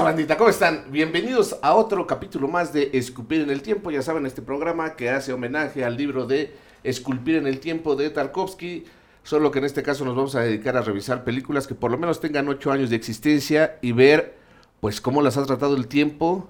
pasa, 0.00 0.12
bandita? 0.12 0.38
¿Cómo 0.38 0.48
están? 0.48 0.84
Bienvenidos 0.90 1.58
a 1.60 1.74
otro 1.74 2.06
capítulo 2.06 2.48
más 2.48 2.72
de 2.72 2.88
Esculpir 2.94 3.42
en 3.42 3.50
el 3.50 3.60
Tiempo. 3.60 3.90
Ya 3.90 4.00
saben, 4.00 4.24
este 4.24 4.40
programa 4.40 4.96
que 4.96 5.10
hace 5.10 5.30
homenaje 5.30 5.84
al 5.84 5.98
libro 5.98 6.26
de 6.26 6.54
Esculpir 6.82 7.36
en 7.36 7.46
el 7.46 7.60
Tiempo 7.60 7.96
de 7.96 8.08
Tarkovsky. 8.08 8.84
Solo 9.22 9.50
que 9.50 9.58
en 9.58 9.66
este 9.66 9.82
caso 9.82 10.06
nos 10.06 10.16
vamos 10.16 10.34
a 10.36 10.40
dedicar 10.40 10.78
a 10.78 10.80
revisar 10.80 11.22
películas 11.22 11.66
que 11.66 11.74
por 11.74 11.90
lo 11.90 11.98
menos 11.98 12.18
tengan 12.18 12.48
ocho 12.48 12.72
años 12.72 12.88
de 12.88 12.96
existencia 12.96 13.78
y 13.82 13.92
ver, 13.92 14.38
pues, 14.80 15.02
cómo 15.02 15.20
las 15.20 15.36
ha 15.36 15.44
tratado 15.44 15.76
el 15.76 15.86
tiempo, 15.86 16.48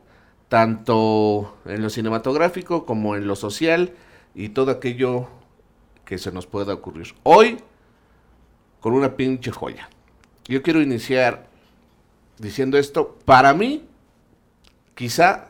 tanto 0.48 1.56
en 1.64 1.82
lo 1.82 1.90
cinematográfico 1.90 2.86
como 2.86 3.16
en 3.16 3.26
lo 3.26 3.34
social 3.34 3.94
y 4.32 4.50
todo 4.50 4.70
aquello 4.70 5.28
que 6.04 6.18
se 6.18 6.30
nos 6.30 6.46
pueda 6.46 6.74
ocurrir. 6.74 7.14
Hoy, 7.24 7.58
con 8.78 8.92
una 8.92 9.16
pinche 9.16 9.50
joya. 9.50 9.88
Yo 10.46 10.62
quiero 10.62 10.80
iniciar 10.80 11.49
diciendo 12.40 12.78
esto. 12.78 13.18
Para 13.24 13.54
mí, 13.54 13.84
quizá 14.94 15.48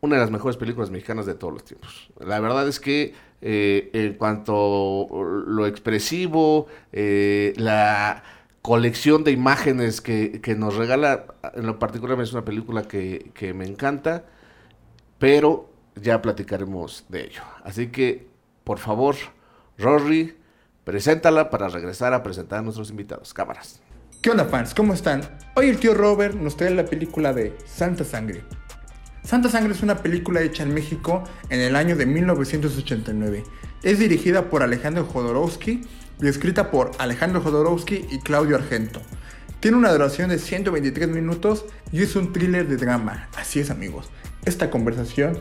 una 0.00 0.16
de 0.16 0.20
las 0.22 0.30
mejores 0.30 0.56
películas 0.56 0.90
mexicanas 0.90 1.26
de 1.26 1.34
todos 1.34 1.52
los 1.52 1.64
tiempos. 1.64 2.10
La 2.18 2.40
verdad 2.40 2.68
es 2.68 2.80
que 2.80 3.14
eh, 3.40 3.90
en 3.92 4.14
cuanto 4.14 5.08
lo 5.46 5.66
expresivo, 5.66 6.66
eh, 6.92 7.52
la 7.56 8.22
colección 8.62 9.24
de 9.24 9.32
imágenes 9.32 10.00
que, 10.00 10.40
que, 10.40 10.54
nos 10.54 10.76
regala, 10.76 11.26
en 11.54 11.66
lo 11.66 11.78
particular 11.78 12.20
es 12.20 12.32
una 12.32 12.44
película 12.44 12.82
que, 12.82 13.30
que 13.34 13.54
me 13.54 13.66
encanta, 13.66 14.24
pero 15.18 15.70
ya 15.94 16.20
platicaremos 16.22 17.04
de 17.08 17.24
ello. 17.24 17.42
Así 17.64 17.88
que, 17.88 18.26
por 18.64 18.78
favor, 18.78 19.16
Rory, 19.78 20.36
preséntala 20.84 21.50
para 21.50 21.68
regresar 21.68 22.12
a 22.12 22.22
presentar 22.22 22.60
a 22.60 22.62
nuestros 22.62 22.90
invitados. 22.90 23.32
Cámaras. 23.32 23.80
¿Qué 24.20 24.30
onda 24.30 24.46
fans? 24.46 24.74
¿Cómo 24.74 24.92
están? 24.92 25.22
Hoy 25.54 25.68
el 25.68 25.78
tío 25.78 25.94
Robert 25.94 26.34
nos 26.34 26.56
trae 26.56 26.70
la 26.70 26.86
película 26.86 27.32
de 27.32 27.56
Santa 27.64 28.04
Sangre. 28.04 28.42
Santa 29.22 29.48
Sangre 29.48 29.72
es 29.72 29.82
una 29.82 29.98
película 29.98 30.40
hecha 30.40 30.64
en 30.64 30.74
México 30.74 31.22
en 31.48 31.60
el 31.60 31.76
año 31.76 31.94
de 31.96 32.06
1989. 32.06 33.44
Es 33.82 33.98
dirigida 33.98 34.50
por 34.50 34.62
Alejandro 34.62 35.04
Jodorowsky 35.04 35.82
y 36.20 36.26
escrita 36.26 36.70
por 36.70 36.90
Alejandro 36.98 37.40
Jodorowsky 37.40 38.06
y 38.10 38.18
Claudio 38.20 38.56
Argento. 38.56 39.00
Tiene 39.60 39.76
una 39.76 39.92
duración 39.92 40.30
de 40.30 40.38
123 40.38 41.08
minutos 41.08 41.64
y 41.92 42.02
es 42.02 42.16
un 42.16 42.32
thriller 42.32 42.66
de 42.66 42.76
drama. 42.76 43.28
Así 43.36 43.60
es 43.60 43.70
amigos. 43.70 44.10
Esta 44.44 44.70
conversación 44.70 45.38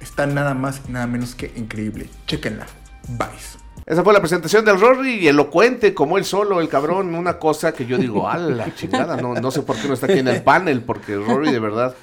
está 0.00 0.26
nada 0.26 0.54
más 0.54 0.82
y 0.88 0.92
nada 0.92 1.06
menos 1.06 1.34
que 1.34 1.52
increíble. 1.56 2.08
Chequenla. 2.26 2.66
Bye. 3.08 3.69
Esa 3.90 4.04
fue 4.04 4.12
la 4.12 4.20
presentación 4.20 4.64
del 4.64 4.78
Rory 4.78 5.16
y 5.16 5.26
elocuente 5.26 5.92
como 5.92 6.16
él 6.16 6.24
solo, 6.24 6.60
el 6.60 6.68
cabrón, 6.68 7.12
una 7.12 7.40
cosa 7.40 7.72
que 7.74 7.86
yo 7.86 7.98
digo, 7.98 8.28
a 8.28 8.38
la 8.38 8.72
chingada, 8.72 9.16
no, 9.16 9.34
no 9.34 9.50
sé 9.50 9.62
por 9.62 9.74
qué 9.74 9.88
no 9.88 9.94
está 9.94 10.06
aquí 10.06 10.20
en 10.20 10.28
el 10.28 10.44
panel, 10.44 10.82
porque 10.82 11.16
Rory 11.16 11.50
de 11.50 11.58
verdad, 11.58 11.96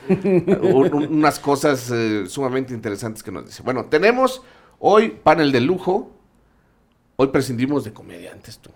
unas 0.91 1.39
cosas 1.39 1.89
eh, 1.89 2.25
sumamente 2.27 2.73
interesantes 2.73 3.23
que 3.23 3.31
nos 3.31 3.45
dice. 3.45 3.63
Bueno, 3.63 3.85
tenemos 3.85 4.41
hoy 4.79 5.17
panel 5.23 5.53
de 5.53 5.61
lujo, 5.61 6.11
hoy 7.15 7.27
prescindimos 7.27 7.85
de 7.85 7.93
comediantes 7.93 8.59
tú. 8.59 8.69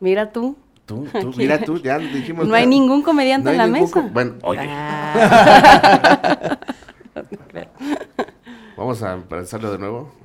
Mira 0.00 0.32
tú. 0.32 0.56
Tú, 0.86 1.06
tú, 1.20 1.34
mira 1.36 1.58
tú, 1.60 1.76
ya 1.82 1.98
dijimos. 1.98 2.48
No 2.48 2.54
hay 2.54 2.66
ningún 2.66 3.02
comediante 3.02 3.50
en 3.50 3.58
la 3.58 3.66
mesa. 3.66 4.08
Bueno, 4.10 4.36
oye. 4.40 4.66
Vamos 8.74 9.02
a 9.02 9.12
empezarlo 9.12 9.70
de 9.70 9.78
nuevo. 9.78 10.14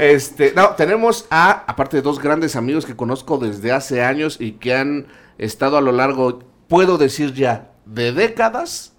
Este, 0.00 0.54
no, 0.54 0.70
tenemos 0.76 1.26
a, 1.30 1.50
aparte 1.66 1.98
de 1.98 2.02
dos 2.02 2.18
grandes 2.20 2.56
amigos 2.56 2.86
que 2.86 2.96
conozco 2.96 3.36
desde 3.36 3.70
hace 3.70 4.02
años 4.02 4.38
y 4.40 4.52
que 4.52 4.74
han 4.74 5.06
estado 5.36 5.76
a 5.76 5.82
lo 5.82 5.92
largo, 5.92 6.38
puedo 6.68 6.96
decir 6.96 7.34
ya, 7.34 7.72
de 7.84 8.12
décadas 8.12 8.94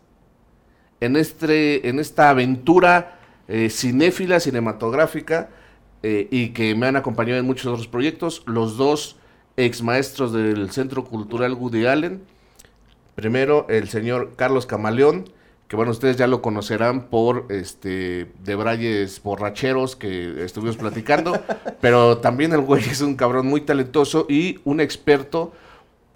en, 1.00 1.16
este, 1.16 1.90
en 1.90 2.00
esta 2.00 2.30
aventura 2.30 3.18
eh, 3.48 3.70
cinéfila, 3.72 4.40
cinematográfica, 4.40 5.50
eh, 6.04 6.28
y 6.32 6.50
que 6.50 6.76
me 6.76 6.88
han 6.88 6.96
acompañado 6.96 7.40
en 7.40 7.46
muchos 7.46 7.66
otros 7.66 7.88
proyectos. 7.88 8.44
Los 8.46 8.78
dos 8.78 9.18
ex 9.58 9.82
maestros 9.82 10.34
del 10.34 10.72
Centro 10.72 11.04
Cultural 11.04 11.54
Woody 11.54 11.86
Allen. 11.86 12.22
Primero, 13.16 13.66
el 13.70 13.90
señor 13.90 14.34
Carlos 14.36 14.66
Camaleón, 14.66 15.30
que 15.72 15.78
bueno, 15.78 15.94
ustedes 15.94 16.18
ya 16.18 16.28
lo 16.28 16.42
conocerán 16.42 17.08
por 17.08 17.46
este 17.48 18.30
de 18.44 18.56
Brayes 18.56 19.24
borracheros 19.24 19.96
que 19.96 20.44
estuvimos 20.44 20.76
platicando, 20.76 21.42
pero 21.80 22.18
también 22.18 22.52
el 22.52 22.60
güey 22.60 22.84
es 22.84 23.00
un 23.00 23.16
cabrón 23.16 23.48
muy 23.48 23.62
talentoso 23.62 24.26
y 24.28 24.60
un 24.66 24.82
experto, 24.82 25.54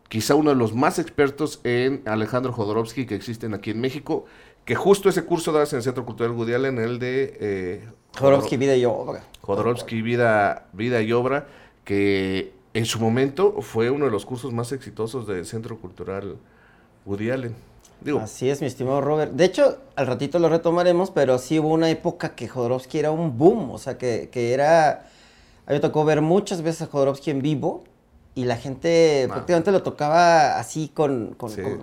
quizá 0.09 0.35
uno 0.35 0.49
de 0.49 0.57
los 0.57 0.73
más 0.73 0.99
expertos 0.99 1.61
en 1.63 2.01
Alejandro 2.05 2.51
Jodorowsky 2.51 3.05
que 3.05 3.15
existen 3.15 3.53
aquí 3.53 3.71
en 3.71 3.79
México, 3.79 4.25
que 4.65 4.75
justo 4.75 5.07
ese 5.07 5.23
curso 5.23 5.53
das 5.53 5.71
en 5.71 5.77
el 5.77 5.83
Centro 5.83 6.03
Cultural 6.03 6.33
Gudial 6.33 6.65
en 6.65 6.77
el 6.77 6.99
de 6.99 7.37
eh, 7.39 7.89
Jodorowsky 8.19 8.57
Vida 8.57 8.75
y 8.75 8.83
Obra. 8.83 9.23
Jodorowsky 9.39 10.01
Vida, 10.01 10.67
Vida 10.73 11.01
y 11.01 11.13
Obra, 11.13 11.47
que 11.85 12.51
en 12.73 12.83
su 12.83 12.99
momento 12.99 13.61
fue 13.61 13.89
uno 13.89 14.03
de 14.03 14.11
los 14.11 14.25
cursos 14.25 14.51
más 14.51 14.73
exitosos 14.73 15.25
del 15.25 15.45
Centro 15.45 15.79
Cultural 15.79 16.35
Woody 17.05 17.29
Allen. 17.29 17.74
Así 18.21 18.49
es, 18.49 18.61
mi 18.61 18.67
estimado 18.67 19.01
Robert. 19.01 19.31
De 19.31 19.45
hecho, 19.45 19.77
al 19.95 20.07
ratito 20.07 20.37
lo 20.39 20.49
retomaremos, 20.49 21.11
pero 21.11 21.39
sí 21.39 21.59
hubo 21.59 21.69
una 21.69 21.89
época 21.89 22.35
que 22.35 22.47
Jodorowsky 22.47 22.99
era 22.99 23.11
un 23.11 23.37
boom, 23.37 23.71
o 23.71 23.77
sea, 23.77 23.97
que, 23.97 24.29
que 24.31 24.53
era... 24.53 25.07
A 25.67 25.71
mí 25.71 25.75
me 25.75 25.79
tocó 25.79 26.05
ver 26.05 26.21
muchas 26.21 26.61
veces 26.61 26.83
a 26.83 26.85
Jodorowsky 26.87 27.31
en 27.31 27.41
vivo 27.41 27.83
y 28.35 28.43
la 28.43 28.57
gente 28.57 29.25
ah. 29.27 29.33
prácticamente 29.33 29.71
lo 29.71 29.81
tocaba 29.81 30.59
así 30.59 30.91
con... 30.93 31.35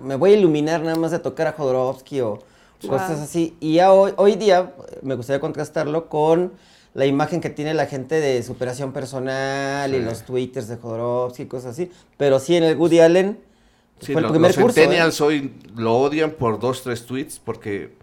me 0.03 0.15
voy 0.15 0.33
a 0.33 0.37
iluminar 0.37 0.81
nada 0.81 0.95
más 0.95 1.11
de 1.11 1.19
tocar 1.19 1.47
a 1.47 1.51
Jodorowsky 1.53 2.21
o 2.21 2.39
cosas 2.87 3.19
así. 3.19 3.57
Y 3.59 3.79
hoy, 3.81 4.13
hoy 4.17 4.35
día 4.35 4.73
me 5.01 5.15
gustaría 5.15 5.41
contrastarlo 5.41 6.07
con 6.07 6.53
la 6.93 7.05
imagen 7.05 7.41
que 7.41 7.49
tiene 7.49 7.73
la 7.73 7.87
gente 7.87 8.19
de 8.19 8.43
superación 8.43 8.93
personal 8.93 9.93
y 9.93 9.99
los 9.99 10.23
twitters 10.23 10.67
de 10.67 10.77
Jodorowsky 10.77 11.43
y 11.43 11.45
cosas 11.47 11.71
así. 11.71 11.91
Pero 12.17 12.39
sí, 12.39 12.55
en 12.55 12.63
el 12.63 12.77
Woody 12.77 12.99
Allen 12.99 13.39
los 14.07 14.55
centennials 14.55 15.19
¿eh? 15.19 15.23
hoy 15.23 15.53
lo 15.75 15.97
odian 15.97 16.31
por 16.31 16.59
dos, 16.59 16.83
tres 16.83 17.05
tweets 17.05 17.39
porque 17.39 17.95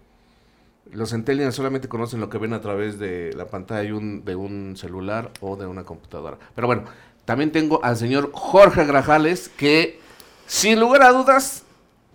los 0.91 1.09
centennials 1.09 1.55
solamente 1.55 1.87
conocen 1.87 2.19
lo 2.19 2.29
que 2.29 2.37
ven 2.37 2.53
a 2.53 2.61
través 2.61 2.99
de 2.99 3.33
la 3.35 3.45
pantalla 3.47 3.81
de 3.81 3.93
un, 3.93 4.25
de 4.25 4.35
un 4.35 4.75
celular 4.77 5.31
o 5.39 5.55
de 5.55 5.65
una 5.65 5.83
computadora. 5.83 6.37
Pero 6.55 6.67
bueno, 6.67 6.83
también 7.25 7.51
tengo 7.51 7.83
al 7.83 7.97
señor 7.97 8.31
Jorge 8.33 8.85
Grajales 8.85 9.49
que 9.49 9.99
sin 10.47 10.79
lugar 10.79 11.03
a 11.03 11.11
dudas 11.11 11.63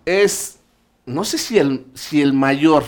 es, 0.05 0.59
no 1.07 1.25
sé 1.25 1.39
si 1.39 1.59
el, 1.59 1.87
si 1.95 2.21
el 2.21 2.33
mayor 2.33 2.85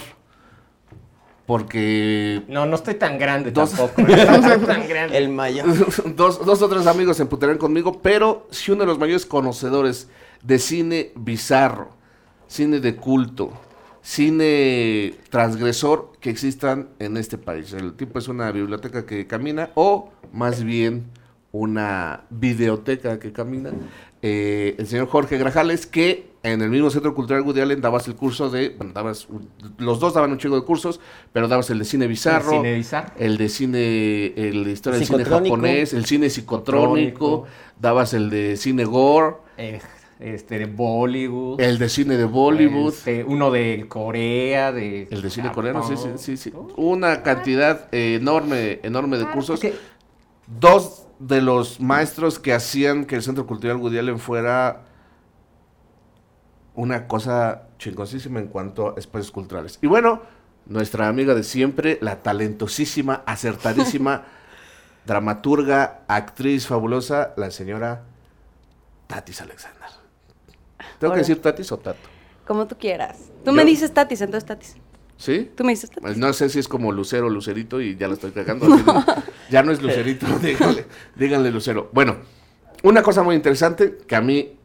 porque... 1.49 2.43
No, 2.47 2.67
no 2.67 2.77
estoy 2.77 2.97
tan 2.97 3.19
grande 3.19 3.53
tampoco. 3.53 4.03
no 4.03 4.43
soy 4.43 4.59
tan 4.67 4.87
grande. 4.89 5.17
El 5.17 5.31
mayor. 5.31 5.67
dos, 6.15 6.45
dos 6.45 6.61
o 6.61 6.69
tres 6.69 6.87
amigos 6.87 7.17
se 7.17 7.23
emputarán 7.23 7.57
conmigo, 7.57 8.03
pero 8.03 8.47
sí 8.51 8.71
uno 8.71 8.83
de 8.83 8.87
los 8.87 8.99
mayores 8.99 9.25
conocedores 9.25 10.09
de 10.43 10.59
cine 10.59 11.12
bizarro, 11.16 11.91
cine 12.47 12.81
de 12.81 12.97
culto, 12.97 13.53
cine 14.03 15.15
transgresor 15.31 16.12
que 16.21 16.31
existan 16.31 16.88
en 16.99 17.16
este 17.16 17.38
país. 17.38 17.72
El 17.72 17.94
tipo 17.94 18.19
es 18.19 18.28
una 18.28 18.50
biblioteca 18.53 19.04
que 19.04 19.26
camina 19.26 19.71
o 19.75 20.10
más 20.32 20.65
bien 20.65 21.06
una 21.53 22.25
videoteca 22.31 23.19
que 23.19 23.32
camina. 23.32 23.71
Eh, 24.22 24.75
el 24.78 24.87
señor 24.87 25.09
Jorge 25.09 25.38
Grajales, 25.38 25.87
que 25.87 26.28
en 26.43 26.62
el 26.62 26.70
mismo 26.70 26.91
Centro 26.91 27.15
Cultural 27.15 27.43
Woody 27.43 27.60
Allen 27.60 27.81
dabas 27.81 28.06
el 28.09 28.15
curso 28.15 28.50
de, 28.50 28.70
bueno, 28.70 28.93
dabas, 28.93 29.28
los 29.78 30.00
dos 30.00 30.15
daban 30.15 30.31
un 30.31 30.38
chingo 30.38 30.56
de 30.56 30.62
cursos, 30.62 31.00
pero 31.32 31.49
dabas 31.49 31.70
el 31.70 31.78
de 31.78 31.84
cine 31.84 32.06
bizarro, 32.06 32.50
el, 32.50 32.56
cine 32.59 32.75
bizarro? 32.75 33.12
el 33.19 33.37
de 33.37 33.49
cine, 33.49 34.26
el 34.37 34.65
de 34.65 34.70
historia 34.72 34.99
del 34.99 35.09
cine 35.09 35.25
japonés, 35.25 35.93
el 35.93 36.05
cine 36.05 36.31
psicotrónico, 36.31 37.44
dabas 37.81 38.15
el 38.15 38.31
de 38.31 38.56
cine 38.56 38.84
gore. 38.84 39.37
Eh, 39.56 39.81
este 40.21 40.59
de 40.59 40.67
Bollywood. 40.67 41.61
El 41.61 41.79
de 41.79 41.88
cine 41.88 42.17
de 42.17 42.25
Bollywood. 42.25 42.93
Este, 42.93 43.25
uno 43.25 43.50
de 43.50 43.87
Corea, 43.88 44.73
de 44.73 45.09
El 45.11 45.23
de 45.23 45.31
cine 45.31 45.53
coreano, 45.53 45.82
sí, 45.82 45.97
sí, 45.97 46.09
sí, 46.17 46.37
sí. 46.37 46.53
Una 46.76 47.23
cantidad 47.23 47.93
enorme, 47.93 48.81
enorme 48.82 49.19
de 49.19 49.29
cursos. 49.31 49.61
Dos 50.47 51.06
de 51.19 51.41
los 51.41 51.81
maestros 51.81 52.38
que 52.38 52.53
hacían 52.53 53.05
que 53.05 53.17
el 53.17 53.23
Centro 53.23 53.47
Cultural 53.47 53.76
Woody 53.76 53.99
Allen 53.99 54.19
fuera 54.19 54.85
una 56.75 57.09
cosa 57.09 57.69
chingosísima 57.79 58.38
en 58.38 58.49
cuanto 58.49 58.94
a 58.97 58.99
espacios 58.99 59.32
culturales. 59.32 59.79
Y 59.82 59.88
bueno, 59.88 60.23
nuestra 60.67 61.09
amiga 61.09 61.35
de 61.35 61.43
siempre, 61.43 61.99
la 62.00 62.23
talentosísima, 62.23 63.23
acertadísima 63.26 64.25
dramaturga, 65.06 66.03
actriz 66.06 66.67
fabulosa, 66.67 67.35
la 67.37 67.50
señora 67.50 68.05
Tatis 69.06 69.41
Alexander. 69.41 69.98
¿Tengo 70.99 71.12
que 71.15 71.21
decir 71.21 71.41
Tatis 71.41 71.71
o 71.73 71.79
Tato? 71.79 71.99
Como 72.47 72.67
tú 72.67 72.77
quieras. 72.79 73.19
Tú 73.45 73.53
me 73.53 73.65
dices 73.65 73.93
Tatis, 73.93 74.21
entonces 74.21 74.47
Tatis. 74.47 74.77
¿Sí? 75.17 75.50
Tú 75.55 75.65
me 75.65 75.71
dices 75.73 75.91
Tatis. 75.91 76.03
Pues 76.03 76.17
no 76.17 76.33
sé 76.33 76.49
si 76.49 76.59
es 76.59 76.69
como 76.69 76.93
Lucero, 76.93 77.29
Lucerito 77.29 77.81
y 77.81 77.97
ya 77.97 78.09
lo 78.09 78.15
estoy 78.15 78.31
cagando. 78.31 78.67
ya 79.50 79.62
no 79.62 79.73
es 79.73 79.83
Lucerito, 79.83 80.27
díganle, 80.43 80.87
díganle 81.17 81.50
Lucero. 81.50 81.91
Bueno, 81.93 82.17
una 82.83 83.03
cosa 83.03 83.23
muy 83.23 83.35
interesante 83.37 83.99
que 84.06 84.17
a 84.17 84.21
mí 84.21 84.56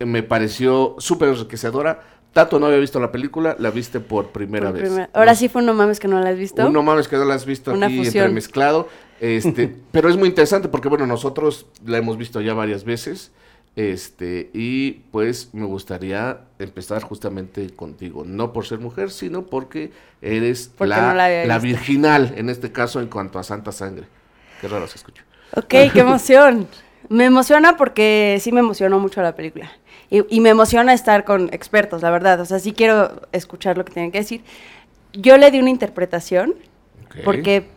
me 0.00 0.22
pareció 0.22 0.96
súper 0.98 1.30
enriquecedora. 1.30 2.02
Tato 2.32 2.60
no 2.60 2.66
había 2.66 2.78
visto 2.78 3.00
la 3.00 3.10
película, 3.10 3.56
la 3.58 3.70
viste 3.70 4.00
por 4.00 4.28
primera 4.28 4.66
Por 4.66 4.74
vez. 4.74 4.82
primera- 4.88 5.10
Ahora 5.14 5.34
sí 5.34 5.48
fue 5.48 5.60
un 5.62 5.66
no 5.66 5.74
mames 5.74 5.98
que 5.98 6.08
no 6.08 6.20
la 6.20 6.28
has 6.30 6.36
visto. 6.38 6.66
un 6.66 6.72
no 6.72 6.82
mames 6.82 7.08
que 7.08 7.16
no 7.16 7.24
la 7.24 7.34
has 7.34 7.46
visto 7.46 7.72
Una 7.72 7.86
aquí 7.86 7.96
fusión. 7.98 8.24
entremezclado. 8.24 8.88
Este, 9.18 9.74
pero 9.92 10.08
es 10.08 10.16
muy 10.16 10.28
interesante 10.28 10.68
porque, 10.68 10.88
bueno, 10.88 11.06
nosotros 11.06 11.66
la 11.86 11.98
hemos 11.98 12.16
visto 12.18 12.40
ya 12.40 12.52
varias 12.54 12.84
veces. 12.84 13.32
Este, 13.78 14.50
y 14.54 14.90
pues 15.12 15.50
me 15.54 15.64
gustaría 15.64 16.40
empezar 16.58 17.00
justamente 17.04 17.70
contigo. 17.70 18.24
No 18.24 18.52
por 18.52 18.66
ser 18.66 18.80
mujer, 18.80 19.12
sino 19.12 19.46
porque 19.46 19.92
eres 20.20 20.72
Porque 20.76 20.88
la, 20.88 21.12
no 21.12 21.14
la 21.46 21.58
virginal, 21.60 22.34
en 22.36 22.50
este 22.50 22.72
caso, 22.72 23.00
en 23.00 23.06
cuanto 23.06 23.38
a 23.38 23.44
Santa 23.44 23.70
Sangre. 23.70 24.08
Qué 24.60 24.66
raro 24.66 24.88
se 24.88 24.96
escucha. 24.96 25.24
Ok, 25.54 25.68
qué 25.68 26.00
emoción. 26.00 26.66
Me 27.08 27.26
emociona 27.26 27.76
porque 27.76 28.38
sí 28.40 28.50
me 28.50 28.58
emocionó 28.58 28.98
mucho 28.98 29.22
la 29.22 29.36
película. 29.36 29.70
Y, 30.10 30.24
y 30.28 30.40
me 30.40 30.48
emociona 30.48 30.92
estar 30.92 31.24
con 31.24 31.48
expertos, 31.54 32.02
la 32.02 32.10
verdad. 32.10 32.40
O 32.40 32.46
sea, 32.46 32.58
sí 32.58 32.72
quiero 32.72 33.28
escuchar 33.30 33.78
lo 33.78 33.84
que 33.84 33.92
tienen 33.92 34.10
que 34.10 34.18
decir. 34.18 34.42
Yo 35.12 35.36
le 35.36 35.52
di 35.52 35.60
una 35.60 35.70
interpretación 35.70 36.56
porque, 37.24 37.68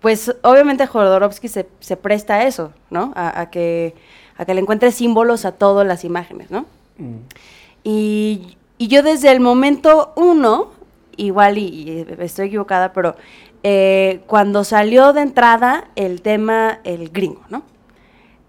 pues, 0.00 0.34
obviamente 0.40 0.86
Jodorowsky 0.86 1.48
se, 1.48 1.68
se 1.80 1.98
presta 1.98 2.36
a 2.36 2.46
eso, 2.46 2.72
¿no? 2.88 3.12
A, 3.14 3.38
a 3.38 3.50
que, 3.50 3.94
a 4.40 4.46
que 4.46 4.54
le 4.54 4.62
encuentre 4.62 4.90
símbolos 4.90 5.44
a 5.44 5.52
todas 5.52 5.86
las 5.86 6.02
imágenes, 6.02 6.50
¿no? 6.50 6.64
Y, 7.84 8.56
y 8.78 8.88
yo 8.88 9.02
desde 9.02 9.30
el 9.30 9.38
momento 9.38 10.14
uno, 10.16 10.70
igual 11.18 11.58
y, 11.58 11.66
y 11.66 12.06
estoy 12.20 12.46
equivocada, 12.46 12.94
pero 12.94 13.16
eh, 13.62 14.22
cuando 14.26 14.64
salió 14.64 15.12
de 15.12 15.20
entrada 15.20 15.90
el 15.94 16.22
tema, 16.22 16.80
el 16.84 17.10
gringo, 17.10 17.42
¿no? 17.50 17.64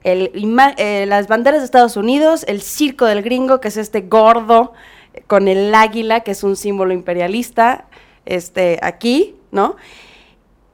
El 0.06 0.32
eh, 0.78 1.06
las 1.10 1.28
banderas 1.28 1.60
de 1.60 1.66
Estados 1.66 1.98
Unidos, 1.98 2.46
el 2.48 2.62
circo 2.62 3.06
del 3.06 3.22
gringo, 3.22 3.60
que 3.60 3.68
es 3.68 3.76
este 3.76 4.00
gordo 4.00 4.72
eh, 5.14 5.24
con 5.28 5.50
el 5.50 5.76
águila, 5.76 6.22
que 6.22 6.32
es 6.32 6.42
un 6.42 6.56
símbolo 6.56 6.94
imperialista, 6.94 7.88
este, 8.26 8.80
aquí, 8.82 9.36
¿no? 9.52 9.76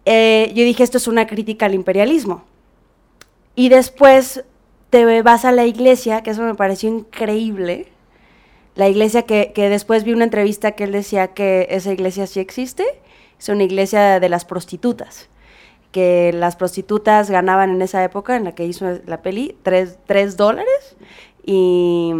Eh, 0.05 0.51
yo 0.53 0.63
dije, 0.63 0.83
esto 0.83 0.99
es 0.99 1.07
una 1.07 1.25
crítica 1.25 1.65
al 1.65 1.73
imperialismo. 1.73 2.43
Y 3.55 3.69
después 3.69 4.43
te 4.89 5.21
vas 5.21 5.45
a 5.45 5.51
la 5.51 5.65
iglesia, 5.65 6.23
que 6.23 6.31
eso 6.31 6.41
me 6.43 6.55
pareció 6.55 6.89
increíble. 6.89 7.87
La 8.75 8.87
iglesia 8.87 9.23
que, 9.23 9.51
que 9.53 9.69
después 9.69 10.03
vi 10.03 10.13
una 10.13 10.23
entrevista 10.23 10.71
que 10.73 10.83
él 10.85 10.91
decía 10.91 11.29
que 11.29 11.67
esa 11.71 11.91
iglesia 11.91 12.27
sí 12.27 12.39
existe, 12.39 12.85
es 13.39 13.49
una 13.49 13.63
iglesia 13.63 14.19
de 14.19 14.29
las 14.29 14.45
prostitutas. 14.45 15.29
Que 15.91 16.31
las 16.33 16.55
prostitutas 16.55 17.29
ganaban 17.31 17.71
en 17.71 17.81
esa 17.81 18.03
época 18.03 18.35
en 18.35 18.43
la 18.43 18.53
que 18.53 18.65
hizo 18.65 18.99
la 19.05 19.21
peli 19.21 19.57
tres, 19.63 19.97
tres 20.05 20.37
dólares 20.37 20.95
y 21.45 22.11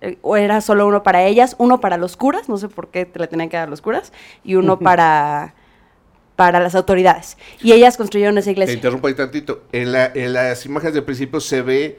eh, 0.00 0.18
o 0.22 0.36
era 0.36 0.60
solo 0.60 0.86
uno 0.86 1.02
para 1.02 1.24
ellas, 1.24 1.54
uno 1.58 1.80
para 1.80 1.96
los 1.96 2.16
curas, 2.16 2.48
no 2.48 2.58
sé 2.58 2.68
por 2.68 2.88
qué 2.88 3.06
te 3.06 3.18
le 3.20 3.28
tenían 3.28 3.48
que 3.48 3.56
dar 3.56 3.68
los 3.70 3.80
curas, 3.80 4.12
y 4.42 4.56
uno 4.56 4.78
para, 4.80 5.54
para 6.34 6.58
las 6.58 6.74
autoridades. 6.74 7.38
Y 7.62 7.72
ellas 7.72 7.96
construyeron 7.96 8.36
esa 8.36 8.46
Te 8.46 8.50
iglesia. 8.52 8.74
interrumpo 8.74 9.06
ahí 9.06 9.14
tantito. 9.14 9.62
En, 9.72 9.92
la- 9.92 10.10
en 10.12 10.32
las 10.32 10.66
imágenes 10.66 10.94
del 10.94 11.04
principio 11.04 11.38
se 11.40 11.62
ve 11.62 11.98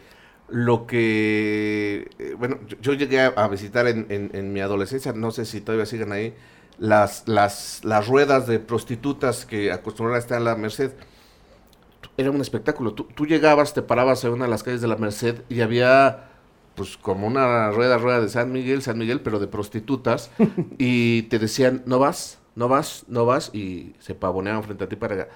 lo 0.49 0.85
que... 0.87 2.09
eh, 2.19 2.35
bueno, 2.37 2.59
yo, 2.81 2.93
llegué 2.93 3.21
a, 3.21 3.27
a 3.29 3.47
visitar 3.47 3.87
en, 3.87 4.05
en- 4.09 4.31
en 4.33 4.53
mi 4.53 4.61
adolescencia, 4.61 5.13
no 5.13 5.31
sé 5.31 5.45
si 5.45 5.61
todavía 5.61 5.85
siguen 5.85 6.11
ahí, 6.11 6.33
las, 6.79 7.27
las, 7.27 7.81
las 7.83 8.07
ruedas 8.07 8.47
de 8.47 8.59
prostitutas 8.59 9.45
que 9.45 9.71
acostumbraban 9.71 10.17
a 10.17 10.19
estar 10.23 10.37
en 10.39 10.45
la 10.45 10.55
Merced. 10.55 10.91
Era 12.17 12.31
un 12.31 12.41
espectáculo. 12.41 12.93
Tú, 12.93 13.05
tú 13.15 13.25
llegabas, 13.25 13.73
te 13.73 13.81
parabas 13.81 14.23
en 14.23 14.31
una 14.33 14.45
de 14.45 14.51
las 14.51 14.63
calles 14.63 14.81
de 14.81 14.87
la 14.87 14.97
Merced 14.97 15.41
y 15.49 15.61
había 15.61 16.29
pues 16.75 16.97
como 16.97 17.27
una 17.27 17.69
rueda, 17.71 17.97
rueda 17.97 18.19
de 18.21 18.29
San 18.29 18.51
Miguel, 18.51 18.81
San 18.81 18.97
Miguel, 18.97 19.21
pero 19.21 19.39
de 19.39 19.47
prostitutas, 19.47 20.31
y 20.77 21.23
te 21.23 21.37
decían, 21.39 21.83
no 21.85 21.99
vas, 21.99 22.39
no 22.55 22.67
vas, 22.67 23.05
no 23.07 23.25
vas, 23.25 23.51
y 23.53 23.93
se 23.99 24.15
pavoneaban 24.15 24.63
frente 24.63 24.83
a 24.85 24.89
ti 24.89 24.95
para 24.95 25.27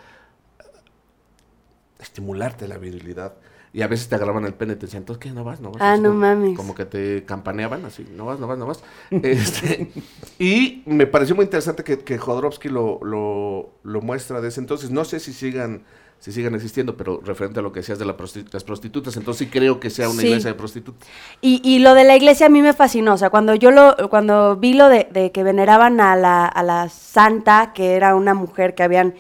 estimularte 2.00 2.68
la 2.68 2.78
virilidad. 2.78 3.34
Y 3.78 3.84
a 3.84 3.88
veces 3.88 4.10
te 4.10 4.16
agarraban 4.16 4.44
el 4.44 4.56
pene 4.56 4.74
y 4.74 4.76
te 4.78 4.88
decían, 4.88 5.04
entonces, 5.04 5.20
¿qué? 5.22 5.30
¿No 5.30 5.44
vas? 5.44 5.62
¿No 5.62 5.70
vas? 5.72 5.80
Ah, 5.84 5.98
no 5.98 6.10
como- 6.10 6.22
mames. 6.22 6.58
Como 6.58 6.74
que 6.74 6.86
te 6.86 7.24
campaneaban 7.26 7.86
así, 7.86 8.08
no 8.16 8.26
vas, 8.26 8.40
no 8.40 8.48
vas, 8.48 8.58
no 8.58 8.66
vas. 8.66 8.84
Este, 9.12 9.92
y 10.40 10.82
me 10.88 11.06
pareció 11.06 11.36
muy 11.36 11.46
interesante 11.46 11.84
que, 11.84 12.00
que 12.00 12.18
Jodorowsky 12.18 12.70
lo, 12.70 12.98
lo, 13.04 13.70
lo 13.84 14.02
muestra 14.02 14.42
de 14.42 14.48
ese 14.48 14.62
entonces. 14.62 14.90
No 14.90 15.06
sé 15.06 15.20
si 15.20 15.32
sigan 15.32 15.84
si 16.20 16.32
sigan 16.32 16.56
existiendo, 16.56 16.98
pero 16.98 17.22
referente 17.24 17.60
a 17.60 17.62
lo 17.62 17.72
que 17.72 17.82
decías 17.82 18.00
de 18.00 18.06
la 18.06 18.16
las 18.52 18.64
prostitutas, 18.64 19.16
entonces 19.16 19.46
sí 19.46 19.52
creo 19.52 19.80
que 19.80 19.92
sea 19.92 20.10
una 20.10 20.22
Sí. 20.22 20.28
iglesia 20.30 20.50
de 20.50 20.56
prostitutas. 20.58 21.08
Y, 21.42 21.62
y 21.64 21.78
lo 21.78 21.94
de 21.94 22.04
la 22.06 22.16
iglesia 22.16 22.48
a 22.48 22.50
mí 22.50 22.64
me 22.64 22.74
fascinó, 22.74 23.14
o 23.14 23.18
sea, 23.20 23.30
cuando 23.30 23.54
yo 23.54 23.70
lo, 23.70 23.96
cuando 24.10 24.56
vi 24.56 24.74
lo 24.74 24.90
de, 24.90 25.08
de 25.12 25.32
que 25.32 25.44
veneraban 25.44 26.02
a 26.02 26.16
la, 26.16 26.48
a 26.48 26.64
la 26.64 26.90
santa, 26.90 27.72
que 27.76 27.94
era 27.94 28.16
una 28.16 28.34
mujer 28.34 28.74
que 28.74 28.82
habían 28.82 29.14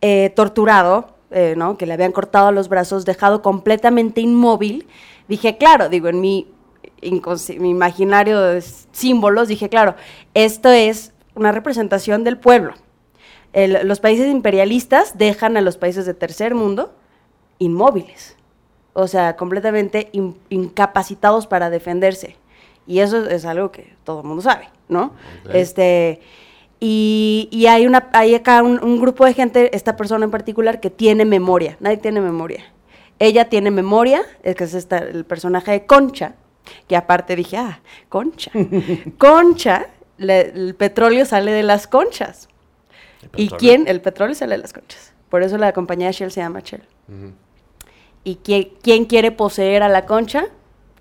eh, 0.00 0.32
torturado, 0.34 1.14
eh, 1.32 1.54
¿no? 1.56 1.76
Que 1.76 1.86
le 1.86 1.94
habían 1.94 2.12
cortado 2.12 2.52
los 2.52 2.68
brazos, 2.68 3.04
dejado 3.04 3.42
completamente 3.42 4.20
inmóvil, 4.20 4.86
dije, 5.28 5.56
claro, 5.58 5.88
digo, 5.88 6.08
en 6.08 6.20
mi, 6.20 6.46
imaginario 7.60 8.40
de 8.40 8.62
símbolos, 8.92 9.48
dije, 9.48 9.68
claro, 9.68 9.94
esto 10.34 10.68
es 10.70 11.12
una 11.34 11.52
representación 11.52 12.24
del 12.24 12.38
pueblo. 12.38 12.74
El- 13.52 13.86
los 13.86 14.00
países 14.00 14.28
imperialistas 14.28 15.18
dejan 15.18 15.56
a 15.56 15.60
los 15.60 15.76
países 15.76 16.06
de 16.06 16.14
tercer 16.14 16.54
mundo 16.54 16.94
inmóviles 17.58 18.36
o 18.94 19.06
sea, 19.06 19.36
completamente 19.36 20.10
in- 20.12 20.36
incapacitados 20.50 21.46
para 21.46 21.70
defenderse. 21.70 22.36
Y 22.86 22.98
eso 22.98 23.26
es 23.26 23.46
algo 23.46 23.72
que 23.72 23.94
todo 24.04 24.20
el 24.20 24.26
mundo 24.26 24.42
sabe, 24.42 24.68
¿no? 24.88 25.14
Este, 25.54 26.20
y, 26.84 27.48
y 27.52 27.66
hay, 27.68 27.86
una, 27.86 28.08
hay 28.12 28.34
acá 28.34 28.60
un, 28.64 28.82
un 28.82 29.00
grupo 29.00 29.24
de 29.24 29.34
gente, 29.34 29.70
esta 29.76 29.94
persona 29.96 30.24
en 30.24 30.32
particular, 30.32 30.80
que 30.80 30.90
tiene 30.90 31.24
memoria. 31.24 31.76
Nadie 31.78 31.98
tiene 31.98 32.20
memoria. 32.20 32.64
Ella 33.20 33.48
tiene 33.48 33.70
memoria, 33.70 34.22
es 34.42 34.56
que 34.56 34.64
es 34.64 34.74
esta- 34.74 34.98
el 34.98 35.24
personaje 35.24 35.70
de 35.70 35.86
Concha, 35.86 36.34
que 36.88 36.96
aparte 36.96 37.36
dije, 37.36 37.56
ah, 37.56 37.80
Concha. 38.08 38.50
Concha, 39.18 39.86
le- 40.18 40.48
el 40.50 40.74
petróleo 40.74 41.24
sale 41.24 41.52
de 41.52 41.62
las 41.62 41.86
conchas. 41.86 42.48
¿Y 43.36 43.48
quién? 43.58 43.86
El 43.86 44.00
petróleo 44.00 44.34
sale 44.34 44.56
de 44.56 44.62
las 44.62 44.72
conchas. 44.72 45.12
Por 45.28 45.44
eso 45.44 45.56
la 45.58 45.72
compañía 45.72 46.10
Shell 46.10 46.32
se 46.32 46.40
llama 46.40 46.60
Shell. 46.60 46.82
¿Y 48.24 48.36
quién, 48.42 48.70
quién 48.82 49.04
quiere 49.04 49.30
poseer 49.30 49.84
a 49.84 49.88
la 49.88 50.04
concha? 50.06 50.46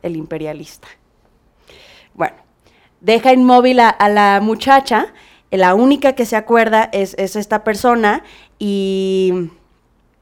El 0.04 0.16
imperialista. 0.16 0.88
Bueno, 2.14 2.36
deja 3.00 3.34
inmóvil 3.34 3.80
a, 3.80 3.90
a 3.90 4.10
la 4.10 4.40
muchacha, 4.42 5.14
la 5.52 5.76
única 5.76 6.14
que 6.14 6.26
se 6.26 6.36
acuerda 6.36 6.90
es, 6.94 7.14
es 7.18 7.36
esta 7.36 7.64
persona 7.64 8.24
y 8.60 9.50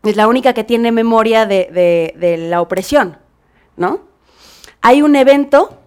es 0.03 0.15
la 0.15 0.27
única 0.27 0.53
que 0.53 0.63
tiene 0.63 0.91
memoria 0.91 1.45
de, 1.45 1.69
de- 1.71 2.15
de 2.17 2.37
la 2.37 2.61
opresión, 2.61 3.17
¿no? 3.77 4.01
Hay 4.81 5.01
un 5.01 5.15
evento 5.15 5.77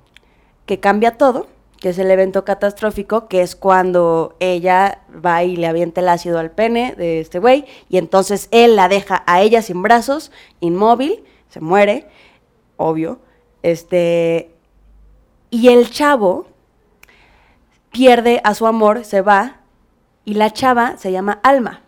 que 0.67 0.79
cambia 0.81 1.17
todo, 1.19 1.49
que 1.81 1.89
es 1.89 1.99
el 1.99 2.11
evento 2.11 2.45
catastrófico, 2.45 3.27
que 3.27 3.43
es 3.43 3.57
cuando 3.57 4.37
ella 4.39 5.01
va 5.13 5.43
y 5.43 5.57
le 5.57 5.67
avienta 5.67 6.01
el 6.01 6.09
ácido 6.09 6.39
al 6.39 6.53
pene 6.53 6.95
de 6.97 7.19
este 7.21 7.41
güey, 7.41 7.65
y 7.89 7.99
entonces 7.99 8.49
él 8.53 8.77
la 8.77 8.89
deja 8.89 9.25
a 9.27 9.41
ella 9.41 9.63
sin 9.63 9.83
brazos, 9.83 10.31
inmóvil, 10.61 11.25
se 11.49 11.61
muere, 11.61 12.07
obvio, 12.77 13.19
este, 13.65 14.51
y 15.51 15.69
el 15.69 15.91
chavo 15.91 16.47
pierde 17.93 18.41
a 18.43 18.55
su 18.55 18.67
amor, 18.67 19.05
se 19.05 19.21
va, 19.21 19.61
y 20.25 20.35
la 20.35 20.51
chava 20.51 20.97
se 20.97 21.13
llama 21.13 21.39
Alma. 21.43 21.83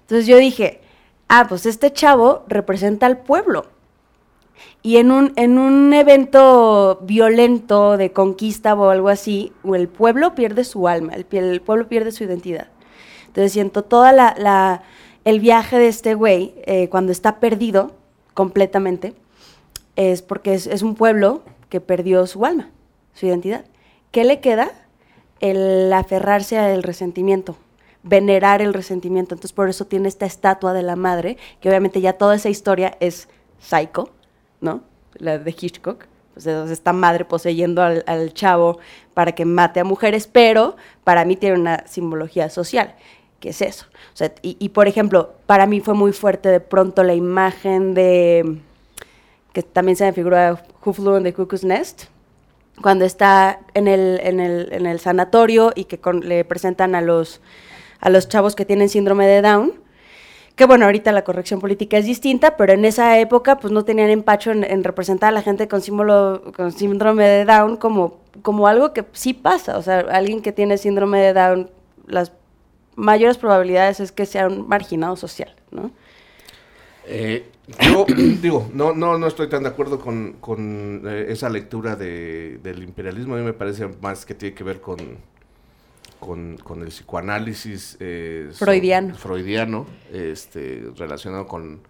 Entonces 0.00 0.26
yo 0.26 0.38
dije, 0.38 0.80
ah, 1.28 1.46
pues 1.48 1.66
este 1.66 1.92
chavo 1.92 2.44
representa 2.48 3.06
al 3.06 3.18
pueblo. 3.18 3.66
Y 4.82 4.96
en 4.96 5.10
un, 5.10 5.32
en 5.36 5.58
un 5.58 5.92
evento 5.92 7.00
violento 7.02 7.96
de 7.96 8.12
conquista 8.12 8.74
o 8.74 8.90
algo 8.90 9.08
así, 9.08 9.52
el 9.64 9.88
pueblo 9.88 10.34
pierde 10.34 10.64
su 10.64 10.88
alma, 10.88 11.12
el, 11.14 11.60
pueblo 11.60 11.88
pierde 11.88 12.12
su 12.12 12.24
identidad. 12.24 12.68
Entonces 13.26 13.52
siento 13.52 13.84
toda 13.84 14.12
la, 14.12 14.82
el 15.24 15.40
viaje 15.40 15.78
de 15.78 15.88
este 15.88 16.14
güey, 16.14 16.54
eh, 16.64 16.88
cuando 16.88 17.12
está 17.12 17.38
perdido 17.40 17.92
completamente, 18.34 19.14
es 19.96 20.22
porque 20.22 20.54
es 20.54 20.82
un 20.82 20.94
pueblo 20.94 21.42
que 21.68 21.80
perdió 21.80 22.26
su 22.26 22.44
alma, 22.44 22.70
su 23.14 23.26
identidad. 23.26 23.64
¿Qué 24.10 24.24
le 24.24 24.40
queda? 24.40 24.70
El 25.40 25.92
aferrarse 25.92 26.58
al 26.58 26.82
resentimiento, 26.82 27.56
venerar 28.02 28.62
el 28.62 28.74
resentimiento. 28.74 29.34
Entonces 29.34 29.52
por 29.52 29.68
eso 29.68 29.86
tiene 29.86 30.08
esta 30.08 30.26
estatua 30.26 30.72
de 30.72 30.82
la 30.82 30.96
madre, 30.96 31.36
que 31.60 31.68
obviamente 31.68 32.00
ya 32.00 32.14
toda 32.14 32.36
esa 32.36 32.48
historia 32.48 32.96
es 33.00 33.28
psycho, 33.60 34.10
¿no? 34.60 34.82
La 35.14 35.38
de 35.38 35.50
Hitchcock. 35.50 36.06
Pues 36.34 36.46
es 36.46 36.70
esta 36.70 36.92
madre 36.92 37.24
poseyendo 37.24 37.82
al, 37.82 38.32
chavo 38.32 38.78
para 39.12 39.32
que 39.32 39.44
mate 39.44 39.80
a 39.80 39.84
mujeres, 39.84 40.28
pero 40.28 40.76
para 41.02 41.24
mí 41.24 41.34
tiene 41.34 41.58
una 41.58 41.84
simbología 41.88 42.48
social, 42.48 42.94
que 43.40 43.48
es 43.48 43.60
eso. 43.60 43.86
Y, 44.42 44.56
y, 44.60 44.68
por 44.68 44.86
ejemplo, 44.86 45.34
para 45.46 45.66
mí 45.66 45.80
fue 45.80 45.94
muy 45.94 46.12
fuerte 46.12 46.48
de 46.48 46.60
pronto 46.60 47.02
la 47.02 47.14
imagen 47.14 47.92
de 47.92 48.60
que 49.52 49.64
también 49.64 49.96
se 49.96 50.04
me 50.04 50.12
figura 50.12 50.62
Who 50.84 50.92
Flew 50.92 51.16
in 51.16 51.24
the 51.24 51.34
Cuckoo's 51.34 51.64
Nest, 51.64 52.04
cuando 52.82 53.04
está 53.04 53.60
en 53.74 53.88
el, 53.88 54.20
en 54.22 54.40
el, 54.40 54.68
en 54.72 54.86
el 54.86 55.00
sanatorio 55.00 55.72
y 55.74 55.84
que 55.84 55.98
con- 55.98 56.28
le 56.28 56.44
presentan 56.44 56.94
a 56.94 57.00
los, 57.00 57.40
a 58.00 58.10
los 58.10 58.28
chavos 58.28 58.54
que 58.54 58.64
tienen 58.64 58.88
síndrome 58.88 59.26
de 59.26 59.42
Down. 59.42 59.72
Que 60.56 60.64
bueno, 60.66 60.86
ahorita 60.86 61.12
la 61.12 61.22
corrección 61.22 61.60
política 61.60 61.98
es 61.98 62.04
distinta, 62.06 62.56
pero 62.56 62.72
en 62.72 62.84
esa 62.84 63.18
época 63.20 63.58
pues 63.58 63.72
no 63.72 63.84
tenían 63.84 64.10
empacho 64.10 64.50
en, 64.50 64.64
en 64.64 64.82
representar 64.82 65.28
a 65.28 65.32
la 65.32 65.42
gente 65.42 65.68
con, 65.68 65.80
símbolo, 65.82 66.42
con 66.56 66.72
síndrome 66.72 67.24
de 67.28 67.44
Down 67.44 67.76
como, 67.76 68.18
como 68.42 68.66
algo 68.66 68.92
que 68.92 69.04
sí 69.12 69.34
pasa. 69.34 69.78
O 69.78 69.82
sea, 69.82 70.00
alguien 70.10 70.42
que 70.42 70.50
tiene 70.50 70.76
síndrome 70.76 71.20
de 71.20 71.32
Down, 71.32 71.70
las 72.06 72.32
mayores 72.96 73.38
probabilidades 73.38 74.00
es 74.00 74.10
que 74.10 74.26
sea 74.26 74.48
un 74.48 74.66
marginado 74.66 75.14
social, 75.14 75.54
¿no? 75.70 75.92
Eh, 77.10 77.46
yo 77.92 78.06
digo, 78.42 78.70
no, 78.74 78.92
no, 78.92 79.18
no 79.18 79.26
estoy 79.26 79.48
tan 79.48 79.62
de 79.62 79.68
acuerdo 79.70 79.98
con, 79.98 80.34
con, 80.40 81.02
eh, 81.06 81.26
esa 81.30 81.48
lectura 81.48 81.96
de, 81.96 82.58
del 82.62 82.82
imperialismo. 82.82 83.34
A 83.34 83.38
mí 83.38 83.44
me 83.44 83.52
parece 83.54 83.88
más 84.00 84.24
que 84.26 84.34
tiene 84.34 84.54
que 84.54 84.64
ver 84.64 84.80
con, 84.80 84.98
con, 86.20 86.56
con 86.58 86.82
el 86.82 86.88
psicoanálisis 86.88 87.96
eh, 88.00 88.48
so- 88.52 88.64
Freudiano. 88.64 89.14
freudiano, 89.14 89.86
este, 90.12 90.90
relacionado 90.96 91.46
con, 91.46 91.80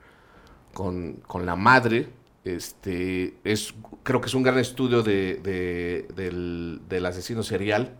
con, 0.72 1.14
con 1.26 1.46
la 1.46 1.56
madre. 1.56 2.08
Este, 2.44 3.34
es, 3.44 3.74
creo 4.04 4.20
que 4.20 4.26
es 4.28 4.34
un 4.34 4.42
gran 4.42 4.58
estudio 4.58 5.02
de, 5.02 5.34
de- 5.42 6.06
del, 6.14 6.80
del 6.88 7.06
asesino 7.06 7.42
serial, 7.42 7.94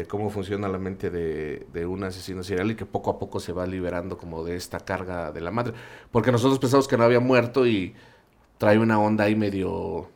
de 0.00 0.06
cómo 0.06 0.30
funciona 0.30 0.68
la 0.68 0.78
mente 0.78 1.10
de, 1.10 1.66
de 1.72 1.86
un 1.86 2.02
asesino 2.04 2.42
serial 2.42 2.70
y 2.70 2.74
que 2.74 2.86
poco 2.86 3.10
a 3.10 3.18
poco 3.18 3.38
se 3.38 3.52
va 3.52 3.66
liberando 3.66 4.16
como 4.16 4.42
de 4.42 4.56
esta 4.56 4.80
carga 4.80 5.30
de 5.30 5.40
la 5.40 5.50
madre. 5.50 5.74
Porque 6.10 6.32
nosotros 6.32 6.58
pensamos 6.58 6.88
que 6.88 6.96
no 6.96 7.04
había 7.04 7.20
muerto 7.20 7.66
y 7.66 7.94
trae 8.58 8.78
una 8.78 8.98
onda 8.98 9.24
ahí 9.24 9.36
medio 9.36 10.08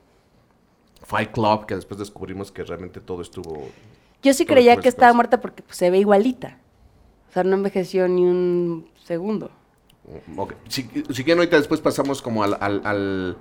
Fight 1.05 1.33
Club, 1.33 1.67
que 1.67 1.75
después 1.77 1.99
descubrimos 1.99 2.51
que 2.51 2.65
realmente 2.65 3.01
todo 3.01 3.23
estuvo... 3.23 3.69
Yo 4.23 4.33
sí 4.33 4.47
creía 4.47 4.77
que 4.79 4.89
estaba 4.89 5.13
muerta 5.13 5.41
porque 5.41 5.63
pues, 5.63 5.77
se 5.77 5.91
ve 5.91 5.99
igualita. 5.99 6.59
O 7.29 7.33
sea, 7.35 7.45
no 7.45 7.55
envejeció 7.57 8.09
ni 8.09 8.25
un 8.25 8.89
segundo. 9.05 9.51
Ok. 10.37 10.55
Si, 10.69 10.83
si 10.83 11.25
quieren 11.25 11.39
ahorita 11.39 11.57
después 11.59 11.81
pasamos 11.81 12.23
como 12.23 12.43
al... 12.43 12.57
al- 12.61 12.81
al- 12.85 13.37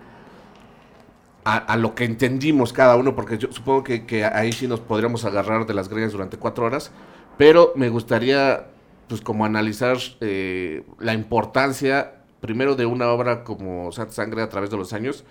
a, 1.44 1.78
lo 1.78 1.94
que 1.96 2.06
entendimos 2.06 2.72
cada 2.72 2.96
uno, 2.96 3.16
porque 3.16 3.38
yo 3.38 3.52
supongo 3.52 3.84
que, 3.84 4.26
ahí 4.26 4.52
sí 4.52 4.68
nos 4.68 4.80
podríamos 4.80 5.26
agarrar 5.26 5.66
de 5.66 5.74
las 5.74 5.90
greñas 5.90 6.12
durante 6.12 6.38
cuatro 6.38 6.66
horas, 6.66 6.92
pero 7.38 7.74
me 7.76 7.90
gustaría 7.90 8.68
pues 9.08 9.22
como 9.22 9.46
analizar 9.46 9.98
eh, 10.22 10.84
la 11.00 11.14
importancia 11.14 12.24
primero 12.40 12.76
de 12.76 12.86
una 12.86 13.10
obra 13.10 13.44
como 13.44 13.92
Santa 13.92 14.14
Sangre 14.14 14.42
a 14.42 14.50
través 14.50 14.70
de 14.70 14.78
los 14.78 14.94
años, 14.94 15.24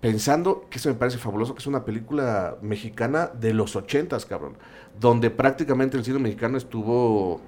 pensando 0.00 0.66
que 0.70 0.78
eso 0.78 0.88
me 0.88 0.94
parece 0.94 1.18
fabuloso, 1.18 1.54
que 1.54 1.60
es 1.60 1.66
una 1.66 1.84
película 1.84 2.56
mexicana 2.62 3.30
de 3.32 3.54
los 3.54 3.76
ochentas, 3.76 4.26
cabrón, 4.26 4.56
donde 4.98 5.30
prácticamente 5.30 5.96
el 5.96 6.04
cine 6.04 6.18
mexicano 6.18 6.58
estuvo 6.58 7.40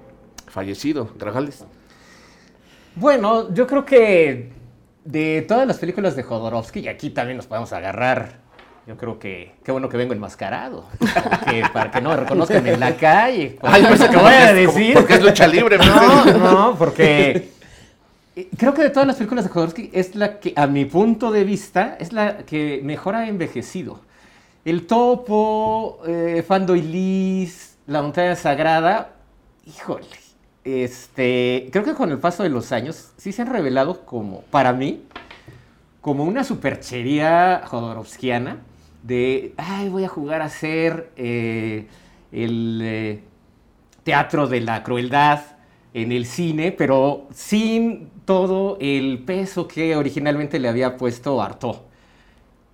fallecido. 0.47 1.09
Grajales. 1.17 1.65
Bueno, 2.95 3.53
yo 3.53 3.67
creo 3.67 3.85
que 3.85 4.51
de 5.05 5.45
todas 5.47 5.65
las 5.65 5.77
películas 5.77 6.15
de 6.17 6.23
Jodorowsky, 6.23 6.81
y 6.81 6.87
aquí 6.89 7.09
también 7.11 7.37
nos 7.37 7.47
podemos 7.47 7.71
agarrar, 7.71 8.39
yo 8.87 8.97
creo 8.97 9.17
que 9.19 9.53
qué 9.63 9.71
bueno 9.71 9.87
que 9.87 9.95
vengo 9.97 10.13
enmascarado, 10.13 10.85
porque 10.99 11.63
para 11.73 11.89
que 11.91 12.01
no 12.01 12.09
me 12.09 12.17
reconozcan 12.17 12.67
en 12.67 12.79
la 12.79 12.95
calle. 12.97 13.57
Ay, 13.63 13.83
pensé 13.83 14.05
que 14.05 14.11
que 14.11 14.17
voy 14.17 14.33
a 14.33 14.47
como- 14.47 14.53
decir. 14.59 14.93
porque 14.95 15.13
es 15.13 15.23
lucha 15.23 15.47
libre, 15.47 15.77
No, 15.77 16.25
no, 16.25 16.75
porque 16.77 17.51
eh, 18.35 18.49
creo 18.57 18.73
que 18.73 18.81
de 18.83 18.89
todas 18.89 19.07
las 19.07 19.15
películas 19.15 19.45
de 19.45 19.49
Jodorowsky 19.51 19.89
es 19.93 20.15
la 20.15 20.39
que, 20.39 20.53
a 20.55 20.67
mi 20.67 20.85
punto 20.85 21.31
de 21.31 21.43
vista, 21.45 21.95
es 21.99 22.11
la 22.11 22.37
que 22.39 22.81
mejor 22.83 23.15
ha 23.15 23.27
envejecido. 23.27 24.01
El 24.65 24.87
Topo, 24.87 25.99
eh, 26.07 26.43
Fando 26.47 26.75
y 26.75 26.81
Liz, 26.81 27.77
La 27.85 28.01
Montaña 28.01 28.35
Sagrada, 28.35 29.11
híjole, 29.67 30.05
este, 30.65 31.69
creo 31.71 31.83
que 31.83 31.93
con 31.93 32.09
el 32.09 32.17
paso 32.17 32.41
de 32.41 32.49
los 32.49 32.71
años 32.71 33.11
sí 33.17 33.31
se 33.31 33.43
han 33.43 33.53
revelado 33.53 34.03
como, 34.03 34.41
para 34.49 34.73
mí, 34.73 35.03
como 36.01 36.23
una 36.23 36.43
superchería 36.43 37.61
jodorowskiana 37.65 38.57
de, 39.03 39.53
ay, 39.57 39.89
voy 39.89 40.03
a 40.03 40.07
jugar 40.07 40.41
a 40.41 40.49
ser 40.49 41.11
eh, 41.17 41.85
el 42.31 42.81
eh, 42.83 43.19
teatro 44.03 44.47
de 44.47 44.61
la 44.61 44.81
crueldad 44.81 45.41
en 45.93 46.11
el 46.11 46.25
cine, 46.25 46.71
pero 46.71 47.27
sin 47.31 48.09
todo 48.25 48.77
el 48.81 49.19
peso 49.19 49.67
que 49.67 49.95
originalmente 49.95 50.57
le 50.57 50.67
había 50.67 50.97
puesto 50.97 51.43
Artaud. 51.43 51.77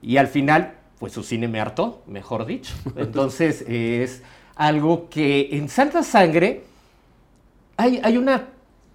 Y 0.01 0.15
al 0.15 0.27
final, 0.27 0.75
pues 0.97 1.11
su 1.11 1.23
cine 1.23 1.49
me 1.49 1.59
hartó, 1.59 2.03
mejor 2.07 2.45
dicho. 2.45 2.73
Entonces 2.95 3.65
es 3.67 4.23
algo 4.55 5.09
que 5.09 5.49
en 5.51 5.67
Santa 5.67 6.03
Sangre 6.03 6.70
hay, 7.81 8.17
una 8.17 8.49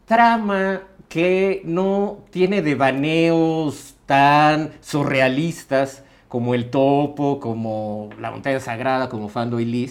trama 0.04 0.82
que 1.08 1.62
no 1.64 2.24
tiene 2.30 2.62
devaneos 2.62 3.96
tan 4.06 4.72
surrealistas 4.80 6.04
como 6.28 6.54
El 6.54 6.70
Topo, 6.70 7.40
como 7.40 8.10
La 8.20 8.30
Montaña 8.30 8.60
Sagrada, 8.60 9.08
como 9.08 9.28
Fando 9.28 9.58
y 9.60 9.90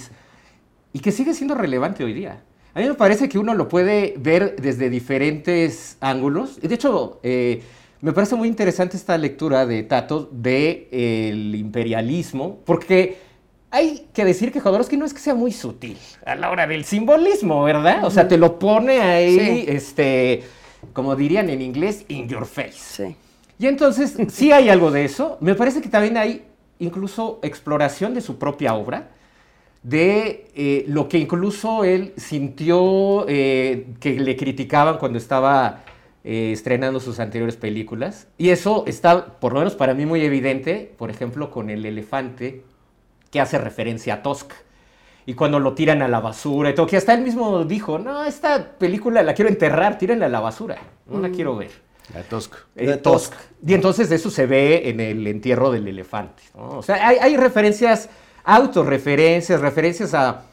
y 0.93 0.99
que 0.99 1.11
sigue 1.11 1.33
siendo 1.33 1.55
relevante 1.55 2.03
hoy 2.03 2.13
día. 2.13 2.41
A 2.73 2.79
mí 2.79 2.87
me 2.87 2.93
parece 2.93 3.27
que 3.27 3.37
uno 3.37 3.53
lo 3.53 3.67
puede 3.67 4.15
ver 4.17 4.55
desde 4.57 4.89
diferentes 4.89 5.97
ángulos. 5.99 6.61
De 6.61 6.73
hecho, 6.73 7.19
eh, 7.23 7.63
me 8.01 8.13
parece 8.13 8.35
muy 8.35 8.47
interesante 8.47 8.95
esta 8.95 9.17
lectura 9.17 9.65
de 9.65 9.83
Tato 9.83 10.29
de 10.31 10.87
eh, 10.91 11.29
el 11.31 11.55
imperialismo, 11.55 12.59
porque 12.65 13.17
hay 13.75 14.07
que 14.13 14.23
decir 14.23 14.53
que 14.53 14.61
Jodorowsky 14.61 14.95
no 14.95 15.05
es 15.05 15.13
que 15.13 15.19
sea 15.19 15.35
muy 15.35 15.51
sutil 15.51 15.97
a 16.25 16.35
la 16.35 16.49
hora 16.49 16.65
del 16.65 16.85
simbolismo, 16.85 17.61
¿verdad? 17.63 18.05
O 18.05 18.09
sea, 18.09 18.25
te 18.25 18.37
lo 18.37 18.57
pone 18.57 19.01
ahí, 19.01 19.37
Sí. 19.37 19.65
este, 19.67 20.43
como 20.93 21.15
dirían 21.15 21.49
en 21.49 21.61
inglés, 21.61 22.05
in 22.07 22.29
your 22.29 22.45
face. 22.45 22.71
Sí. 22.73 23.15
Y 23.59 23.67
entonces, 23.67 24.15
sí 24.29 24.53
hay 24.53 24.69
algo 24.69 24.91
de 24.91 25.03
eso. 25.03 25.37
Me 25.41 25.55
parece 25.55 25.81
que 25.81 25.89
también 25.89 26.15
hay 26.15 26.43
incluso 26.79 27.39
exploración 27.43 28.13
de 28.13 28.21
su 28.21 28.37
propia 28.37 28.75
obra, 28.75 29.09
de 29.83 30.47
eh, 30.55 30.85
lo 30.87 31.09
que 31.09 31.17
incluso 31.17 31.83
él 31.83 32.13
sintió 32.15 33.25
eh, 33.27 33.87
que 33.99 34.19
le 34.19 34.35
criticaban 34.37 34.97
cuando 34.97 35.17
estaba 35.17 35.83
eh, 36.23 36.51
estrenando 36.53 36.99
sus 37.01 37.19
anteriores 37.19 37.57
películas. 37.57 38.27
Y 38.37 38.49
eso 38.49 38.85
está, 38.87 39.37
por 39.39 39.51
lo 39.53 39.59
menos 39.59 39.75
para 39.75 39.93
mí, 39.93 40.05
muy 40.05 40.21
evidente, 40.21 40.93
por 40.97 41.09
ejemplo, 41.09 41.51
con 41.51 41.69
El 41.69 41.85
Elefante, 41.85 42.63
que 43.35 43.41
hace 43.41 43.57
referencia 43.57 44.13
a 44.13 44.23
Tosca. 44.23 44.55
Y 45.25 45.33
cuando 45.33 45.59
lo 45.59 45.73
tiran 45.73 46.01
a 46.01 46.07
la 46.07 46.21
basura 46.21 46.69
y 46.69 46.73
todo, 46.73 46.87
que 46.87 46.95
hasta 46.95 47.13
él 47.13 47.21
mismo 47.21 47.65
dijo, 47.65 47.99
no, 47.99 48.23
esta 48.23 48.77
película 48.77 49.23
la 49.23 49.33
quiero 49.33 49.49
enterrar, 49.49 49.97
tírenla 49.97 50.27
a 50.27 50.29
la 50.29 50.39
basura, 50.39 50.77
no 51.05 51.19
la 51.19 51.29
quiero 51.29 51.57
ver. 51.57 51.71
La 52.13 52.23
Tosca. 52.23 52.59
Eh, 52.77 52.95
Tusk. 52.95 53.33
Y 53.67 53.73
entonces 53.73 54.09
eso 54.09 54.29
se 54.29 54.45
ve 54.45 54.89
en 54.89 55.01
el 55.01 55.27
entierro 55.27 55.69
del 55.69 55.85
elefante. 55.85 56.43
¿no? 56.55 56.77
O 56.77 56.81
sea, 56.81 57.05
hay, 57.05 57.17
hay 57.19 57.35
referencias, 57.35 58.07
autorreferencias, 58.45 59.59
referencias 59.59 60.13
a, 60.13 60.43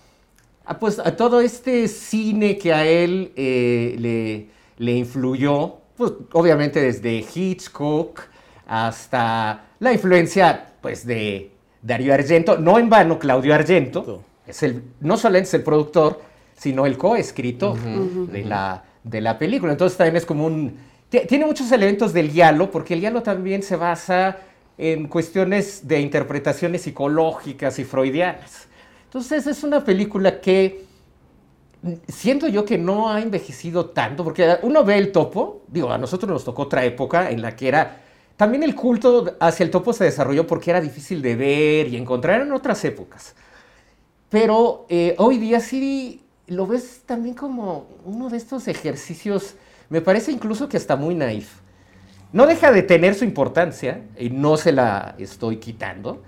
a, 0.65 0.79
pues, 0.81 0.99
a 0.99 1.15
todo 1.15 1.41
este 1.41 1.87
cine 1.87 2.59
que 2.59 2.73
a 2.73 2.85
él 2.85 3.33
eh, 3.37 3.95
le, 3.97 4.49
le 4.85 4.93
influyó, 4.99 5.77
pues 5.97 6.15
obviamente 6.33 6.81
desde 6.81 7.25
Hitchcock 7.33 8.23
hasta 8.67 9.67
la 9.79 9.93
influencia 9.93 10.73
pues, 10.81 11.07
de 11.07 11.52
Darío 11.83 12.15
Argento. 12.15 12.57
No 12.59 12.79
en 12.79 12.89
vano, 12.89 13.19
Claudio 13.19 13.55
Argento 13.55 14.23
es 14.47 14.63
el, 14.63 14.83
no 15.01 15.17
solamente 15.17 15.49
es 15.49 15.55
el 15.55 15.63
productor, 15.63 16.21
sino 16.55 16.87
el 16.87 16.97
coescritor 16.97 17.77
de, 17.79 18.45
la, 18.45 18.85
de 19.03 19.21
la 19.21 19.39
película. 19.39 19.73
Entonces 19.73 19.99
también 19.99 20.17
es 20.17 20.27
como 20.27 20.47
un... 20.47 20.79
ti- 21.09 21.27
Tiene 21.29 21.45
muchos 21.47 21.71
elementos 21.73 22.13
del 22.13 22.33
diálogo, 22.33 22.71
porque 22.71 22.95
el 22.95 23.01
diálogo 23.01 23.23
también 23.23 23.63
se 23.63 23.77
basa 23.77 24.39
en 24.79 25.09
cuestiones 25.09 25.87
de 25.87 26.01
interpretaciones 26.01 26.83
psicológicas 26.83 27.79
y 27.79 27.85
freudianas. 27.85 28.69
Entonces 29.05 29.47
es 29.47 29.63
una 29.65 29.85
película 29.85 30.41
que 30.41 30.85
siento 32.09 32.47
yo 32.49 32.65
que 32.65 32.79
no 32.79 33.11
ha 33.11 33.21
envejecido 33.21 33.87
tanto, 33.87 34.23
porque 34.25 34.57
uno 34.63 34.85
ve 34.85 34.99
el 34.99 35.11
topo, 35.13 35.63
digo, 35.69 35.91
a 35.91 35.99
nosotros 35.99 36.31
nos 36.31 36.45
tocó 36.45 36.63
otra 36.63 36.85
época 36.85 37.31
en 37.31 37.43
la 37.43 37.57
que 37.57 37.69
era, 37.69 38.01
también 38.43 38.65
el 38.65 38.75
culto 38.75 39.37
hacia 39.39 39.63
el 39.63 39.71
topo 39.71 39.93
se 39.93 40.03
desarrolló 40.03 40.49
porque 40.49 40.71
era 40.73 40.81
difícil 40.81 41.23
de 41.23 41.37
ver 41.37 41.87
y 41.87 41.97
encontrar 41.97 42.41
en 42.41 42.51
otras 42.51 42.85
épocas. 42.85 43.37
Pero 44.31 44.85
eh, 44.89 45.15
hoy 45.19 45.39
día 45.39 45.61
sí 45.61 46.25
lo 46.49 46.67
ves 46.67 47.03
también 47.07 47.37
como 47.37 47.87
uno 48.05 48.29
de 48.31 48.39
estos 48.39 48.67
ejercicios, 48.67 49.55
me 49.91 50.01
parece 50.01 50.33
incluso 50.33 50.69
que 50.69 50.77
hasta 50.77 50.97
muy 50.97 51.15
naif. 51.15 51.61
No 52.33 52.49
deja 52.49 52.73
de 52.73 52.83
tener 52.83 53.15
su 53.15 53.25
importancia 53.25 54.03
y 54.19 54.31
no 54.31 54.57
se 54.57 54.73
la 54.73 55.15
estoy 55.19 55.59
quitando, 55.59 56.25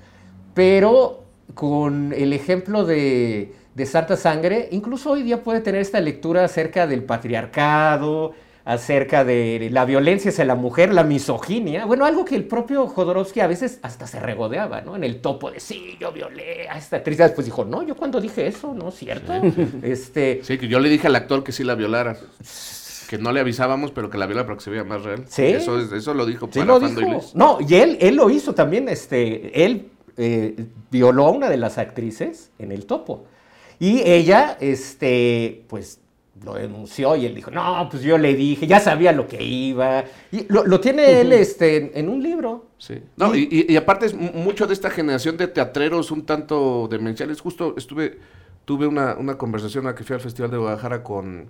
pero 0.54 1.24
con 1.54 2.12
el 2.12 2.32
ejemplo 2.32 2.84
de, 2.84 3.56
de 3.74 3.86
Santa 3.86 4.16
Sangre, 4.16 4.68
incluso 4.70 5.10
hoy 5.10 5.24
día 5.24 5.42
puede 5.42 5.62
tener 5.62 5.80
esta 5.80 5.98
lectura 5.98 6.44
acerca 6.44 6.86
del 6.86 7.02
patriarcado, 7.02 8.34
acerca 8.66 9.24
de 9.24 9.68
la 9.70 9.84
violencia 9.84 10.30
hacia 10.30 10.44
la 10.46 10.54
mujer, 10.54 10.92
la 10.94 11.04
misoginia. 11.04 11.84
Bueno, 11.84 12.06
algo 12.06 12.24
que 12.24 12.34
el 12.34 12.44
propio 12.44 12.86
Jodorowsky 12.86 13.40
a 13.40 13.46
veces 13.46 13.78
hasta 13.82 14.06
se 14.06 14.20
regodeaba, 14.20 14.80
¿no? 14.80 14.96
En 14.96 15.04
el 15.04 15.20
topo 15.20 15.50
de, 15.50 15.60
sí, 15.60 15.96
yo 16.00 16.12
violé 16.12 16.68
a 16.68 16.78
esta 16.78 16.96
actriz. 16.96 17.18
Después 17.18 17.44
dijo, 17.44 17.64
no, 17.66 17.82
yo 17.82 17.94
cuando 17.94 18.20
dije 18.20 18.46
eso, 18.46 18.72
¿no? 18.72 18.90
¿Cierto? 18.90 19.34
Este, 19.82 20.40
Sí, 20.42 20.56
que 20.56 20.66
yo 20.68 20.80
le 20.80 20.88
dije 20.88 21.06
al 21.08 21.16
actor 21.16 21.44
que 21.44 21.52
sí 21.52 21.62
la 21.62 21.74
violara. 21.74 22.16
Que 23.08 23.18
no 23.18 23.32
le 23.32 23.40
avisábamos, 23.40 23.90
pero 23.90 24.08
que 24.08 24.16
la 24.16 24.24
violara 24.26 24.46
para 24.46 24.56
que 24.56 24.64
se 24.64 24.70
viera 24.70 24.84
más 24.84 25.02
real. 25.02 25.24
Sí. 25.28 25.42
Eso, 25.44 25.78
es- 25.78 25.92
eso 25.92 26.14
lo 26.14 26.24
dijo 26.24 26.48
Sí 26.50 26.60
para 26.60 26.64
lo 26.78 26.80
dijo. 26.80 27.20
No, 27.34 27.58
y 27.60 27.74
él, 27.74 27.98
él 28.00 28.16
lo 28.16 28.30
hizo 28.30 28.54
también. 28.54 28.88
Este, 28.88 29.64
él 29.66 29.88
eh, 30.16 30.56
violó 30.90 31.26
a 31.26 31.30
una 31.30 31.50
de 31.50 31.58
las 31.58 31.76
actrices 31.76 32.50
en 32.58 32.72
el 32.72 32.86
topo. 32.86 33.26
Y 33.78 34.00
ella, 34.08 34.56
este, 34.60 35.64
pues, 35.68 36.00
lo 36.44 36.54
denunció 36.54 37.16
y 37.16 37.26
él 37.26 37.34
dijo, 37.34 37.50
no, 37.50 37.88
pues 37.90 38.02
yo 38.02 38.18
le 38.18 38.34
dije, 38.34 38.66
ya 38.66 38.78
sabía 38.80 39.12
lo 39.12 39.26
que 39.26 39.42
iba. 39.42 40.04
Y 40.30 40.46
lo, 40.52 40.64
lo 40.64 40.80
tiene 40.80 41.20
él 41.20 41.32
este, 41.32 41.76
en, 41.76 41.90
en 41.94 42.08
un 42.08 42.22
libro. 42.22 42.66
Sí. 42.78 43.00
No, 43.16 43.34
y, 43.34 43.48
y- 43.50 43.72
y 43.72 43.76
aparte 43.76 44.06
es 44.06 44.14
mu- 44.14 44.32
mucho 44.32 44.66
de 44.66 44.74
esta 44.74 44.90
generación 44.90 45.36
de 45.36 45.48
teatreros 45.48 46.10
un 46.10 46.26
tanto 46.26 46.86
demenciales. 46.90 47.40
Justo 47.40 47.74
estuve, 47.76 48.18
tuve 48.64 48.86
una, 48.86 49.14
una 49.16 49.36
conversación 49.38 49.86
a 49.86 49.90
la 49.90 49.94
que 49.94 50.04
fui 50.04 50.14
al 50.14 50.20
Festival 50.20 50.50
de 50.50 50.58
Guadalajara 50.58 51.02
con, 51.02 51.46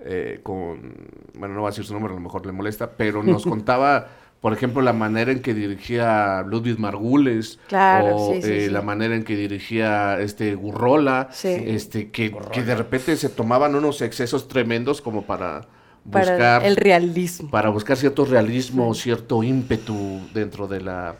eh, 0.00 0.40
con, 0.42 0.94
bueno, 1.34 1.54
no 1.54 1.60
voy 1.60 1.68
a 1.68 1.70
decir 1.70 1.84
su 1.84 1.92
nombre, 1.92 2.12
a 2.12 2.16
lo 2.16 2.22
mejor 2.22 2.46
le 2.46 2.52
molesta, 2.52 2.90
pero 2.90 3.22
nos 3.22 3.44
contaba, 3.46 4.08
por 4.42 4.52
ejemplo, 4.52 4.82
la 4.82 4.92
manera 4.92 5.32
en 5.32 5.40
que 5.40 5.54
dirigía 5.54 6.42
Ludwig 6.46 6.78
Margules, 6.78 7.58
Claro, 7.68 8.16
o 8.16 8.34
sí, 8.34 8.42
sí, 8.42 8.50
eh, 8.50 8.64
sí. 8.66 8.70
la 8.70 8.82
manera 8.82 9.14
en 9.14 9.22
que 9.24 9.36
dirigía 9.36 10.18
este 10.20 10.54
Gurrola, 10.56 11.28
Sí. 11.32 11.48
este, 11.48 12.10
que, 12.10 12.36
que 12.52 12.62
de 12.62 12.74
repente 12.74 13.16
se 13.16 13.30
tomaban 13.30 13.74
unos 13.74 14.02
excesos 14.02 14.48
tremendos 14.48 15.00
como 15.00 15.22
para 15.22 15.62
Para 16.10 16.32
buscar 16.32 16.64
el 16.66 16.76
realismo. 16.76 17.50
para 17.50 17.70
buscar 17.70 17.96
cierto 17.96 18.24
realismo, 18.24 18.92
cierto 18.94 19.42
ímpetu 19.44 20.20
dentro 20.34 20.66
de 20.66 20.80
la, 20.80 21.14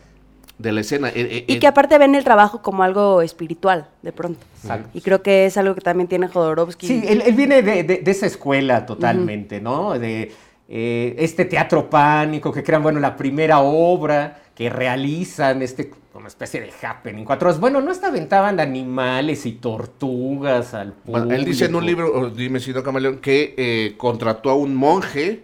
de 0.57 0.71
la 0.73 0.81
escena. 0.81 1.07
Eh, 1.07 1.13
eh, 1.15 1.45
Y 1.47 1.53
eh, 1.53 1.59
que 1.59 1.67
aparte 1.67 1.97
ven 1.97 2.15
el 2.15 2.25
trabajo 2.25 2.61
como 2.61 2.83
algo 2.83 3.21
espiritual, 3.21 3.87
de 4.01 4.11
pronto. 4.11 4.41
Exacto. 4.61 4.89
Y 4.93 4.99
creo 4.99 5.23
que 5.23 5.45
es 5.45 5.55
algo 5.57 5.73
que 5.75 5.81
también 5.81 6.07
tiene 6.09 6.27
Jodorowsky. 6.27 6.87
Sí, 6.87 7.03
él, 7.07 7.23
él 7.25 7.33
viene 7.35 7.61
de, 7.63 7.83
de- 7.83 7.97
de 7.99 8.11
esa 8.11 8.25
escuela 8.25 8.85
totalmente, 8.85 9.61
¿no? 9.61 9.97
De 9.97 10.31
eh, 10.67 11.15
este 11.19 11.45
teatro 11.45 11.89
pánico 11.89 12.51
que 12.51 12.63
crean, 12.63 12.83
bueno, 12.83 12.99
la 12.99 13.15
primera 13.15 13.59
obra 13.59 14.41
que 14.55 14.69
realizan, 14.69 15.61
este, 15.61 15.91
una 16.13 16.27
especie 16.27 16.61
de 16.61 16.71
happening. 16.81 17.25
Cuatro 17.25 17.49
horas. 17.49 17.59
Bueno, 17.59 17.81
no 17.81 17.91
hasta 17.91 18.07
aventaban 18.07 18.59
animales 18.59 19.45
y 19.45 19.53
tortugas 19.53 20.73
al 20.73 20.93
público. 20.93 21.19
bueno, 21.19 21.35
él 21.35 21.45
dice 21.45 21.65
en 21.65 21.75
un 21.75 21.85
libro, 21.85 22.13
o 22.13 22.29
dime 22.29 22.59
si 22.59 22.71
no, 22.71 22.83
Camaleón, 22.83 23.17
que 23.19 23.55
eh, 23.57 23.95
contrató 23.97 24.49
a 24.49 24.55
un 24.55 24.75
monje, 24.75 25.43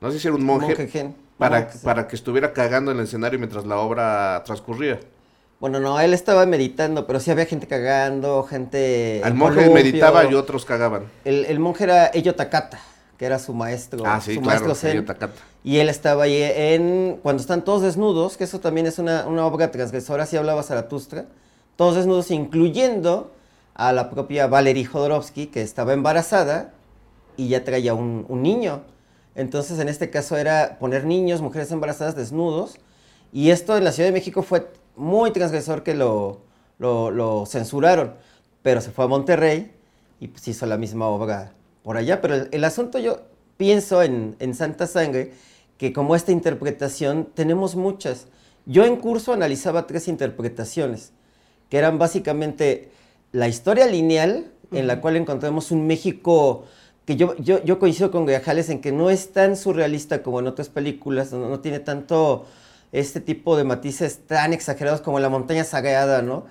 no 0.00 0.10
sé 0.10 0.20
si 0.20 0.28
era 0.28 0.36
un 0.36 0.44
monje, 0.44 0.68
Monje 0.68 0.88
gen. 0.88 1.14
para, 1.36 1.60
Monje, 1.60 1.78
sí. 1.78 1.84
para 1.84 2.06
que 2.08 2.16
estuviera 2.16 2.52
cagando 2.52 2.92
en 2.92 2.98
el 2.98 3.04
escenario 3.04 3.38
mientras 3.38 3.66
la 3.66 3.78
obra 3.78 4.42
transcurría. 4.44 5.00
Bueno, 5.58 5.78
no, 5.78 6.00
él 6.00 6.14
estaba 6.14 6.46
meditando, 6.46 7.06
pero 7.06 7.20
sí 7.20 7.30
había 7.30 7.44
gente 7.44 7.66
cagando, 7.66 8.44
gente. 8.44 9.20
El 9.20 9.34
monje 9.34 9.56
columpio. 9.56 9.74
meditaba 9.74 10.24
y 10.24 10.34
otros 10.34 10.64
cagaban. 10.64 11.02
El, 11.24 11.44
el 11.44 11.58
monje 11.58 11.84
era 11.84 12.10
Ello 12.14 12.34
Takata, 12.34 12.80
que 13.20 13.26
era 13.26 13.38
su 13.38 13.52
maestro. 13.52 14.02
Ah, 14.06 14.18
sí, 14.18 14.36
su 14.36 14.40
claro, 14.40 14.64
maestro 14.64 14.74
zen. 14.74 15.06
Y 15.62 15.76
él 15.76 15.90
estaba 15.90 16.22
ahí 16.22 16.42
en. 16.42 17.18
Cuando 17.22 17.42
están 17.42 17.62
todos 17.66 17.82
desnudos, 17.82 18.38
que 18.38 18.44
eso 18.44 18.60
también 18.60 18.86
es 18.86 18.98
una, 18.98 19.26
una 19.26 19.44
obra 19.44 19.70
transgresora, 19.70 20.24
si 20.24 20.38
hablaba 20.38 20.62
Zaratustra. 20.62 21.26
Todos 21.76 21.96
desnudos, 21.96 22.30
incluyendo 22.30 23.30
a 23.74 23.92
la 23.92 24.08
propia 24.08 24.46
Valerie 24.46 24.86
Jodorowsky, 24.86 25.48
que 25.48 25.60
estaba 25.60 25.92
embarazada 25.92 26.72
y 27.36 27.48
ya 27.48 27.62
traía 27.62 27.92
un, 27.92 28.24
un 28.26 28.42
niño. 28.42 28.84
Entonces, 29.34 29.78
en 29.80 29.90
este 29.90 30.08
caso 30.08 30.38
era 30.38 30.78
poner 30.80 31.04
niños, 31.04 31.42
mujeres 31.42 31.70
embarazadas 31.72 32.16
desnudos. 32.16 32.78
Y 33.34 33.50
esto 33.50 33.76
en 33.76 33.84
la 33.84 33.92
Ciudad 33.92 34.08
de 34.08 34.14
México 34.14 34.42
fue 34.42 34.66
muy 34.96 35.30
transgresor 35.30 35.82
que 35.82 35.92
lo, 35.92 36.40
lo, 36.78 37.10
lo 37.10 37.44
censuraron. 37.44 38.14
Pero 38.62 38.80
se 38.80 38.90
fue 38.92 39.04
a 39.04 39.08
Monterrey 39.08 39.74
y 40.20 40.28
pues 40.28 40.48
hizo 40.48 40.64
la 40.64 40.78
misma 40.78 41.06
obra 41.08 41.52
por 41.82 41.96
allá. 41.96 42.20
Pero 42.20 42.34
el, 42.34 42.48
el 42.52 42.64
asunto 42.64 42.98
yo 42.98 43.22
pienso 43.56 44.02
en, 44.02 44.36
en 44.38 44.54
Santa 44.54 44.86
Sangre, 44.86 45.32
que 45.78 45.92
como 45.92 46.14
esta 46.14 46.32
interpretación 46.32 47.28
tenemos 47.34 47.76
muchas. 47.76 48.26
Yo 48.66 48.84
en 48.84 48.96
curso 48.96 49.32
analizaba 49.32 49.86
tres 49.86 50.08
interpretaciones, 50.08 51.12
que 51.68 51.78
eran 51.78 51.98
básicamente 51.98 52.90
la 53.32 53.48
historia 53.48 53.86
lineal, 53.86 54.50
en 54.72 54.86
la 54.86 55.00
cual 55.00 55.16
encontramos 55.16 55.70
un 55.70 55.86
México 55.86 56.64
que 57.04 57.16
yo, 57.16 57.34
yo, 57.38 57.64
yo 57.64 57.78
coincido 57.78 58.10
con 58.10 58.24
Grajales 58.24 58.68
en 58.68 58.80
que 58.80 58.92
no 58.92 59.10
es 59.10 59.32
tan 59.32 59.56
surrealista 59.56 60.22
como 60.22 60.38
en 60.38 60.46
otras 60.46 60.68
películas, 60.68 61.32
no, 61.32 61.48
no 61.48 61.60
tiene 61.60 61.80
tanto 61.80 62.46
este 62.92 63.20
tipo 63.20 63.56
de 63.56 63.64
matices 63.64 64.26
tan 64.26 64.52
exagerados 64.52 65.00
como 65.00 65.18
la 65.18 65.28
montaña 65.28 65.64
sagrada, 65.64 66.22
¿no? 66.22 66.46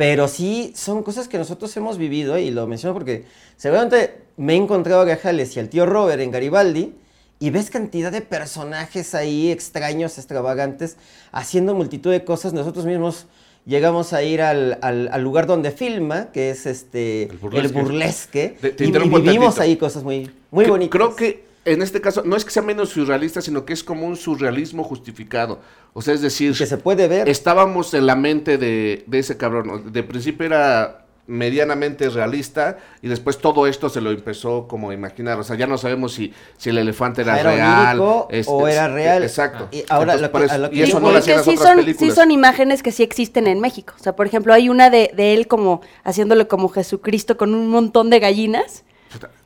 Pero 0.00 0.28
sí 0.28 0.72
son 0.74 1.02
cosas 1.02 1.28
que 1.28 1.36
nosotros 1.36 1.76
hemos 1.76 1.98
vivido 1.98 2.38
y 2.38 2.50
lo 2.50 2.66
menciono 2.66 2.94
porque 2.94 3.26
seguramente 3.58 4.22
me 4.38 4.54
he 4.54 4.56
encontrado 4.56 5.02
a 5.02 5.04
Grajales 5.04 5.54
y 5.54 5.60
al 5.60 5.68
tío 5.68 5.84
Robert 5.84 6.22
en 6.22 6.30
Garibaldi 6.30 6.94
y 7.38 7.50
ves 7.50 7.68
cantidad 7.68 8.10
de 8.10 8.22
personajes 8.22 9.14
ahí 9.14 9.50
extraños, 9.50 10.16
extravagantes, 10.16 10.96
haciendo 11.32 11.74
multitud 11.74 12.10
de 12.10 12.24
cosas. 12.24 12.54
Nosotros 12.54 12.86
mismos 12.86 13.26
llegamos 13.66 14.14
a 14.14 14.22
ir 14.22 14.40
al, 14.40 14.78
al- 14.80 15.10
al 15.12 15.22
lugar 15.22 15.46
donde 15.46 15.70
filma, 15.70 16.32
que 16.32 16.48
es 16.48 16.64
este 16.64 17.24
El 17.24 17.32
el 17.66 17.68
burlesque. 17.68 18.56
y- 18.78 18.90
vivimos 18.90 19.58
ahí 19.58 19.76
cosas 19.76 20.02
muy, 20.02 20.30
muy 20.50 20.64
Que- 20.64 20.70
bonitas. 20.70 20.92
Creo 20.98 21.14
que 21.14 21.44
en 21.64 21.82
este 21.82 22.00
caso 22.00 22.22
no 22.24 22.36
es 22.36 22.44
que 22.44 22.50
sea 22.50 22.62
menos 22.62 22.88
surrealista, 22.90 23.40
sino 23.40 23.64
que 23.64 23.72
es 23.72 23.84
como 23.84 24.06
un 24.06 24.16
surrealismo 24.16 24.82
justificado. 24.84 25.60
O 25.92 26.02
sea, 26.02 26.14
es 26.14 26.20
decir, 26.22 26.56
que 26.56 26.66
se 26.66 26.76
puede 26.78 27.08
ver. 27.08 27.28
estábamos 27.28 27.92
en 27.94 28.06
la 28.06 28.16
mente 28.16 28.56
de, 28.58 29.04
de 29.06 29.18
ese 29.18 29.36
cabrón. 29.36 29.92
De 29.92 30.02
principio 30.02 30.46
era 30.46 31.04
medianamente 31.26 32.08
realista 32.10 32.78
y 33.02 33.08
después 33.08 33.38
todo 33.38 33.66
esto 33.68 33.88
se 33.88 34.00
lo 34.00 34.10
empezó 34.10 34.66
como 34.66 34.90
a 34.90 34.94
imaginar. 34.94 35.38
O 35.38 35.44
sea, 35.44 35.54
ya 35.56 35.66
no 35.66 35.78
sabemos 35.78 36.12
si, 36.14 36.32
si 36.56 36.70
el 36.70 36.78
elefante 36.78 37.22
era, 37.22 37.38
¿Era 37.38 37.52
real. 37.54 38.00
onírico 38.00 38.28
o 38.52 38.66
era 38.68 38.88
real? 38.88 39.22
Exacto. 39.22 39.68
Y 39.70 39.84
ahora 39.88 40.16
lo 40.16 40.30
que- 40.32 40.44
a 40.50 40.58
lo 40.58 40.70
que 40.70 40.76
y 40.76 40.82
eso 40.82 40.98
no 40.98 41.12
lo 41.12 41.22
que 41.22 41.32
las 41.34 41.44
sí 41.44 41.50
otras 41.50 41.68
son, 41.68 41.76
películas. 41.76 42.14
sí 42.14 42.16
son 42.20 42.30
imágenes 42.30 42.82
que 42.82 42.90
sí 42.92 43.02
existen 43.02 43.46
en 43.46 43.60
México. 43.60 43.94
O 43.98 44.02
sea, 44.02 44.16
por 44.16 44.26
ejemplo, 44.26 44.52
hay 44.52 44.68
una 44.68 44.90
de, 44.90 45.12
de 45.14 45.34
él 45.34 45.46
como 45.46 45.82
haciéndole 46.04 46.48
como 46.48 46.68
Jesucristo 46.68 47.36
con 47.36 47.54
un 47.54 47.68
montón 47.68 48.10
de 48.10 48.18
gallinas. 48.18 48.84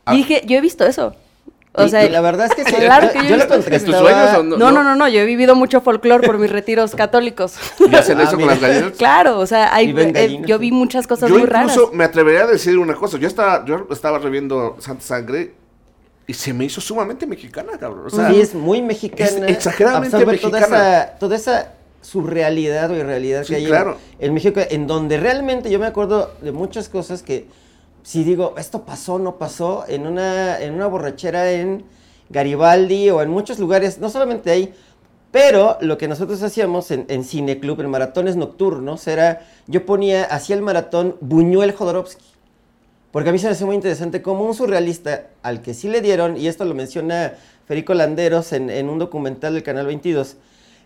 Ah, 0.07 0.15
Y 0.15 0.19
dije, 0.19 0.43
yo 0.47 0.57
he 0.57 0.61
visto 0.61 0.87
eso. 0.87 1.15
O 1.77 1.85
Y- 1.85 1.91
sea, 1.91 2.05
y 2.05 2.09
la 2.09 2.21
verdad 2.21 2.47
es 2.47 2.55
que 2.55 2.65
sí, 2.65 2.73
claro 2.77 3.11
que 3.11 3.19
yo 3.19 3.31
yo 3.31 3.37
lo. 3.37 3.43
¿En 3.55 3.85
tus 3.85 3.97
sueños 3.97 4.35
o 4.39 4.43
no? 4.45 4.57
No, 4.57 4.71
no, 4.71 4.85
no, 4.85 4.95
no, 4.95 5.09
yo 5.09 5.21
he 5.21 5.25
vivido 5.25 5.57
mucho 5.57 5.81
folclore 5.81 6.25
por 6.25 6.39
mis 6.39 6.51
retiros 6.51 6.95
católicos. 6.95 7.55
¿Y 7.91 7.95
hacen 7.97 8.21
Ah, 8.21 8.25
eso 8.25 8.37
con 8.37 8.47
las 8.47 8.61
gallinas? 8.61 8.93
claro, 8.99 9.41
o 9.41 9.47
sea, 9.47 9.75
hay, 9.75 9.93
eh, 9.97 10.43
yo 10.47 10.59
vi 10.61 10.71
muchas 10.71 11.07
cosas 11.09 11.29
Yo 11.31 11.37
muy 11.37 11.47
raras. 11.47 11.73
incluso 11.73 11.93
me 11.93 12.05
atrevería 12.05 12.43
a 12.45 12.47
decir 12.47 12.79
una 12.79 12.95
cosa. 12.95 13.19
Yo 13.19 13.27
estaba, 13.27 13.65
yo 13.65 13.89
estaba 13.91 14.19
reviendo 14.21 14.77
Santa 14.79 15.03
Sangre 15.03 15.53
y 16.29 16.33
se 16.35 16.55
me 16.55 16.65
hizo 16.65 16.81
sumamente 16.81 17.27
mexicana, 17.27 17.73
cabrón. 17.79 18.07
O 18.07 18.11
sea, 18.11 18.31
sí, 18.31 18.41
es 18.41 18.55
muy 18.55 18.81
mexicana. 18.81 19.47
es 19.49 19.57
exageradamente 19.57 20.17
absorbe 20.17 20.39
Toda 20.39 20.59
mexicana. 20.61 20.99
esa, 21.03 21.19
toda 21.19 21.37
esa 21.37 21.73
surrealidad 22.03 22.91
o 22.91 22.95
irrealidad 22.97 23.43
Sí, 23.43 23.49
que 23.49 23.57
hay 23.57 23.63
en- 23.65 23.69
claro. 23.69 23.97
en, 24.21 24.33
México, 24.33 24.61
en 24.71 24.87
donde 24.87 25.17
realmente 25.19 25.71
yo 25.71 25.79
me 25.81 25.87
acuerdo 25.87 26.31
de 26.41 26.53
muchas 26.53 26.89
cosas 26.89 27.23
que 27.23 27.47
si 28.05 28.23
digo, 28.23 28.55
esto 28.59 28.85
pasó, 28.85 29.19
no 29.19 29.39
pasó, 29.39 29.87
en 29.89 30.07
una, 30.07 30.61
en 30.61 30.75
una 30.75 30.87
borrachera 30.87 31.51
en 31.51 31.85
Garibaldi 32.29 33.09
o 33.09 33.23
en 33.23 33.31
muchos 33.31 33.59
lugares, 33.59 33.99
no 33.99 34.11
solamente 34.11 34.51
ahí, 34.51 34.75
pero 35.31 35.79
lo 35.81 35.97
que 35.97 36.07
nosotros 36.07 36.43
hacíamos 36.43 36.91
en, 36.91 37.07
en 37.09 37.25
Cineclub, 37.25 37.81
en 37.81 37.89
maratones 37.89 38.37
nocturnos, 38.37 39.09
era, 39.09 39.47
yo 39.67 39.87
ponía, 39.87 40.25
hacía 40.25 40.55
el 40.55 40.63
maratón 40.63 41.17
Buñuel 41.23 41.73
Jodorowsky. 41.73 42.27
Porque 43.11 43.31
a 43.31 43.33
mí 43.33 43.39
se 43.39 43.47
me 43.47 43.53
hace 43.53 43.65
muy 43.65 43.75
interesante 43.75 44.21
como 44.21 44.45
un 44.45 44.55
surrealista 44.55 45.29
al 45.43 45.63
que 45.63 45.73
sí 45.73 45.89
le 45.89 46.03
dieron, 46.03 46.37
y 46.37 46.47
esto 46.47 46.67
lo 46.67 46.75
menciona 46.75 47.35
Federico 47.67 47.95
Landeros 47.95 48.53
en, 48.53 48.69
en 48.69 48.91
un 48.91 48.99
documental 48.99 49.55
del 49.55 49.63
Canal 49.63 49.87
22, 49.87 50.37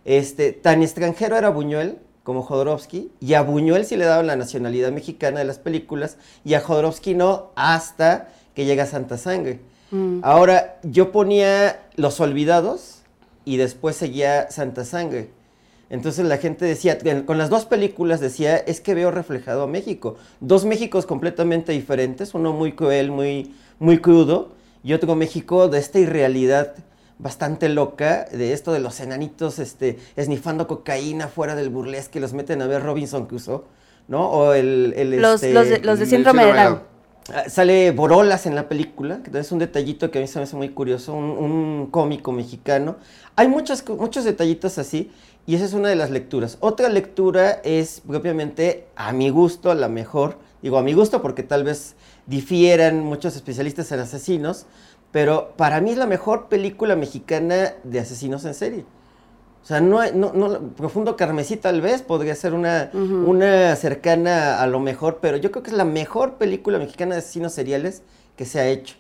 este, 0.05 0.53
tan 0.53 0.83
extranjero 0.83 1.37
era 1.37 1.51
Buñuel 1.51 1.99
como 2.29 2.43
Jodorowsky, 2.43 3.11
y 3.21 3.33
a 3.33 3.41
Buñuel 3.41 3.87
sí 3.87 3.97
le 3.97 4.05
daban 4.05 4.27
la 4.27 4.37
nacionalidad 4.37 4.93
mexicana 4.93 5.39
de 5.39 5.47
las 5.47 5.59
películas, 5.59 6.19
y 6.45 6.53
a 6.53 6.61
Jodorowsky 6.61 7.15
no, 7.15 7.53
hasta 7.57 8.29
que 8.55 8.67
llega 8.67 8.85
Santa 8.85 9.17
Sangre. 9.17 9.61
Mm. 9.91 10.19
Ahora, 10.23 10.79
yo 10.83 11.11
ponía 11.11 11.89
Los 11.97 12.21
Olvidados 12.21 12.99
y 13.47 13.57
después 13.57 13.97
seguía 13.97 14.51
Santa 14.51 14.85
Sangre. 14.85 15.31
Entonces 15.89 16.27
la 16.27 16.37
gente 16.37 16.67
decía, 16.67 16.99
con 17.25 17.39
las 17.39 17.49
dos 17.49 17.65
películas 17.65 18.21
decía, 18.21 18.59
es 18.59 18.83
que 18.83 18.93
veo 18.93 19.11
reflejado 19.11 19.63
a 19.63 19.67
México. 19.67 20.17
Dos 20.41 20.67
Méxicos 20.67 21.07
completamente 21.07 21.73
diferentes, 21.73 22.35
uno 22.35 22.53
muy 22.53 22.73
cruel, 22.73 23.11
muy, 23.11 23.55
muy 23.79 24.01
crudo, 24.01 24.51
y 24.85 24.93
otro 24.93 25.15
México 25.15 25.69
de 25.69 25.79
esta 25.79 25.99
irrealidad 25.99 26.75
bastante 27.19 27.69
loca, 27.69 28.27
de 28.31 28.53
esto 28.53 28.73
de 28.73 28.81
los 28.81 29.01
enanitos 29.01 29.59
este, 29.59 29.99
esnifando 30.17 30.67
cocaína 30.67 31.29
fuera 31.29 31.55
del 31.55 31.69
burlesque, 31.69 32.21
los 32.21 32.33
meten 32.33 32.63
a 32.63 32.67
ver 32.67 32.83
Robinson 32.83 33.27
Crusoe, 33.27 33.63
¿no? 34.07 34.31
O 34.31 34.53
el... 34.53 34.95
el, 34.97 35.21
Los, 35.21 35.43
este, 35.43 35.53
los 35.53 35.69
de, 35.69 35.81
los 35.81 35.99
de 35.99 36.07
síndrome 36.07 36.45
de 36.47 36.53
Down. 36.53 36.83
Ah, 37.35 37.45
Sale 37.49 37.91
Borolas 37.91 38.47
en 38.47 38.55
la 38.55 38.71
película, 38.71 39.23
que 39.23 39.39
es 39.39 39.53
un 39.53 39.59
detallito 39.59 40.11
que 40.11 40.19
a 40.19 40.23
mí 40.23 40.27
se 40.27 40.39
me 40.39 40.45
hace 40.45 40.57
muy 40.57 40.71
curioso, 40.71 41.13
un, 41.13 41.25
un 41.25 41.89
cómico 41.91 42.33
mexicano. 42.33 42.97
Hay 43.37 43.49
muchas, 43.49 43.83
co- 43.83 43.97
muchos 43.97 44.25
detallitos 44.25 44.79
así, 44.79 45.11
y 45.47 45.55
esa 45.55 45.67
es 45.67 45.75
una 45.75 45.91
de 45.91 45.97
las 45.97 46.11
lecturas. 46.11 46.57
Otra 46.61 46.89
lectura 46.89 47.61
es 47.65 48.01
propiamente, 48.07 48.87
a 48.97 49.13
mi 49.13 49.29
gusto, 49.29 49.75
la 49.75 49.89
mejor. 49.89 50.39
Digo 50.63 50.79
a 50.79 50.83
mi 50.83 50.95
gusto 50.95 51.21
porque 51.21 51.43
tal 51.43 51.65
vez 51.65 51.97
difieran 52.27 53.01
muchos 53.01 53.37
especialistas 53.37 53.93
en 53.93 54.01
asesinos, 54.01 54.65
pero 55.13 55.55
para 55.57 55.81
mí 55.81 55.93
es 55.93 55.99
la 55.99 56.07
mejor 56.07 56.49
película 56.49 56.97
mexicana 56.97 57.75
de 57.85 58.01
asesinos 58.01 58.45
en 58.45 58.55
serie. 58.55 58.85
O 59.63 59.67
sea, 59.69 59.81
no, 59.81 60.01
no, 60.13 60.33
no, 60.33 60.61
Profundo 60.77 61.17
Carmesí 61.17 61.57
tal 61.57 61.81
vez 61.81 62.01
podría 62.03 62.35
ser 62.35 62.55
una, 62.55 62.91
una 62.95 63.77
cercana 63.77 64.63
a 64.63 64.67
lo 64.67 64.81
mejor, 64.81 65.19
pero 65.21 65.37
yo 65.37 65.51
creo 65.51 65.63
que 65.63 65.71
es 65.71 65.77
la 65.77 65.85
mejor 65.85 66.35
película 66.35 66.79
mexicana 66.79 67.15
de 67.15 67.19
asesinos 67.21 67.53
seriales 67.53 68.03
que 68.37 68.47
se 68.47 68.61
ha 68.61 68.69
hecho. 68.69 68.97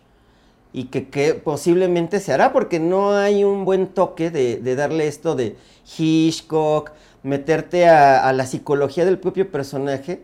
Y 0.72 0.84
que, 0.86 1.08
que 1.08 1.34
posiblemente 1.34 2.20
se 2.20 2.32
hará 2.32 2.52
porque 2.52 2.78
no 2.80 3.12
hay 3.12 3.44
un 3.44 3.64
buen 3.64 3.86
toque 3.88 4.30
de, 4.30 4.56
de 4.58 4.76
darle 4.76 5.08
esto 5.08 5.34
de 5.34 5.56
Hitchcock, 5.96 6.92
meterte 7.22 7.88
a, 7.88 8.28
a 8.28 8.32
la 8.34 8.44
psicología 8.46 9.04
del 9.06 9.18
propio 9.18 9.50
personaje, 9.50 10.22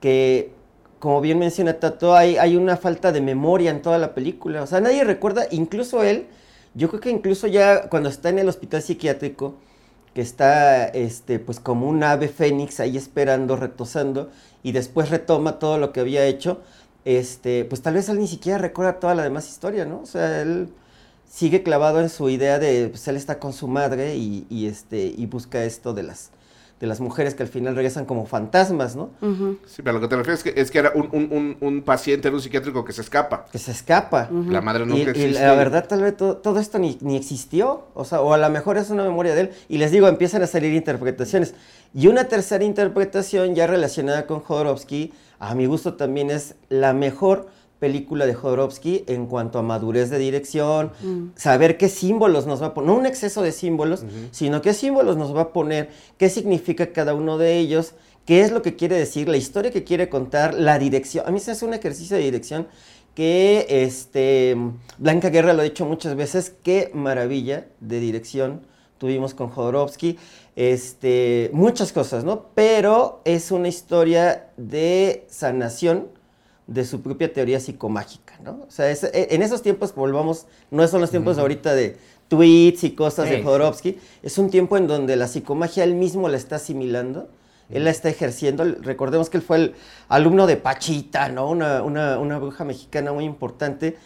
que 0.00 0.52
como 1.04 1.20
bien 1.20 1.38
menciona 1.38 1.74
Tato, 1.74 2.16
hay, 2.16 2.38
hay 2.38 2.56
una 2.56 2.78
falta 2.78 3.12
de 3.12 3.20
memoria 3.20 3.70
en 3.70 3.82
toda 3.82 3.98
la 3.98 4.14
película. 4.14 4.62
O 4.62 4.66
sea, 4.66 4.80
nadie 4.80 5.04
recuerda, 5.04 5.46
incluso 5.50 6.02
él, 6.02 6.28
yo 6.72 6.88
creo 6.88 7.02
que 7.02 7.10
incluso 7.10 7.46
ya 7.46 7.90
cuando 7.90 8.08
está 8.08 8.30
en 8.30 8.38
el 8.38 8.48
hospital 8.48 8.80
psiquiátrico, 8.80 9.54
que 10.14 10.22
está 10.22 10.86
este, 10.86 11.38
pues 11.40 11.60
como 11.60 11.90
un 11.90 12.02
ave 12.02 12.28
fénix 12.28 12.80
ahí 12.80 12.96
esperando, 12.96 13.54
retosando, 13.56 14.30
y 14.62 14.72
después 14.72 15.10
retoma 15.10 15.58
todo 15.58 15.76
lo 15.76 15.92
que 15.92 16.00
había 16.00 16.24
hecho, 16.24 16.62
este, 17.04 17.66
pues 17.66 17.82
tal 17.82 17.92
vez 17.92 18.08
él 18.08 18.18
ni 18.18 18.26
siquiera 18.26 18.56
recuerda 18.56 18.98
toda 18.98 19.14
la 19.14 19.24
demás 19.24 19.46
historia, 19.50 19.84
¿no? 19.84 20.00
O 20.00 20.06
sea, 20.06 20.40
él 20.40 20.70
sigue 21.28 21.62
clavado 21.62 22.00
en 22.00 22.08
su 22.08 22.30
idea 22.30 22.58
de, 22.58 22.88
pues 22.88 23.06
él 23.08 23.16
está 23.16 23.38
con 23.38 23.52
su 23.52 23.68
madre 23.68 24.16
y, 24.16 24.46
y, 24.48 24.68
este, 24.68 25.12
y 25.14 25.26
busca 25.26 25.64
esto 25.64 25.92
de 25.92 26.04
las, 26.04 26.30
de 26.80 26.86
las 26.88 27.00
mujeres 27.00 27.34
que 27.34 27.42
al 27.42 27.48
final 27.48 27.74
regresan 27.76 28.04
como 28.04 28.26
fantasmas, 28.26 28.96
¿no? 28.96 29.10
Sí, 29.66 29.82
pero 29.82 29.92
lo 29.92 30.00
que 30.00 30.08
te 30.08 30.16
refieres 30.16 30.44
es 30.44 30.52
que, 30.52 30.60
es 30.60 30.70
que 30.70 30.78
era 30.80 30.92
un, 30.94 31.08
un, 31.12 31.28
un, 31.30 31.56
un 31.60 31.82
paciente 31.82 32.28
en 32.28 32.34
un 32.34 32.40
psiquiátrico 32.40 32.84
que 32.84 32.92
se 32.92 33.00
escapa. 33.00 33.46
Que 33.50 33.58
se 33.58 33.70
escapa. 33.70 34.28
La 34.48 34.60
madre 34.60 34.84
Y, 34.84 34.86
nunca 34.88 35.02
y 35.04 35.08
existe. 35.10 35.40
la 35.40 35.54
verdad, 35.54 35.86
tal 35.88 36.02
vez 36.02 36.16
todo, 36.16 36.36
todo 36.38 36.58
esto 36.58 36.78
ni, 36.78 36.98
ni 37.00 37.16
existió, 37.16 37.86
o 37.94 38.04
sea, 38.04 38.20
o 38.20 38.32
a 38.34 38.38
lo 38.38 38.50
mejor 38.50 38.76
es 38.76 38.90
una 38.90 39.04
memoria 39.04 39.34
de 39.34 39.42
él, 39.42 39.50
y 39.68 39.78
les 39.78 39.92
digo, 39.92 40.08
empiezan 40.08 40.42
a 40.42 40.46
salir 40.46 40.74
interpretaciones. 40.74 41.54
Y 41.94 42.08
una 42.08 42.24
tercera 42.24 42.64
interpretación 42.64 43.54
ya 43.54 43.66
relacionada 43.66 44.26
con 44.26 44.40
Jodorowsky, 44.40 45.12
a 45.38 45.54
mi 45.54 45.66
gusto 45.66 45.94
también 45.94 46.30
es 46.30 46.54
la 46.68 46.92
mejor 46.92 47.46
película 47.84 48.24
de 48.24 48.32
Jodorowsky 48.32 49.04
en 49.08 49.26
cuanto 49.26 49.58
a 49.58 49.62
madurez 49.62 50.08
de 50.08 50.18
dirección, 50.18 50.92
saber 51.36 51.76
qué 51.76 51.90
símbolos 51.90 52.46
nos 52.46 52.62
va 52.62 52.68
a 52.68 52.72
poner, 52.72 52.88
no 52.88 52.96
un 52.96 53.04
exceso 53.04 53.42
de 53.42 53.52
símbolos, 53.52 54.06
sino 54.30 54.62
qué 54.62 54.72
símbolos 54.72 55.18
nos 55.18 55.36
va 55.36 55.42
a 55.42 55.52
poner, 55.52 55.90
qué 56.16 56.30
significa 56.30 56.94
cada 56.94 57.12
uno 57.12 57.36
de 57.36 57.58
ellos, 57.58 57.92
qué 58.24 58.40
es 58.40 58.52
lo 58.52 58.62
que 58.62 58.74
quiere 58.74 58.96
decir, 58.96 59.28
la 59.28 59.36
historia 59.36 59.70
que 59.70 59.84
quiere 59.84 60.08
contar, 60.08 60.54
la 60.54 60.78
dirección. 60.78 61.28
A 61.28 61.30
mí 61.30 61.40
se 61.40 61.50
hace 61.50 61.66
un 61.66 61.74
ejercicio 61.74 62.16
de 62.16 62.22
dirección 62.22 62.68
que 63.14 63.66
este, 63.68 64.56
Blanca 64.96 65.28
Guerra 65.28 65.52
lo 65.52 65.60
ha 65.60 65.64
dicho 65.64 65.84
muchas 65.84 66.16
veces, 66.16 66.54
qué 66.62 66.90
maravilla 66.94 67.66
de 67.80 68.00
dirección 68.00 68.62
tuvimos 68.96 69.34
con 69.34 69.50
Jodorowsky, 69.50 70.16
este, 70.56 71.50
muchas 71.52 71.92
cosas, 71.92 72.24
¿no? 72.24 72.46
Pero 72.54 73.20
es 73.26 73.50
una 73.50 73.68
historia 73.68 74.48
de 74.56 75.26
sanación 75.28 76.13
de 76.66 76.84
su 76.84 77.02
propia 77.02 77.32
teoría 77.32 77.60
psicomágica, 77.60 78.34
¿no? 78.42 78.64
O 78.66 78.70
sea, 78.70 78.90
es- 78.90 79.04
e- 79.04 79.28
en 79.30 79.42
esos 79.42 79.60
tiempos, 79.62 79.94
volvamos, 79.94 80.46
no 80.70 80.86
son 80.88 81.00
los 81.02 81.10
tiempos 81.10 81.36
ahorita 81.38 81.74
de 81.74 81.96
tweets 82.28 82.84
y 82.84 82.92
cosas 82.92 83.28
Sí, 83.28 83.36
de. 83.36 83.42
Jodorowsky, 83.42 83.98
es 84.22 84.38
un 84.38 84.48
tiempo 84.50 84.76
en 84.78 84.86
donde 84.86 85.16
la 85.16 85.28
psicomagia 85.28 85.84
él 85.84 85.94
mismo 85.94 86.28
la 86.28 86.36
está 86.38 86.56
asimilando, 86.56 87.28
él 87.68 87.84
la 87.84 87.90
está 87.90 88.08
ejerciendo. 88.08 88.64
Recordemos 88.64 89.28
que 89.30 89.36
él 89.38 89.42
fue 89.42 89.56
el 89.58 89.74
alumno 90.08 90.46
de 90.46 90.56
Pachita, 90.56 91.28
¿no? 91.28 91.48
Una, 91.50 91.82
una, 91.82 92.18
una 92.18 92.38
bruja 92.38 92.64
mexicana 92.64 93.12
muy 93.12 93.24
importante. 93.24 93.96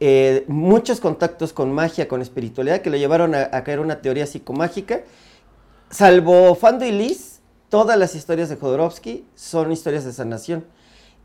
Eh, 0.00 0.44
muchos 0.48 1.00
contactos 1.00 1.52
con 1.52 1.72
magia, 1.72 2.06
con 2.08 2.22
espiritualidad, 2.22 2.80
que 2.80 2.90
lo 2.90 2.96
llevaron 2.96 3.34
a, 3.34 3.48
a 3.52 3.64
crear 3.64 3.80
una 3.80 4.00
teoría 4.02 4.26
psicomágica. 4.26 5.02
Salvo 5.90 6.54
Fando 6.54 6.84
y 6.84 6.92
Liz, 6.92 7.40
todas 7.68 7.98
las 7.98 8.14
historias 8.14 8.48
de 8.48 8.56
Jodorowsky 8.56 9.24
son 9.34 9.70
historias 9.72 10.04
de 10.04 10.12
sanación. 10.12 10.64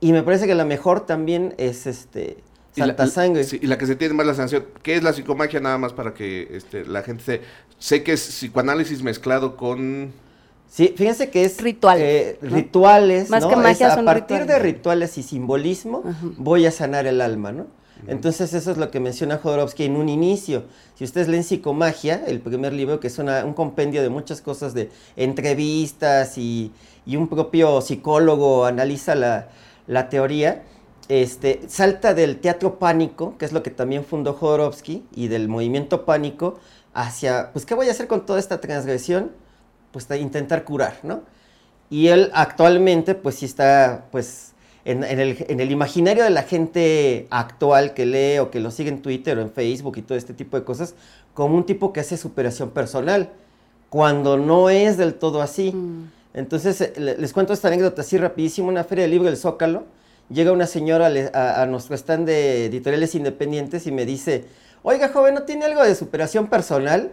Y 0.01 0.11
me 0.13 0.23
parece 0.23 0.47
que 0.47 0.55
la 0.55 0.65
mejor 0.65 1.05
también 1.05 1.53
es 1.57 1.85
este 1.87 2.37
Y 2.75 2.81
la- 2.81 2.87
Santa 2.87 3.07
Sangre. 3.07 3.43
sí, 3.43 3.59
y 3.61 3.67
la 3.67 3.77
que 3.77 3.85
se 3.85 3.95
tiene 3.95 4.13
más 4.13 4.25
la 4.25 4.33
sanción. 4.33 4.65
¿Qué 4.83 4.95
es 4.95 5.03
la 5.03 5.11
psicomagia? 5.13 5.59
Nada 5.59 5.77
más 5.77 5.91
para 5.93 6.13
que 6.13 6.47
este, 6.51 6.85
la 6.85 7.01
gente 7.03 7.23
se... 7.23 7.41
Sé 7.79 8.03
que 8.03 8.13
es 8.13 8.21
psicoanálisis 8.21 9.01
mezclado 9.03 9.55
con... 9.57 10.11
Sí, 10.69 10.93
fíjense 10.95 11.29
que 11.31 11.45
es 11.45 11.59
Rituales, 11.61 12.03
eh, 12.05 12.37
¿no? 12.41 12.55
rituales, 12.55 13.29
Más 13.29 13.41
¿no? 13.43 13.49
que 13.49 13.55
magia, 13.55 13.87
Es 13.87 13.93
a 13.93 13.95
son 13.95 14.05
partir 14.05 14.37
de 14.39 14.59
rituales. 14.59 14.61
rituales 14.61 15.17
y 15.17 15.23
simbolismo 15.23 16.03
voy 16.37 16.65
a 16.67 16.71
sanar 16.71 17.07
el 17.07 17.21
alma, 17.21 17.51
¿no? 17.51 17.65
Entonces 18.07 18.53
eso 18.53 18.71
es 18.71 18.77
lo 18.77 18.91
que 18.91 18.99
menciona 19.01 19.37
Jodorowsky 19.39 19.83
en 19.85 19.95
un 19.97 20.07
inicio. 20.09 20.63
Si 20.95 21.03
ustedes 21.03 21.27
leen 21.27 21.43
Psicomagia, 21.43 22.21
el 22.27 22.39
primer 22.39 22.71
libro, 22.71 22.99
que 23.01 23.07
es 23.07 23.17
una- 23.17 23.43
un 23.43 23.53
compendio 23.53 24.01
de 24.03 24.09
muchas 24.09 24.41
cosas 24.41 24.73
de 24.73 24.89
entrevistas 25.17 26.37
y, 26.37 26.71
y 27.05 27.15
un 27.15 27.27
propio 27.27 27.81
psicólogo 27.81 28.65
analiza 28.65 29.15
la, 29.15 29.49
la 29.89 30.07
teoría, 30.07 30.61
este, 31.07 31.61
salta 31.67 32.13
del 32.13 32.37
teatro 32.37 32.77
pánico, 32.77 33.35
que 33.39 33.45
es 33.45 33.51
lo 33.51 33.63
que 33.63 33.71
también 33.71 34.05
fundó 34.05 34.33
Jodorowsky, 34.33 35.03
y 35.15 35.29
del 35.29 35.49
movimiento 35.49 36.05
pánico, 36.05 36.59
hacia, 36.93 37.51
pues, 37.51 37.65
¿qué 37.65 37.73
voy 37.73 37.87
a 37.87 37.91
hacer 37.91 38.07
con 38.07 38.27
toda 38.27 38.39
esta 38.39 38.61
transgresión? 38.61 39.31
Pues 39.91 40.07
intentar 40.11 40.63
curar, 40.63 40.99
¿no? 41.01 41.23
Y 41.89 42.09
él 42.09 42.29
actualmente, 42.35 43.15
pues 43.15 43.35
sí 43.35 43.45
está, 43.45 44.05
pues, 44.11 44.53
en, 44.85 45.03
el, 45.03 45.71
imaginario 45.71 46.23
de 46.23 46.29
la 46.29 46.43
gente 46.43 47.25
actual 47.31 47.95
que 47.95 48.05
lee 48.05 48.37
o 48.37 48.51
que 48.51 48.59
lo 48.59 48.69
sigue 48.69 48.89
en 48.89 49.01
Twitter 49.01 49.39
o 49.39 49.41
en 49.41 49.49
Facebook 49.51 49.97
y 49.97 50.03
todo 50.03 50.19
este 50.19 50.35
tipo 50.35 50.55
de 50.55 50.63
cosas, 50.63 50.93
como 51.33 51.57
un 51.57 51.65
tipo 51.65 51.93
que 51.93 52.01
hace 52.01 52.15
superación 52.15 52.69
personal, 52.69 53.31
cuando 53.89 54.37
no 54.37 54.69
es 54.69 54.97
del 54.97 55.15
todo 55.15 55.41
así. 55.41 55.73
Entonces, 56.33 56.79
eh, 56.81 56.93
le- 56.97 57.17
les 57.17 57.33
cuento 57.33 57.53
esta 57.53 57.67
anécdota 57.69 58.01
así 58.01 58.17
rapidísimo, 58.17 58.67
una 58.69 58.83
feria 58.83 59.03
de 59.05 59.09
libro 59.09 59.27
del 59.27 59.37
Zócalo, 59.37 59.85
llega 60.29 60.51
una 60.51 60.67
señora 60.67 61.09
a, 61.33 61.61
a 61.61 61.65
nuestro 61.65 61.95
stand 61.95 62.27
de 62.27 62.65
editoriales 62.65 63.15
independientes 63.15 63.87
y 63.87 63.91
me 63.91 64.05
dice, 64.05 64.45
oiga 64.83 65.09
joven, 65.09 65.33
¿no 65.33 65.43
tiene 65.43 65.65
algo 65.65 65.83
de 65.83 65.95
superación 65.95 66.47
personal? 66.47 67.11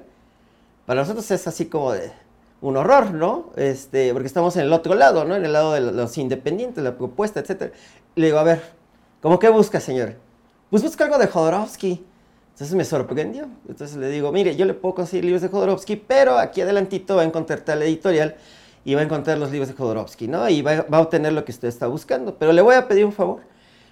Para 0.85 1.01
nosotros 1.01 1.31
es 1.31 1.47
así 1.47 1.67
como 1.67 1.93
de 1.93 2.13
un 2.61 2.77
horror, 2.77 3.13
¿no? 3.13 3.51
Este, 3.57 4.13
porque 4.13 4.27
estamos 4.27 4.57
en 4.57 4.63
el 4.63 4.73
otro 4.73 4.95
lado, 4.95 5.25
¿no? 5.25 5.35
En 5.35 5.45
el 5.45 5.53
lado 5.53 5.73
de 5.73 5.81
los 5.81 6.17
independientes, 6.19 6.83
la 6.85 6.97
propuesta, 6.97 7.41
etcétera. 7.41 7.73
Le 8.15 8.27
digo, 8.27 8.39
a 8.39 8.43
ver, 8.45 8.63
¿cómo 9.23 9.39
qué 9.39 9.49
busca, 9.49 9.81
señor? 9.81 10.15
Pues 10.71 10.83
busca 10.83 11.05
algo 11.05 11.19
de 11.19 11.27
Jodorowsky. 11.27 12.05
Entonces 12.53 12.75
me 12.77 12.85
sorprendió. 12.85 13.49
Entonces 13.69 13.97
le 13.97 14.09
digo, 14.11 14.33
mire, 14.33 14.57
yo 14.57 14.65
le 14.65 14.75
puedo 14.75 14.95
conseguir 14.95 15.25
libros 15.25 15.43
de 15.43 15.49
Jodorowsky, 15.49 15.97
pero 15.97 16.39
aquí 16.39 16.61
adelantito 16.63 17.17
va 17.17 17.23
a 17.23 17.25
encontrar 17.25 17.61
tal 17.61 17.83
editorial 17.83 18.37
y 18.87 18.94
va 18.94 19.01
a 19.01 19.05
encontrar 19.05 19.37
los 19.37 19.51
libros 19.51 19.68
de 19.68 19.75
Jodorowsky, 19.75 20.29
¿no? 20.29 20.49
Y 20.49 20.62
va, 20.62 20.83
va 20.83 20.99
a 20.99 21.01
obtener 21.01 21.33
lo 21.33 21.44
que 21.44 21.51
usted 21.51 21.66
está 21.68 21.88
buscando. 21.88 22.37
Pero 22.38 22.53
le 22.53 22.62
voy 22.62 22.77
a 22.77 22.87
pedir 22.87 23.05
un 23.05 23.12
favor. 23.12 23.40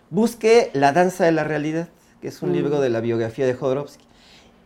Busque 0.09 0.70
La 0.72 0.92
danza 0.92 1.24
de 1.24 1.33
la 1.33 1.42
realidad, 1.42 1.88
que 2.22 2.28
es 2.28 2.40
un 2.42 2.52
libro 2.52 2.80
de 2.80 2.88
la 2.90 3.00
biografía 3.00 3.44
de 3.44 3.54
Jodorowsky. 3.54 4.04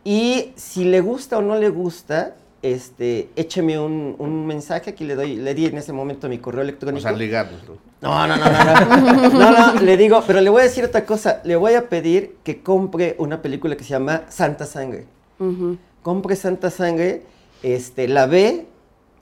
Y 0.05 0.51
si 0.55 0.85
le 0.85 1.01
gusta 1.01 1.39
o 1.39 1.41
no 1.41 1.55
le 1.55 1.69
gusta, 1.69 2.35
este, 2.61 3.29
écheme 3.35 3.79
un, 3.79 4.15
un 4.19 4.45
mensaje. 4.45 4.91
Aquí 4.91 5.03
le 5.03 5.15
doy, 5.15 5.35
le 5.35 5.55
di 5.55 5.65
en 5.65 5.77
ese 5.77 5.93
momento 5.93 6.29
mi 6.29 6.37
correo 6.37 6.59
O 6.61 6.63
electrónico. 6.63 7.01
sea, 7.01 7.11
ligarnos, 7.11 7.61
¿no? 7.67 7.77
No, 8.01 8.27
no, 8.27 8.37
no, 8.37 8.45
no, 8.45 9.29
no. 9.29 9.39
No, 9.39 9.73
no, 9.73 9.81
le 9.81 9.97
digo, 9.97 10.23
pero 10.27 10.41
le 10.41 10.49
voy 10.51 10.61
a 10.61 10.65
decir 10.65 10.85
otra 10.85 11.05
cosa. 11.05 11.41
Le 11.43 11.55
voy 11.55 11.73
a 11.73 11.89
pedir 11.89 12.35
que 12.43 12.61
compre 12.61 13.15
una 13.17 13.41
película 13.41 13.75
que 13.75 13.83
se 13.83 13.89
llama 13.89 14.23
Santa 14.29 14.65
Sangre. 14.65 15.05
Ujú. 15.39 15.77
Compre 16.03 16.35
Santa 16.35 16.69
Sangre, 16.69 17.23
este, 17.63 18.07
la 18.07 18.25
ve 18.25 18.67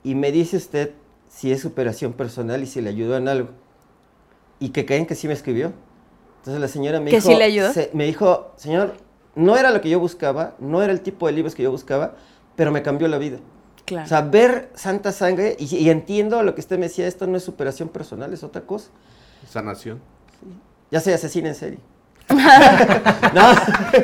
y 0.04 0.14
me 0.14 0.32
dice 0.32 0.56
usted 0.56 0.92
si 1.28 1.52
es 1.52 1.60
superación 1.60 2.12
personal 2.12 2.62
y 2.62 2.66
si 2.66 2.80
le 2.80 2.90
ayudó 2.90 3.16
en 3.16 3.28
algo. 3.28 3.50
Y 4.60 4.70
que 4.70 4.84
creen 4.86 5.06
que 5.06 5.14
sí 5.14 5.28
me 5.28 5.34
escribió. 5.34 5.72
Entonces 6.38 6.60
la 6.60 6.68
señora 6.68 7.00
me 7.00 7.10
¿Que 7.10 7.16
dijo... 7.16 7.28
sí 7.28 7.34
le 7.36 7.44
ayudó? 7.44 7.72
se- 7.72 7.90
me 7.92 8.04
dijo, 8.06 8.52
señor, 8.56 8.94
no 9.34 9.56
era 9.56 9.70
lo 9.70 9.80
que 9.80 9.88
yo 9.90 10.00
buscaba, 10.00 10.54
no 10.58 10.82
era 10.82 10.92
el 10.92 11.00
tipo 11.00 11.26
de 11.26 11.32
libros 11.32 11.54
que 11.54 11.62
yo 11.62 11.70
buscaba, 11.70 12.14
pero 12.56 12.72
me 12.72 12.82
cambió 12.82 13.06
la 13.08 13.18
vida. 13.18 13.38
Claro. 13.84 14.04
O 14.04 14.08
sea, 14.08 14.20
ver 14.22 14.70
Santa 14.74 15.12
Sangre, 15.12 15.56
y, 15.58 15.74
y 15.76 15.90
entiendo 15.90 16.42
lo 16.42 16.54
que 16.54 16.60
usted 16.60 16.78
me 16.78 16.86
decía, 16.88 17.06
esto 17.06 17.26
no 17.26 17.36
es 17.36 17.42
superación 17.44 17.88
personal, 17.88 18.32
es 18.32 18.42
otra 18.42 18.62
cosa. 18.62 18.90
Sanación. 19.48 20.00
Ya 20.90 21.00
soy 21.00 21.12
asesina 21.12 21.48
en 21.48 21.54
serie. 21.54 21.78
No. 22.28 23.50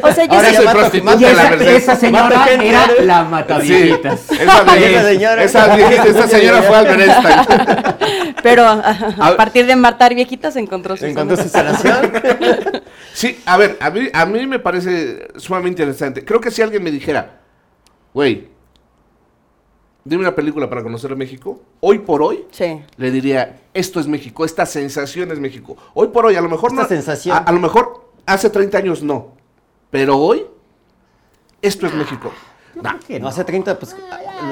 O 0.02 0.12
sea, 0.12 0.24
yo 0.24 0.32
Ahora 0.32 0.52
soy 0.54 0.64
mato- 0.64 0.78
prostituta 0.78 1.14
Y 1.14 1.18
de 1.24 1.34
la 1.34 1.72
esa, 1.76 1.96
señora 1.96 2.38
gente, 2.40 2.68
era 2.68 2.86
¿no? 2.86 3.04
la 3.04 3.22
Sí, 3.24 3.30
mataviejitas. 3.30 4.30
esa, 4.30 4.64
señora. 5.10 5.42
esa 5.44 5.76
viejita- 5.76 6.04
esa 6.06 6.28
señora 6.28 6.62
fue 6.62 6.76
al 6.76 8.34
pero 8.42 8.64
a, 8.64 8.78
A- 9.20 9.36
partir 9.36 9.66
de 9.66 9.76
matar 9.76 10.14
viejitas 10.14 10.56
encontró 10.56 10.96
su 10.96 11.06
Encontró 11.06 11.36
su 11.36 11.48
zona. 11.48 11.76
sanación. 11.76 12.12
Sí, 13.12 13.40
a 13.46 13.56
ver, 13.56 13.76
a 13.80 13.90
mí, 13.90 14.08
a 14.12 14.26
mí 14.26 14.46
me 14.46 14.58
parece 14.58 15.28
sumamente 15.36 15.82
interesante. 15.82 16.24
Creo 16.24 16.40
que 16.40 16.50
si 16.50 16.62
alguien 16.62 16.82
me 16.82 16.90
dijera, 16.90 17.40
güey, 18.12 18.48
dime 20.04 20.22
una 20.22 20.34
película 20.34 20.68
para 20.68 20.82
conocer 20.82 21.14
México, 21.16 21.62
hoy 21.80 22.00
por 22.00 22.22
hoy, 22.22 22.44
Sí. 22.50 22.82
le 22.96 23.10
diría, 23.10 23.60
esto 23.72 24.00
es 24.00 24.06
México, 24.06 24.44
esta 24.44 24.66
sensación 24.66 25.30
es 25.30 25.38
México. 25.40 25.76
Hoy 25.94 26.08
por 26.08 26.26
hoy, 26.26 26.36
a 26.36 26.40
lo 26.40 26.48
mejor 26.48 26.70
Esta 26.72 26.82
no. 26.82 26.88
sensación. 26.88 27.36
A, 27.36 27.40
a 27.40 27.52
lo 27.52 27.60
mejor 27.60 28.12
hace 28.26 28.50
30 28.50 28.78
años 28.78 29.02
no. 29.02 29.32
Pero 29.90 30.16
hoy, 30.18 30.44
esto 31.62 31.86
es 31.86 31.94
México. 31.94 32.32
Nah, 32.82 32.98
que 32.98 33.20
No, 33.20 33.28
hace 33.28 33.44
30, 33.44 33.78
pues 33.78 33.94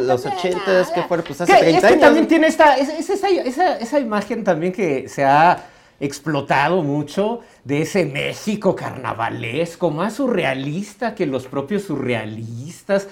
los 0.02 0.24
80 0.24 0.92
que 0.94 1.02
fueron, 1.02 1.26
pues 1.26 1.40
hace 1.40 1.52
Que 1.52 1.58
30 1.58 1.78
es 1.78 1.82
que 1.82 1.86
años. 1.88 2.00
también 2.00 2.28
tiene 2.28 2.46
esta, 2.46 2.76
es, 2.76 2.88
es 2.88 3.10
esa, 3.10 3.28
esa- 3.28 3.78
esa 3.78 3.98
imagen 3.98 4.44
también 4.44 4.72
que 4.72 5.08
se 5.08 5.24
ha 5.24 5.64
explotado 5.98 6.82
mucho 6.82 7.40
de 7.64 7.82
ese 7.82 8.04
México 8.04 8.74
carnavalesco, 8.76 9.90
más 9.90 10.14
surrealista 10.14 11.14
que 11.14 11.26
los 11.26 11.46
propios 11.46 11.82
surrealistas, 11.82 13.08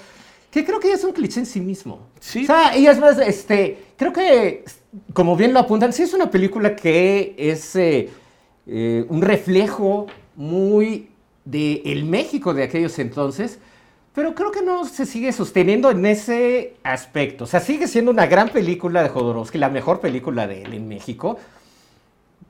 que 0.49 0.65
creo 0.65 0.79
que 0.79 0.89
ya 0.89 0.95
es 0.95 1.03
un 1.03 1.11
cliché 1.13 1.39
en 1.41 1.45
sí 1.45 1.59
mismo. 1.61 2.07
Sí. 2.19 2.43
O 2.43 2.47
sea, 2.47 2.75
y 2.77 2.87
es 2.87 2.97
más, 2.99 3.17
este, 3.19 3.83
creo 3.97 4.11
que, 4.13 4.63
como 5.13 5.35
bien 5.35 5.53
lo 5.53 5.59
apuntan, 5.59 5.91
sí 5.93 6.03
es 6.03 6.13
una 6.13 6.29
película 6.31 6.75
que 6.75 7.35
es 7.37 7.75
eh, 7.75 8.09
eh, 8.67 9.05
un 9.09 9.21
reflejo 9.21 10.07
muy 10.35 11.09
de 11.45 11.81
el 11.85 12.05
México 12.05 12.53
de 12.53 12.63
aquellos 12.63 12.97
entonces, 12.99 13.59
pero 14.13 14.35
creo 14.35 14.51
que 14.51 14.61
no 14.61 14.85
se 14.85 15.05
sigue 15.05 15.31
sosteniendo 15.31 15.89
en 15.89 16.05
ese 16.05 16.75
aspecto. 16.83 17.45
O 17.45 17.47
sea, 17.47 17.59
sigue 17.59 17.87
siendo 17.87 18.11
una 18.11 18.25
gran 18.25 18.49
película 18.49 19.03
de 19.03 19.09
Jodorowsky, 19.09 19.57
la 19.57 19.69
mejor 19.69 19.99
película 19.99 20.47
de 20.47 20.63
él 20.63 20.73
en 20.73 20.87
México, 20.87 21.37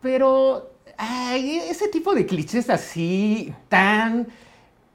pero 0.01 0.71
ay, 0.97 1.57
ese 1.69 1.87
tipo 1.87 2.13
de 2.13 2.25
clichés 2.25 2.69
así 2.69 3.53
tan 3.69 4.27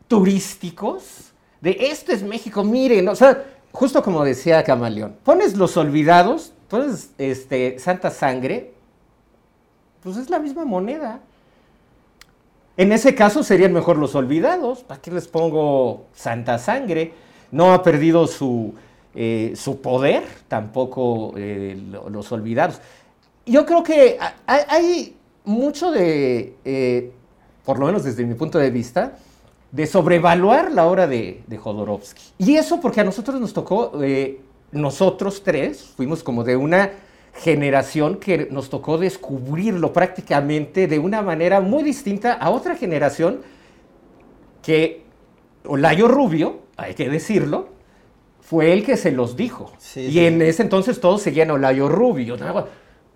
turísticos, 0.09 1.33
de 1.61 1.77
esto 1.81 2.13
es 2.13 2.23
México, 2.23 2.63
miren, 2.63 3.09
o 3.09 3.15
sea, 3.15 3.45
justo 3.73 4.03
como 4.03 4.25
decía 4.25 4.63
Camaleón, 4.63 5.17
pones 5.25 5.57
Los 5.57 5.77
Olvidados, 5.77 6.53
pones 6.69 7.11
este, 7.19 7.79
Santa 7.79 8.11
Sangre, 8.11 8.73
pues 10.03 10.17
es 10.17 10.31
la 10.31 10.39
misma 10.39 10.65
moneda. 10.65 11.21
En 12.77 12.93
ese 12.93 13.15
caso 13.15 13.43
serían 13.43 13.73
mejor 13.73 13.97
Los 13.97 14.15
Olvidados, 14.15 14.83
¿para 14.85 15.01
qué 15.01 15.11
les 15.11 15.29
pongo 15.29 16.07
Santa 16.15 16.59
Sangre? 16.59 17.13
No 17.51 17.73
ha 17.73 17.83
perdido 17.83 18.27
su, 18.27 18.75
eh, 19.15 19.55
su 19.57 19.81
poder, 19.81 20.25
tampoco 20.49 21.33
eh, 21.37 21.79
lo- 21.91 22.11
Los 22.11 22.31
Olvidados. 22.33 22.81
Yo 23.47 23.65
creo 23.65 23.83
que 23.83 24.19
ha- 24.21 24.35
hay, 24.47 25.15
mucho 25.45 25.93
de, 25.93 26.57
eh, 26.65 27.13
por 27.65 27.79
lo 27.79 27.87
menos 27.87 28.03
desde 28.03 28.25
mi 28.27 28.35
punto 28.35 28.59
de 28.59 28.71
vista, 28.71 29.17
de 29.71 29.87
sobrevaluar 29.87 30.73
la 30.73 30.87
obra 30.87 31.07
de, 31.07 31.43
de 31.47 31.57
Jodorowsky. 31.57 32.23
Y 32.39 32.57
eso 32.57 32.81
porque 32.81 33.01
a 33.01 33.05
nosotros 33.05 33.41
nos 33.41 33.53
tocó, 33.53 33.93
nosotros 34.73 35.43
tres, 35.45 35.83
fuimos 35.97 36.23
como 36.25 36.43
de 36.45 36.57
una 36.57 36.91
generación 37.37 38.17
que 38.17 38.49
nos 38.51 38.71
tocó 38.71 38.99
descubrirlo 38.99 39.93
prácticamente 39.93 40.87
de 40.87 40.99
una 40.99 41.23
manera 41.23 41.61
muy 41.61 41.83
distinta 41.83 42.33
a 42.33 42.51
otra 42.51 42.77
generación 42.77 43.43
que 44.63 45.05
Olayo 45.65 46.09
Rubio, 46.09 46.61
hay 46.77 46.95
que 46.95 47.09
decirlo, 47.09 47.69
fue 48.41 48.73
el 48.73 48.85
que 48.85 48.97
se 48.97 49.11
los 49.11 49.37
dijo. 49.37 49.73
Sí, 49.79 50.01
y 50.01 50.13
sí. 50.13 50.27
en 50.27 50.41
ese 50.43 50.63
entonces 50.63 51.01
todos 51.01 51.23
seguían 51.23 51.51
Olayo 51.51 51.89
Rubio. 51.89 52.37
¿no? 52.37 52.67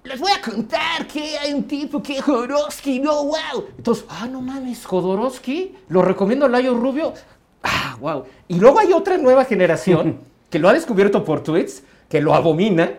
Les 0.02 0.18
voy 0.18 0.32
a 0.32 0.40
contar 0.40 1.06
que 1.06 1.38
hay 1.38 1.52
un 1.52 1.64
tipo 1.64 2.02
que 2.02 2.18
es 2.18 2.22
Jodorowsky, 2.22 3.00
no, 3.00 3.24
wow. 3.24 3.66
Entonces, 3.76 4.04
ah, 4.08 4.26
no 4.26 4.40
mames, 4.40 4.84
Jodorowsky, 4.86 5.76
lo 5.88 6.02
recomiendo 6.02 6.46
Olayo 6.46 6.74
Rubio. 6.74 7.14
Ah, 7.62 7.96
wow. 8.00 8.24
Y 8.48 8.58
luego 8.58 8.78
hay 8.78 8.92
otra 8.92 9.18
nueva 9.18 9.44
generación 9.44 10.18
que 10.50 10.58
lo 10.58 10.68
ha 10.68 10.72
descubierto 10.72 11.24
por 11.24 11.42
tweets, 11.42 11.82
que 12.08 12.20
lo 12.20 12.34
abomina, 12.34 12.94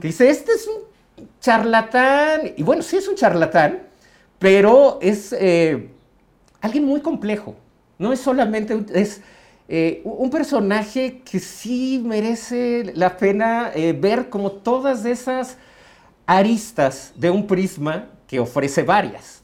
que 0.00 0.08
dice, 0.08 0.28
este 0.30 0.52
es 0.52 0.66
un 0.66 0.82
charlatán. 1.40 2.52
Y 2.56 2.62
bueno, 2.62 2.82
sí 2.82 2.96
es 2.96 3.08
un 3.08 3.14
charlatán, 3.16 3.80
pero 4.38 4.98
es 5.00 5.32
eh, 5.38 5.88
alguien 6.60 6.84
muy 6.84 7.00
complejo. 7.00 7.56
No 7.98 8.12
es 8.12 8.20
solamente, 8.20 8.74
un- 8.74 8.86
es 8.94 9.20
eh, 9.68 10.02
un 10.04 10.30
personaje 10.30 11.22
que 11.24 11.38
sí 11.40 12.02
merece 12.04 12.92
la 12.94 13.16
pena 13.16 13.70
eh, 13.74 13.92
ver 13.92 14.28
como 14.28 14.50
todas 14.52 15.04
esas 15.04 15.56
aristas 16.26 17.12
de 17.16 17.30
un 17.30 17.46
prisma 17.46 18.08
que 18.26 18.40
ofrece 18.40 18.82
varias. 18.82 19.42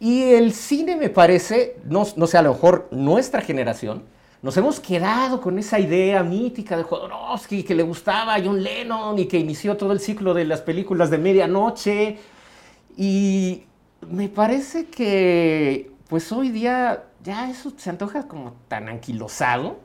Y 0.00 0.22
el 0.34 0.52
cine 0.52 0.96
me 0.96 1.08
parece, 1.08 1.76
no, 1.84 2.04
no 2.16 2.26
sé, 2.26 2.36
a 2.38 2.42
lo 2.42 2.52
mejor 2.52 2.88
nuestra 2.90 3.40
generación, 3.40 4.02
nos 4.44 4.54
hemos 4.58 4.78
quedado 4.78 5.40
con 5.40 5.58
esa 5.58 5.80
idea 5.80 6.22
mítica 6.22 6.76
de 6.76 6.82
Jodorowsky 6.82 7.62
que 7.62 7.74
le 7.74 7.82
gustaba 7.82 8.34
a 8.34 8.44
John 8.44 8.62
Lennon 8.62 9.18
y 9.18 9.24
que 9.24 9.38
inició 9.38 9.78
todo 9.78 9.92
el 9.92 10.00
ciclo 10.00 10.34
de 10.34 10.44
las 10.44 10.60
películas 10.60 11.08
de 11.08 11.16
medianoche. 11.16 12.18
Y 12.94 13.62
me 14.06 14.28
parece 14.28 14.88
que, 14.88 15.90
pues 16.08 16.30
hoy 16.30 16.50
día 16.50 17.04
ya 17.22 17.50
eso 17.50 17.72
se 17.74 17.88
antoja 17.88 18.28
como 18.28 18.54
tan 18.68 18.90
anquilosado. 18.90 19.80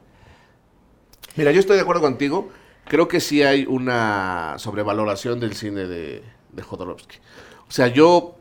Mira, 1.38 1.54
yo 1.54 1.62
estoy 1.62 1.78
de 1.78 1.84
acuerdo 1.84 2.02
contigo. 2.02 2.50
Creo 2.84 3.08
que 3.08 3.22
sí 3.22 3.42
hay 3.42 3.66
una 3.66 4.56
sobrevaloración 4.58 5.40
del 5.40 5.54
cine 5.54 5.86
de, 5.86 6.22
de 6.52 6.62
Jodorowsky. 6.62 7.16
O 7.66 7.72
sea, 7.72 7.88
yo 7.88 8.36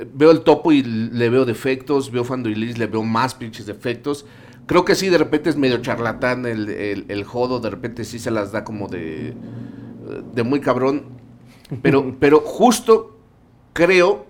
eh, 0.00 0.04
veo 0.12 0.32
el 0.32 0.40
topo 0.40 0.72
y 0.72 0.82
le 0.82 1.28
veo 1.28 1.44
defectos, 1.44 2.10
veo 2.10 2.24
Liz, 2.38 2.76
le 2.76 2.88
veo 2.88 3.04
más 3.04 3.36
pinches 3.36 3.66
defectos. 3.66 4.26
Creo 4.70 4.84
que 4.84 4.94
sí, 4.94 5.08
de 5.08 5.18
repente 5.18 5.50
es 5.50 5.56
medio 5.56 5.78
charlatán 5.78 6.46
el, 6.46 6.68
el, 6.70 7.04
el 7.08 7.24
Jodo, 7.24 7.58
de 7.58 7.70
repente 7.70 8.04
sí 8.04 8.20
se 8.20 8.30
las 8.30 8.52
da 8.52 8.62
como 8.62 8.86
de, 8.86 9.34
de 10.32 10.42
muy 10.44 10.60
cabrón. 10.60 11.06
Pero, 11.82 12.14
pero 12.20 12.38
justo 12.40 13.18
creo 13.72 14.26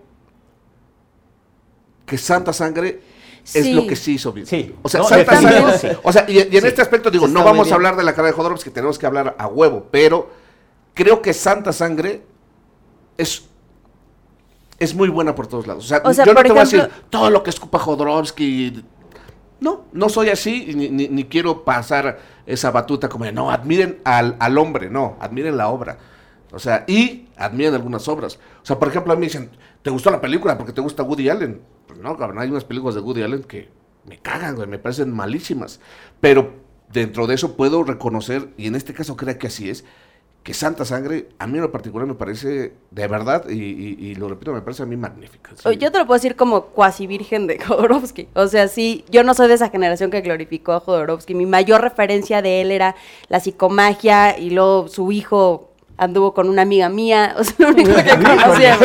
que 2.06 2.16
Santa 2.16 2.54
Sangre 2.54 3.02
es 3.44 3.64
Sí. 3.64 3.72
lo 3.74 3.86
que 3.86 3.96
sí 3.96 4.14
hizo 4.14 4.32
bien. 4.32 4.46
Sí. 4.46 4.74
O 4.80 4.88
sea, 4.88 5.00
No, 5.00 5.08
Santa 5.08 5.40
Sangre. 5.40 5.78
sí. 5.78 5.88
O 6.02 6.10
sea, 6.12 6.24
y, 6.26 6.38
y 6.38 6.56
en 6.56 6.64
este 6.66 6.80
aspecto 6.80 7.10
digo, 7.10 7.28
no 7.28 7.44
vamos 7.44 7.70
a 7.70 7.74
hablar 7.74 7.96
de 7.96 8.02
la 8.02 8.14
cara 8.14 8.28
de 8.28 8.32
Jodorowsky, 8.32 8.70
tenemos 8.70 8.98
que 8.98 9.04
hablar 9.06 9.36
a 9.38 9.46
huevo, 9.46 9.88
pero 9.90 10.30
creo 10.94 11.20
que 11.20 11.32
Santa 11.34 11.72
Sangre 11.74 12.22
es 13.18 13.44
es 14.78 14.94
muy 14.94 15.10
buena 15.10 15.34
por 15.34 15.46
todos 15.46 15.66
lados. 15.66 15.84
O 15.84 15.88
sea, 15.88 16.00
O 16.02 16.14
sea, 16.14 16.24
yo 16.24 16.32
no 16.32 16.42
te 16.42 16.48
voy 16.48 16.58
a 16.60 16.64
decir 16.64 16.88
todo 17.10 17.28
lo 17.28 17.42
que 17.42 17.50
escupa 17.50 17.78
Jodorowsky. 17.78 18.82
No, 19.60 19.84
no 19.92 20.08
soy 20.08 20.30
así 20.30 20.72
ni, 20.74 20.88
ni- 20.88 21.08
ni 21.08 21.24
quiero 21.24 21.64
pasar 21.64 22.18
esa 22.46 22.70
batuta 22.70 23.08
como 23.08 23.24
de, 23.26 23.32
no, 23.32 23.50
admiren 23.50 23.98
al, 24.04 24.36
al 24.40 24.56
hombre, 24.58 24.88
no, 24.90 25.16
admiren 25.20 25.56
la 25.56 25.68
obra. 25.68 25.98
O 26.52 26.58
sea, 26.58 26.84
y 26.88 27.28
admiren 27.36 27.74
algunas 27.74 28.08
obras. 28.08 28.38
O 28.62 28.66
sea, 28.66 28.78
por 28.78 28.88
ejemplo, 28.88 29.12
a 29.12 29.16
mí 29.16 29.26
dicen, 29.26 29.50
¿te 29.82 29.90
gustó 29.90 30.10
la 30.10 30.20
película 30.20 30.56
porque 30.58 30.72
te 30.72 30.80
gusta 30.80 31.02
Woody 31.02 31.28
Allen? 31.28 31.60
Pues 31.86 31.98
no, 32.00 32.16
cabrón, 32.16 32.38
hay 32.38 32.50
unas 32.50 32.64
películas 32.64 32.94
de 32.94 33.00
Woody 33.02 33.22
Allen 33.22 33.42
que 33.44 33.68
me 34.06 34.18
cagan, 34.18 34.56
güey, 34.56 34.66
me 34.66 34.78
parecen 34.78 35.12
malísimas. 35.12 35.78
Pero 36.20 36.54
dentro 36.92 37.26
de 37.26 37.34
eso 37.34 37.56
puedo 37.56 37.84
reconocer, 37.84 38.48
y 38.56 38.66
en 38.66 38.74
este 38.74 38.94
caso 38.94 39.16
creo 39.16 39.38
que 39.38 39.46
así 39.46 39.70
es, 39.70 39.84
que 40.42 40.54
Santa 40.54 40.84
Sangre, 40.86 41.28
a 41.38 41.46
mí 41.46 41.56
en 41.58 41.62
lo 41.62 41.70
particular 41.70 42.08
me 42.08 42.14
parece, 42.14 42.72
de 42.90 43.08
verdad, 43.08 43.48
y, 43.48 43.54
y- 43.62 43.96
y 44.00 44.14
lo 44.14 44.26
repito, 44.28 44.52
me 44.54 44.62
parece 44.62 44.82
a 44.82 44.86
mí 44.86 44.96
magnífica. 44.96 45.50
Yo 45.78 45.92
te 45.92 45.98
lo 45.98 46.06
puedo 46.06 46.16
decir 46.16 46.34
como 46.34 46.62
cuasi 46.66 47.06
virgen 47.06 47.46
de 47.46 47.58
Jodorowsky. 47.64 48.28
O 48.34 48.46
sea, 48.48 48.66
sí, 48.68 49.04
yo 49.10 49.22
no 49.22 49.34
soy 49.34 49.48
de 49.48 49.54
esa 49.54 49.68
generación 49.68 50.10
que 50.10 50.22
glorificó 50.22 50.72
a 50.72 50.80
Jodorowsky. 50.80 51.34
Mi 51.34 51.44
mayor 51.46 51.82
referencia 51.82 52.40
de 52.40 52.62
él 52.62 52.70
era 52.72 52.96
la 53.28 53.38
psicomagia 53.40 54.38
y 54.38 54.50
luego 54.50 54.88
su 54.88 55.12
hijo 55.12 55.69
anduvo 56.00 56.34
con 56.34 56.48
una 56.48 56.62
amiga 56.62 56.88
mía. 56.88 57.34
O 57.38 57.44
sea, 57.44 57.54
lo 57.58 57.68
único 57.68 57.94
que 57.94 58.10
conocía. 58.10 58.76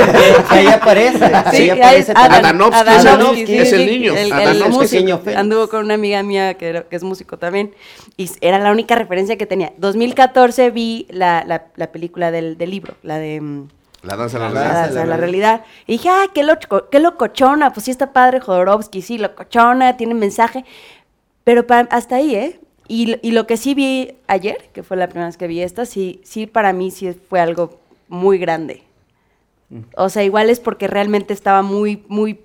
Ahí 0.49 0.67
aparece. 0.67 1.17
Sí, 1.51 1.69
ahí 1.69 1.69
aparece 1.71 2.13
Adanovsky, 2.15 2.77
Adanovsky, 2.89 3.41
es 3.43 3.49
el- 3.49 3.59
es 3.59 3.73
el 3.73 3.85
niño, 3.87 4.11
El, 4.13 4.25
el 4.27 4.33
Adanovsky. 4.33 4.69
músico. 4.69 4.89
Pequeño 4.89 5.17
Félix. 5.19 5.39
Anduvo 5.39 5.67
con 5.69 5.83
una 5.85 5.93
amiga 5.95 6.21
mía 6.23 6.53
que, 6.55 6.67
era- 6.69 6.83
que 6.83 6.95
es 6.95 7.03
músico 7.03 7.37
también. 7.37 7.73
Y 8.17 8.29
era 8.41 8.59
la 8.59 8.71
única 8.71 8.95
referencia 8.95 9.37
que 9.37 9.45
tenía. 9.45 9.73
2014 9.77 10.69
vi 10.71 11.07
la, 11.09 11.43
la- 11.47 11.65
la 11.75 11.91
película 11.91 12.31
del, 12.31 12.57
del 12.57 12.69
libro, 12.69 12.95
la 13.03 13.17
de... 13.17 13.41
mm, 13.41 13.67
La 14.03 14.15
danza 14.15 14.37
de 14.37 14.43
la 14.45 14.49
La 14.49 14.53
la, 14.53 14.59
realidad. 14.61 14.81
danza 14.83 14.99
de 14.99 15.05
la 15.05 15.11
la 15.11 15.17
realidad. 15.17 15.61
Y 15.87 15.93
dije, 15.93 16.09
ah, 16.09 16.25
qué, 16.33 16.43
loco, 16.43 16.89
qué 16.91 16.99
locochona, 16.99 17.73
pues 17.73 17.85
sí 17.85 17.91
está 17.91 18.13
padre 18.13 18.39
Jodorowsky, 18.39 19.01
sí, 19.01 19.17
locochona, 19.17 19.97
tiene 19.97 20.13
mensaje. 20.13 20.63
Pero 21.43 21.65
pa- 21.67 21.87
hasta 21.91 22.15
ahí, 22.17 22.35
¿eh? 22.35 22.59
Y, 22.87 23.07
lo- 23.07 23.17
y 23.21 23.31
lo 23.31 23.47
que 23.47 23.57
sí 23.57 23.73
vi 23.73 24.13
ayer, 24.27 24.69
que 24.73 24.83
fue 24.83 24.97
la 24.97 25.07
primera 25.07 25.27
vez 25.27 25.37
que 25.37 25.47
vi 25.47 25.61
esta, 25.61 25.85
sí, 25.85 26.21
sí 26.23 26.45
para 26.47 26.71
mí 26.73 26.91
sí 26.91 27.11
fue 27.13 27.39
algo 27.39 27.79
muy 28.07 28.37
grande. 28.37 28.83
O 29.97 30.09
sea, 30.09 30.23
igual 30.23 30.49
es 30.49 30.59
porque 30.59 30.87
realmente 30.87 31.33
estaba 31.33 31.61
muy, 31.63 32.03
muy 32.07 32.39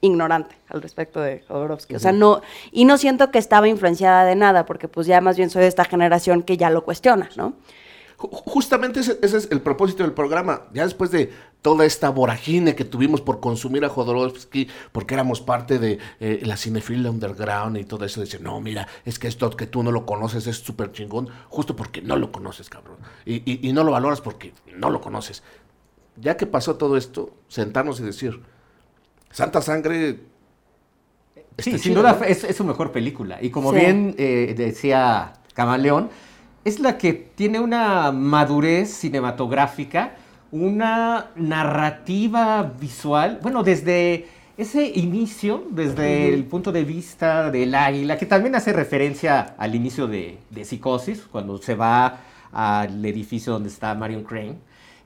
ignorante 0.00 0.54
al 0.68 0.82
respecto 0.82 1.20
de 1.20 1.42
Jodorowsky. 1.48 1.94
O 1.94 1.98
sea, 1.98 2.12
no, 2.12 2.42
y 2.72 2.84
no 2.84 2.98
siento 2.98 3.30
que 3.30 3.38
estaba 3.38 3.68
influenciada 3.68 4.24
de 4.24 4.34
nada, 4.34 4.66
porque 4.66 4.88
pues 4.88 5.06
ya 5.06 5.20
más 5.20 5.36
bien 5.36 5.48
soy 5.48 5.62
de 5.62 5.68
esta 5.68 5.84
generación 5.84 6.42
que 6.42 6.56
ya 6.56 6.70
lo 6.70 6.84
cuestiona, 6.84 7.30
¿no? 7.36 7.54
Ju- 8.30 8.42
Justamente 8.46 9.00
ese, 9.00 9.18
ese 9.22 9.36
es 9.36 9.48
el 9.50 9.60
propósito 9.60 10.02
del 10.02 10.12
programa. 10.12 10.62
Ya 10.72 10.84
después 10.84 11.10
de 11.10 11.32
toda 11.62 11.84
esta 11.86 12.10
voragine 12.10 12.74
que 12.74 12.84
tuvimos 12.84 13.20
por 13.20 13.40
consumir 13.40 13.84
a 13.84 13.88
Jodorowsky, 13.88 14.68
porque 14.92 15.14
éramos 15.14 15.40
parte 15.40 15.78
de 15.78 15.98
eh, 16.20 16.40
la 16.44 16.56
cinefilia 16.56 17.10
underground 17.10 17.76
y 17.78 17.84
todo 17.84 18.04
eso, 18.04 18.20
decir, 18.20 18.40
no, 18.40 18.60
mira, 18.60 18.86
es 19.04 19.18
que 19.18 19.28
esto 19.28 19.48
que 19.50 19.66
tú 19.66 19.82
no 19.82 19.90
lo 19.92 20.04
conoces 20.06 20.46
es 20.46 20.56
súper 20.58 20.92
chingón, 20.92 21.28
justo 21.48 21.74
porque 21.76 22.02
no 22.02 22.16
lo 22.16 22.30
conoces, 22.32 22.68
cabrón. 22.68 22.96
Y, 23.24 23.36
y- 23.50 23.66
y 23.68 23.72
no 23.72 23.82
lo 23.84 23.92
valoras 23.92 24.20
porque 24.20 24.52
no 24.76 24.90
lo 24.90 25.00
conoces. 25.00 25.42
Ya 26.16 26.36
que 26.36 26.46
pasó 26.46 26.76
todo 26.76 26.96
esto, 26.96 27.34
sentarnos 27.48 27.98
y 28.00 28.02
decir, 28.04 28.40
Santa 29.30 29.60
Sangre... 29.62 30.20
Sí, 31.58 31.78
sin 31.78 31.94
duda 31.94 32.16
¿no? 32.20 32.24
es, 32.24 32.42
es 32.44 32.56
su 32.56 32.64
mejor 32.64 32.90
película. 32.92 33.38
Y 33.40 33.50
como 33.50 33.70
Sí. 33.72 33.76
bien 33.78 34.14
eh, 34.18 34.54
decía 34.56 35.34
Camaleón, 35.54 36.10
es 36.64 36.80
la 36.80 36.98
que 36.98 37.12
tiene 37.12 37.60
una 37.60 38.10
madurez 38.12 38.90
cinematográfica, 38.90 40.16
una 40.50 41.30
narrativa 41.36 42.62
visual, 42.80 43.38
bueno, 43.42 43.62
desde 43.62 44.26
ese 44.56 44.86
inicio, 44.94 45.64
desde 45.70 46.32
el 46.32 46.44
punto 46.44 46.70
de 46.70 46.84
vista 46.84 47.50
del 47.50 47.74
águila, 47.74 48.16
que 48.16 48.26
también 48.26 48.54
hace 48.54 48.72
referencia 48.72 49.54
al 49.58 49.74
inicio 49.74 50.06
de, 50.06 50.38
de 50.50 50.64
Psicosis, 50.64 51.22
cuando 51.30 51.58
se 51.58 51.74
va 51.74 52.20
al 52.52 53.04
edificio 53.04 53.52
donde 53.52 53.68
está 53.68 53.94
Marion 53.94 54.22
Crane, 54.22 54.56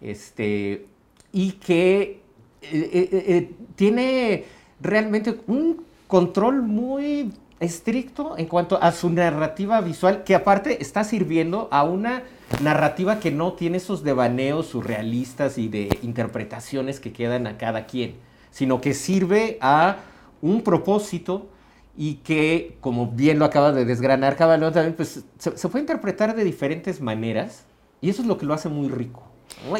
este, 0.03 0.87
y 1.33 1.53
que 1.53 2.21
eh, 2.61 2.90
eh, 2.92 3.09
eh, 3.12 3.51
tiene 3.75 4.44
realmente 4.81 5.40
un 5.47 5.83
control 6.07 6.62
muy 6.62 7.33
estricto 7.61 8.37
en 8.38 8.47
cuanto 8.47 8.83
a 8.83 8.92
su 8.92 9.11
narrativa 9.11 9.81
visual, 9.81 10.25
que 10.25 10.35
aparte 10.35 10.83
está 10.83 11.05
sirviendo 11.05 11.68
a 11.71 11.85
una 11.85 12.23
narrativa 12.62 13.21
que 13.21 13.31
no 13.31 13.53
tiene 13.55 13.79
esos 13.79 14.05
devaneos 14.05 14.66
surrealistas 14.66 15.59
y 15.59 15.68
de 15.68 15.99
interpretaciones 16.03 17.01
que 17.01 17.12
quedan 17.12 17.47
a 17.47 17.59
cada 17.59 17.87
quien, 17.87 18.16
sino 18.51 18.81
que 18.81 18.94
sirve 18.94 19.59
a 19.61 19.97
un 20.40 20.62
propósito 20.62 21.49
y 21.97 22.14
que, 22.16 22.77
como 22.81 23.09
bien 23.09 23.38
lo 23.38 23.44
acaba 23.44 23.73
de 23.73 23.85
desgranar 23.85 24.37
Caballón 24.37 24.73
también, 24.73 24.94
pues 24.94 25.25
se, 25.38 25.57
se 25.57 25.68
puede 25.68 25.83
interpretar 25.83 26.37
de 26.37 26.44
diferentes 26.44 27.01
maneras 27.01 27.64
y 28.01 28.11
eso 28.11 28.23
es 28.23 28.29
lo 28.29 28.38
que 28.38 28.47
lo 28.47 28.55
hace 28.55 28.68
muy 28.68 28.88
rico. 28.88 29.25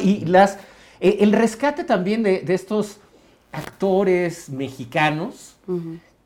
Y 0.03 0.25
las, 0.25 0.57
eh, 0.99 1.17
el 1.21 1.31
rescate 1.31 1.85
también 1.85 2.23
de 2.23 2.43
estos 2.53 2.99
actores 3.51 4.49
mexicanos 4.49 5.55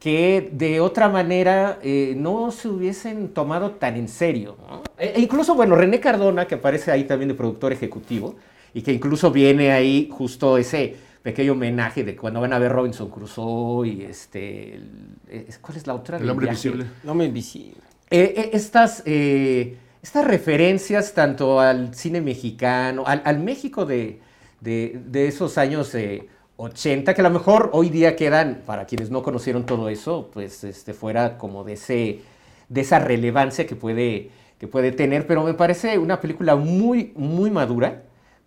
que 0.04 0.50
de 0.52 0.82
otra 0.82 1.08
manera 1.08 1.80
eh, 1.82 2.14
no 2.18 2.52
se 2.52 2.68
hubiesen 2.68 3.30
tomado 3.30 3.72
tan 3.72 3.96
en 3.96 4.10
serio. 4.10 4.58
¿no? 4.70 4.82
E- 4.98 5.14
e 5.16 5.22
incluso, 5.22 5.56
bueno, 5.56 5.76
René 5.78 6.02
Cardona, 6.02 6.46
que 6.46 6.56
aparece 6.56 6.92
ahí 6.92 7.06
también 7.06 7.30
de 7.30 7.36
productor 7.36 7.72
ejecutivo, 7.72 8.36
y 8.74 8.82
que 8.82 8.92
incluso 8.92 9.32
viene 9.32 9.72
ahí 9.72 10.10
justo 10.12 10.58
ese 10.58 10.94
pequeño 11.22 11.54
homenaje 11.54 12.04
de 12.04 12.18
cuando 12.18 12.42
van 12.42 12.52
a 12.52 12.60
ver 12.60 12.74
Robinson 12.74 13.10
Crusoe 13.10 13.88
y 13.88 14.02
este... 14.02 14.74
el- 14.76 15.46
¿Cuál 15.62 15.78
es 15.78 15.88
la 15.88 15.94
otra? 15.96 16.18
El 16.18 16.30
hombre 16.30 16.48
viaje. 16.48 16.58
visible. 16.70 16.86
No 17.06 17.16
me 17.16 17.24
invisible. 17.26 17.78
Eh, 18.12 18.34
eh, 18.36 18.50
estas, 18.52 19.04
eh, 19.06 19.78
estas 20.02 20.26
referencias 20.28 21.14
tanto 21.14 21.62
al 21.62 21.96
cine 21.96 22.20
mexicano, 22.20 23.04
al, 23.08 23.22
al 23.24 23.40
México 23.40 23.86
de, 23.86 24.20
de- 24.60 25.00
de 25.08 25.28
esos 25.30 25.58
años 25.58 25.96
eh, 25.96 26.28
80, 26.58 27.14
que 27.14 27.22
a 27.22 27.24
lo 27.24 27.30
mejor 27.30 27.70
hoy 27.74 27.90
día 27.90 28.16
quedan, 28.16 28.62
para 28.66 28.86
quienes 28.86 29.10
no 29.10 29.24
conocieron 29.24 29.66
todo 29.66 29.90
eso, 29.90 30.30
pues 30.34 30.64
este, 30.64 30.94
fuera 30.94 31.38
como 31.38 31.64
de, 31.64 31.74
ese, 31.74 32.22
de 32.70 32.82
esa 32.82 33.00
relevancia 33.00 33.66
que 33.66 33.76
puede, 33.76 34.30
que 34.60 34.68
puede 34.68 34.92
tener, 34.92 35.28
pero 35.28 35.44
me 35.44 35.54
parece 35.54 35.98
una 35.98 36.22
película 36.22 36.56
muy, 36.56 37.12
muy 37.16 37.50
madura, 37.50 38.04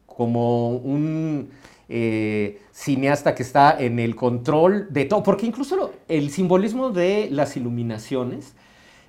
como 0.06 0.70
un 0.70 1.50
eh, 1.88 2.62
cineasta 2.72 3.34
que 3.34 3.42
está 3.42 3.76
en 3.78 3.98
el 3.98 4.16
control 4.16 4.88
de 4.90 5.04
todo, 5.04 5.22
porque 5.22 5.46
incluso 5.46 5.92
el 6.08 6.30
simbolismo 6.30 6.90
de 6.90 7.28
las 7.30 7.56
iluminaciones, 7.56 8.54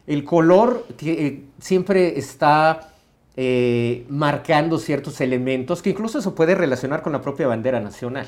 el 0.05 0.23
color 0.23 0.85
que 0.97 1.27
eh, 1.27 1.43
siempre 1.59 2.19
está 2.19 2.93
eh, 3.35 4.05
marcando 4.09 4.77
ciertos 4.79 5.21
elementos, 5.21 5.81
que 5.81 5.91
incluso 5.91 6.21
se 6.21 6.31
puede 6.31 6.55
relacionar 6.55 7.01
con 7.01 7.13
la 7.13 7.21
propia 7.21 7.47
bandera 7.47 7.79
nacional, 7.79 8.27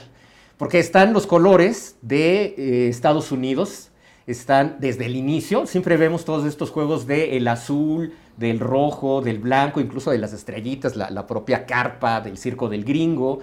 porque 0.60 0.78
están 0.78 1.14
los 1.14 1.26
colores 1.26 1.96
de 2.02 2.54
eh, 2.58 2.90
Estados 2.90 3.32
Unidos, 3.32 3.92
están 4.28 4.76
desde 4.82 5.06
el 5.06 5.16
inicio, 5.16 5.66
siempre 5.66 5.96
vemos 5.96 6.26
todos 6.26 6.46
estos 6.46 6.70
juegos 6.70 7.08
del 7.08 7.48
azul, 7.48 8.14
del 8.36 8.60
rojo, 8.60 9.22
del 9.22 9.40
blanco, 9.40 9.80
incluso 9.80 10.12
de 10.12 10.18
las 10.18 10.34
estrellitas, 10.34 10.98
la, 10.98 11.26
propia 11.26 11.66
carpa 11.66 12.20
del 12.20 12.38
circo 12.38 12.68
del 12.68 12.84
gringo, 12.84 13.40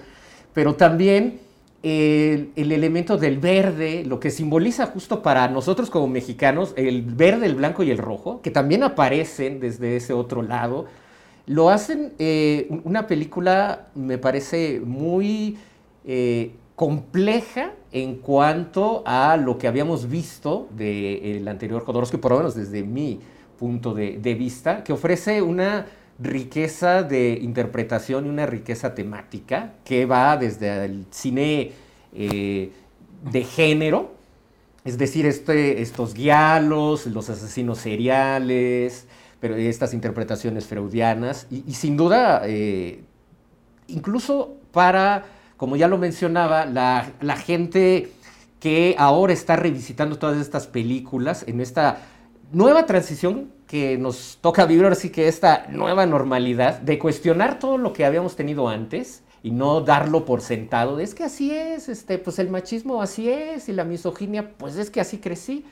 pero 0.53 0.75
también 0.75 1.39
el, 1.81 2.51
el 2.55 2.71
elemento 2.71 3.17
del 3.17 3.39
verde, 3.39 4.03
lo 4.05 4.19
que 4.19 4.29
simboliza 4.29 4.85
justo 4.85 5.23
para 5.23 5.47
nosotros 5.47 5.89
como 5.89 6.07
mexicanos, 6.07 6.75
el 6.77 7.01
verde, 7.01 7.47
el 7.47 7.55
blanco 7.55 7.81
y 7.81 7.89
el 7.89 7.97
rojo, 7.97 8.43
que 8.43 8.51
también 8.51 8.83
aparecen 8.83 9.59
desde 9.59 9.95
ese 9.95 10.13
otro 10.13 10.43
lado, 10.43 10.85
lo 11.47 11.71
hacen 11.71 12.13
eh, 12.19 12.67
una 12.83 13.07
película, 13.07 13.87
me 13.95 14.19
parece, 14.19 14.81
muy 14.85 15.57
eh, 16.05 16.51
compleja 16.77 17.71
en 17.91 18.17
cuanto 18.17 19.01
a 19.07 19.35
lo 19.35 19.57
que 19.57 19.67
habíamos 19.67 20.07
visto 20.07 20.69
del 20.69 21.47
anterior 21.47 21.83
Jodorowsky, 21.83 22.17
por 22.17 22.33
lo 22.33 22.37
menos 22.37 22.53
desde 22.53 22.83
mi 22.83 23.19
punto 23.57 23.95
de, 23.95 24.19
de 24.19 24.35
vista, 24.35 24.83
que 24.83 24.93
ofrece 24.93 25.41
una 25.41 25.87
riqueza 26.19 27.01
de 27.01 27.39
interpretación 27.41 28.27
y 28.27 28.29
una 28.29 28.45
riqueza 28.45 28.93
temática 28.93 29.73
que 29.83 30.05
va 30.05 30.37
desde 30.37 30.85
el 30.85 31.07
cine 31.09 31.71
eh, 32.13 32.71
de 33.31 33.43
género, 33.43 34.11
es 34.85 34.99
decir, 34.99 35.25
este, 35.25 35.81
estos 35.81 36.13
guialos, 36.13 37.07
los 37.07 37.31
asesinos 37.31 37.79
seriales, 37.79 39.07
pero 39.39 39.55
estas 39.55 39.95
interpretaciones 39.95 40.67
freudianas, 40.67 41.47
y, 41.49 41.63
y 41.65 41.73
sin 41.73 41.97
duda, 41.97 42.43
eh, 42.45 43.01
incluso 43.87 44.57
para, 44.71 45.25
como 45.57 45.75
ya 45.75 45.87
lo 45.87 45.97
mencionaba, 45.97 46.65
la, 46.65 47.35
gente 47.37 48.11
que 48.59 48.95
ahora 48.97 49.33
está 49.33 49.55
revisitando 49.55 50.17
todas 50.17 50.37
estas 50.37 50.67
películas 50.67 51.43
en 51.47 51.61
esta 51.61 51.99
nueva 52.51 52.85
transición 52.85 53.51
que 53.67 53.97
nos 53.97 54.37
toca 54.39 54.65
vivir 54.65 54.83
ahora 54.83 54.95
sí 54.95 55.09
que 55.09 55.27
esta 55.27 55.67
nueva 55.69 56.05
normalidad 56.05 56.79
de 56.79 56.97
cuestionar 56.97 57.59
todo 57.59 57.77
lo 57.77 57.91
que 57.91 58.05
habíamos 58.05 58.35
tenido 58.35 58.69
antes 58.69 59.23
y 59.43 59.51
no 59.51 59.81
darlo 59.81 60.25
por 60.25 60.41
sentado. 60.41 60.99
Es 60.99 61.13
que 61.13 61.23
así 61.23 61.51
es, 61.51 61.89
este, 61.89 62.17
pues 62.17 62.39
el 62.39 62.49
machismo 62.49 63.01
así 63.01 63.29
es 63.29 63.67
y 63.67 63.73
la 63.73 63.83
misoginia, 63.83 64.51
pues 64.57 64.77
es 64.77 64.89
que 64.89 65.01
así 65.01 65.17
crecí. 65.17 65.65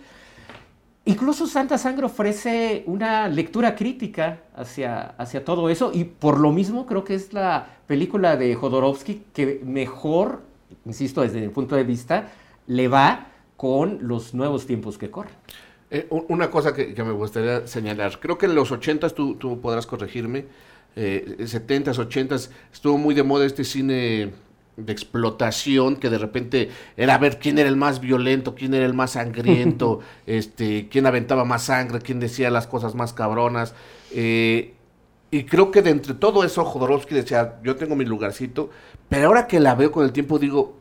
Incluso 1.08 1.46
Santa 1.46 1.78
Sangre 1.78 2.08
ofrece 2.08 2.84
una 2.88 3.28
lectura 3.28 3.76
crítica 3.76 4.41
hacia, 4.56 5.13
hacia 5.20 5.46
todo 5.46 5.70
eso 5.70 5.91
y 5.94 6.04
por 6.04 6.39
lo 6.39 6.52
mismo 6.52 6.88
creo 6.88 7.04
que 7.04 7.13
es 7.13 7.32
la 7.32 7.68
película 7.86 8.36
de 8.38 8.56
Jodorowsky 8.56 9.22
que 9.32 9.62
mejor, 9.63 10.41
insisto, 10.84 11.22
desde 11.22 11.41
mi 11.41 11.50
punto 11.50 11.76
de 11.76 11.84
vista, 11.84 12.32
le 12.65 12.88
va 12.88 13.28
con 13.56 14.00
los 14.02 14.34
nuevos 14.34 14.65
tiempos 14.65 14.98
que 14.98 15.12
corren. 15.12 15.36
Eh, 15.91 16.08
una 16.10 16.50
cosa 16.50 16.74
que, 16.74 16.96
me 17.04 17.12
gustaría 17.12 17.68
señalar, 17.68 18.20
creo 18.20 18.39
que 18.39 18.48
en 18.48 18.56
los 18.56 18.72
80s 18.72 19.13
tú, 19.13 19.36
tú 19.36 19.62
podrás 19.62 19.86
corregirme, 19.86 20.46
eh, 20.96 21.36
70s, 21.41 22.00
80s, 22.00 22.50
estuvo 22.74 22.98
muy 22.98 23.13
de 23.13 23.22
moda 23.22 23.46
este 23.46 23.63
cine 23.63 24.34
de 24.78 24.92
explotación 24.92 25.96
que 25.96 26.10
de 26.10 26.18
repente 26.18 26.70
era 26.98 27.18
ver 27.18 27.40
quién 27.40 27.58
era 27.58 27.70
el 27.70 27.78
más 27.78 28.00
violento, 28.02 28.56
quién 28.56 28.74
era 28.74 28.86
el 28.86 28.94
más 28.94 29.12
sangriento, 29.12 30.02
este, 30.26 30.90
quién 30.90 31.06
aventaba 31.06 31.46
más 31.46 31.64
sangre, 31.64 32.00
quién 32.02 32.20
decía 32.20 32.50
las 32.50 32.68
cosas 32.68 32.96
más 32.96 33.14
cabronas. 33.14 33.74
eh, 34.12 34.74
y 35.32 35.44
creo 35.44 35.70
que 35.70 35.82
de 35.82 35.90
entre 35.90 36.14
todo 36.14 36.46
eso 36.46 36.64
Jodorowsky 36.64 37.14
decía, 37.14 37.60
yo 37.62 37.76
tengo 37.76 37.96
mi 37.96 38.06
lugarcito, 38.06 38.70
pero 39.10 39.28
ahora 39.28 39.48
que 39.48 39.60
la 39.60 39.76
veo 39.76 39.92
con 39.92 40.06
el 40.06 40.14
tiempo 40.14 40.40
digo, 40.40 40.78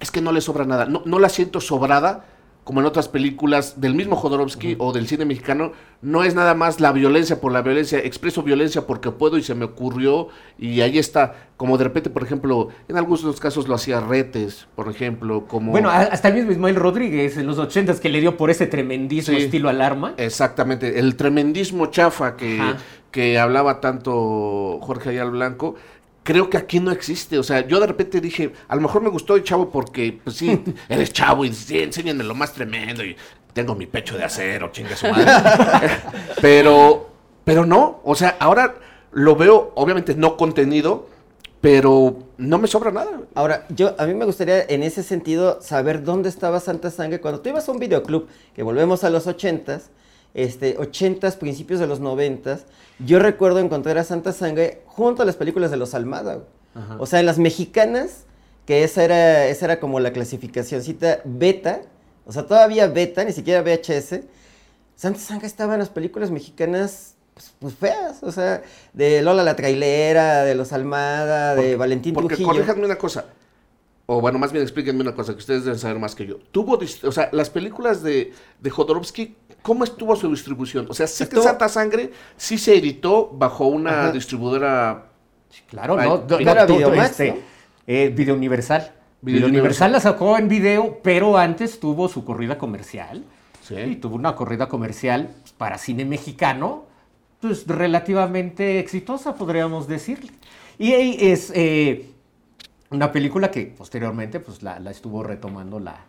es 0.00 0.10
que 0.10 0.20
no 0.20 0.32
le 0.32 0.40
sobra 0.40 0.64
nada. 0.64 0.86
No, 0.86 1.02
no 1.04 1.18
la 1.18 1.28
siento 1.28 1.60
sobrada 1.60 2.24
como 2.68 2.80
en 2.80 2.86
otras 2.86 3.08
películas 3.08 3.80
del 3.80 3.94
mismo 3.94 4.14
Jodorowsky 4.14 4.76
o 4.78 4.92
del 4.92 5.06
cine 5.08 5.24
mexicano. 5.24 5.72
No 6.02 6.22
es 6.22 6.34
nada 6.34 6.52
más 6.54 6.80
la 6.80 6.92
violencia 6.92 7.40
por 7.40 7.50
la 7.50 7.62
violencia. 7.62 7.98
Expreso 7.98 8.42
violencia 8.42 8.86
porque 8.86 9.10
puedo 9.10 9.38
y 9.38 9.42
se 9.42 9.54
me 9.54 9.64
ocurrió 9.64 10.28
y 10.58 10.82
ahí 10.82 10.98
está. 10.98 11.48
Como 11.56 11.78
de 11.78 11.84
repente, 11.84 12.10
por 12.10 12.22
ejemplo, 12.24 12.68
en 12.86 12.98
algunos 12.98 13.22
de 13.22 13.28
los 13.28 13.40
casos 13.40 13.68
lo 13.68 13.74
hacía 13.74 14.00
Retes, 14.00 14.66
por 14.76 14.90
ejemplo, 14.90 15.46
como... 15.48 15.72
Bueno, 15.72 15.88
hasta 15.88 16.28
el 16.28 16.34
mismo 16.34 16.52
Ismael 16.52 16.76
Rodríguez 16.76 17.38
en 17.38 17.46
los 17.46 17.56
ochentas 17.58 18.00
que 18.00 18.10
le 18.10 18.20
dio 18.20 18.36
por 18.36 18.50
ese 18.50 18.66
tremendísimo 18.66 19.38
Sí. 19.38 19.44
estilo 19.44 19.70
alarma. 19.70 20.12
Exactamente, 20.18 20.98
el 20.98 21.16
tremendismo 21.16 21.86
chafa 21.86 22.36
que, 22.36 22.60
Ajá. 22.60 22.76
que 23.10 23.38
hablaba 23.38 23.80
tanto 23.80 24.78
Jorge 24.82 25.08
Ayala 25.08 25.30
Blanco, 25.30 25.74
creo 26.28 26.50
que 26.50 26.58
aquí 26.58 26.78
no 26.78 26.90
existe. 26.90 27.38
O 27.38 27.42
sea, 27.42 27.66
yo 27.66 27.80
de 27.80 27.86
repente 27.86 28.20
dije, 28.20 28.52
a 28.68 28.76
lo 28.76 28.82
mejor 28.82 29.00
me 29.00 29.08
gustó 29.08 29.34
el 29.34 29.44
chavo 29.44 29.70
porque, 29.70 30.20
pues 30.22 30.36
sí, 30.36 30.62
eres 30.90 31.10
chavo 31.10 31.46
y 31.46 31.54
sí, 31.54 31.78
enséñenme 31.78 32.22
lo 32.22 32.34
más 32.34 32.52
tremendo 32.52 33.02
y 33.02 33.16
tengo 33.54 33.74
mi 33.74 33.86
pecho 33.86 34.14
de 34.18 34.24
acero, 34.24 34.70
chingue 34.70 34.94
su 34.94 35.08
madre. 35.08 35.24
pero, 36.42 37.08
pero 37.44 37.64
no, 37.64 38.02
o 38.04 38.14
sea, 38.14 38.36
ahora 38.40 38.74
lo 39.12 39.36
veo, 39.36 39.72
obviamente 39.74 40.14
no 40.14 40.36
contenido, 40.36 41.06
pero 41.62 42.18
no 42.36 42.58
me 42.58 42.68
sobra 42.68 42.90
nada. 42.90 43.22
Ahora, 43.34 43.66
yo 43.70 43.94
a 43.96 44.04
mí 44.04 44.12
me 44.12 44.26
gustaría 44.26 44.64
en 44.64 44.82
ese 44.82 45.02
sentido 45.02 45.62
saber 45.62 46.04
dónde 46.04 46.28
estaba 46.28 46.60
Santa 46.60 46.90
Sangre 46.90 47.22
cuando 47.22 47.40
tú 47.40 47.48
ibas 47.48 47.66
a 47.66 47.72
un 47.72 47.78
videoclub, 47.78 48.28
que 48.54 48.62
volvemos 48.62 49.02
a 49.02 49.08
los 49.08 49.26
ochentas, 49.26 49.88
este, 50.34 50.76
ochentas, 50.78 51.36
principios 51.36 51.80
de 51.80 51.86
los 51.86 52.00
noventas, 52.00 52.66
yo 52.98 53.18
recuerdo 53.18 53.58
encontrar 53.58 53.98
a 53.98 54.04
Santa 54.04 54.32
Sangre 54.32 54.82
junto 54.86 55.22
a 55.22 55.24
las 55.24 55.36
películas 55.36 55.70
de 55.70 55.76
los 55.76 55.94
Almada. 55.94 56.44
O 56.98 57.06
sea, 57.06 57.18
en 57.18 57.26
las 57.26 57.38
mexicanas, 57.38 58.24
que 58.64 58.84
esa 58.84 59.02
era, 59.02 59.46
esa 59.46 59.64
era 59.64 59.80
como 59.80 59.98
la 59.98 60.12
clasificacióncita 60.12 61.22
beta, 61.24 61.80
o 62.24 62.32
sea, 62.32 62.46
todavía 62.46 62.86
beta, 62.86 63.24
ni 63.24 63.32
siquiera 63.32 63.62
VHS. 63.62 64.20
Santa 64.94 65.18
Sangre 65.18 65.48
estaba 65.48 65.74
en 65.74 65.80
las 65.80 65.88
películas 65.88 66.30
mexicanas 66.30 67.14
pues, 67.34 67.54
pues, 67.58 67.74
feas, 67.74 68.22
o 68.22 68.32
sea, 68.32 68.62
de 68.92 69.22
Lola 69.22 69.42
la 69.42 69.54
trailera, 69.56 70.44
de 70.44 70.54
los 70.54 70.72
Almada, 70.72 71.54
de 71.54 71.76
Valentín 71.76 72.14
Porque 72.14 72.34
Trujillo. 72.34 72.48
corríjanme 72.48 72.84
una 72.84 72.98
cosa. 72.98 73.26
O 74.06 74.20
bueno, 74.20 74.38
más 74.38 74.52
bien 74.52 74.62
explíquenme 74.62 75.02
una 75.02 75.14
cosa 75.14 75.34
que 75.34 75.38
ustedes 75.38 75.64
deben 75.64 75.78
saber 75.78 75.98
más 75.98 76.14
que 76.14 76.26
yo. 76.26 76.38
Tuvo, 76.50 76.78
o 77.04 77.12
sea, 77.12 77.28
las 77.32 77.50
películas 77.50 78.02
de, 78.02 78.32
de 78.60 78.70
Jodorowsky, 78.70 79.36
¿cómo 79.62 79.84
estuvo 79.84 80.14
su 80.16 80.30
distribución? 80.30 80.86
O 80.88 80.94
sea, 80.94 81.06
sé 81.06 81.28
que 81.28 81.40
Santa 81.40 81.68
Sangre 81.68 82.12
sí 82.36 82.58
se 82.58 82.76
editó 82.76 83.30
bajo 83.32 83.66
una 83.66 83.90
Ajá. 84.04 84.12
distribuidora. 84.12 85.06
Sí, 85.50 85.62
claro, 85.68 85.96
Ay, 85.98 86.08
¿no? 86.08 86.24
¿no 86.28 86.38
era 86.38 86.66
tú, 86.66 86.76
Videomax, 86.76 87.10
este, 87.10 87.30
no? 87.32 87.36
eh, 87.86 88.12
Video 88.14 88.34
Universal. 88.34 88.92
Video 89.20 89.38
Video 89.38 89.48
Universal. 89.48 89.50
Universal 89.50 89.92
la 89.92 90.00
sacó 90.00 90.38
en 90.38 90.48
video, 90.48 91.00
pero 91.02 91.36
antes 91.38 91.80
tuvo 91.80 92.08
su 92.08 92.24
corrida 92.24 92.58
comercial. 92.58 93.24
Sí. 93.62 93.74
Y 93.76 93.96
tuvo 93.96 94.14
una 94.14 94.34
corrida 94.34 94.68
comercial 94.68 95.30
para 95.58 95.76
cine 95.78 96.04
mexicano, 96.04 96.86
pues 97.40 97.66
relativamente 97.66 98.78
exitosa, 98.78 99.34
podríamos 99.34 99.86
decirle. 99.88 100.32
Y 100.78 100.92
es 100.92 101.52
eh, 101.54 102.10
una 102.90 103.10
película 103.12 103.50
que 103.50 103.66
posteriormente 103.66 104.40
pues, 104.40 104.62
la, 104.62 104.78
la 104.78 104.90
estuvo 104.90 105.22
retomando 105.22 105.80
la, 105.80 106.04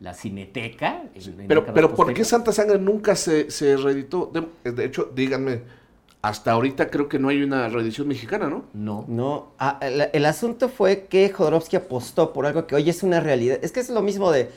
la 0.00 0.14
Cineteca. 0.14 1.02
en- 1.14 1.46
Pero, 1.46 1.64
pero 1.72 1.94
¿por 1.94 2.12
qué. 2.14 2.24
Santa 2.24 2.52
Sangre 2.52 2.78
nunca 2.78 3.14
se, 3.16 3.50
se 3.50 3.76
reeditó? 3.76 4.30
De, 4.32 4.70
de 4.72 4.84
hecho, 4.86 5.10
díganme, 5.14 5.62
hasta 6.22 6.52
ahorita 6.52 6.90
creo 6.90 7.08
que 7.08 7.18
no 7.18 7.28
hay 7.28 7.42
una 7.42 7.68
reedición 7.68 8.08
mexicana, 8.08 8.48
¿no? 8.48 8.64
No. 8.72 9.04
No, 9.08 9.52
ah, 9.58 9.78
el, 9.82 10.08
el 10.12 10.26
asunto 10.26 10.68
fue 10.68 11.06
que 11.06 11.30
Jodorowsky 11.30 11.76
apostó 11.76 12.32
por 12.32 12.46
algo 12.46 12.66
que 12.66 12.74
hoy 12.74 12.88
es 12.90 13.02
una 13.02 13.20
realidad. 13.20 13.58
Es 13.62 13.72
que 13.72 13.80
es 13.80 13.90
lo 13.90 14.02
mismo 14.02 14.30
de... 14.32 14.50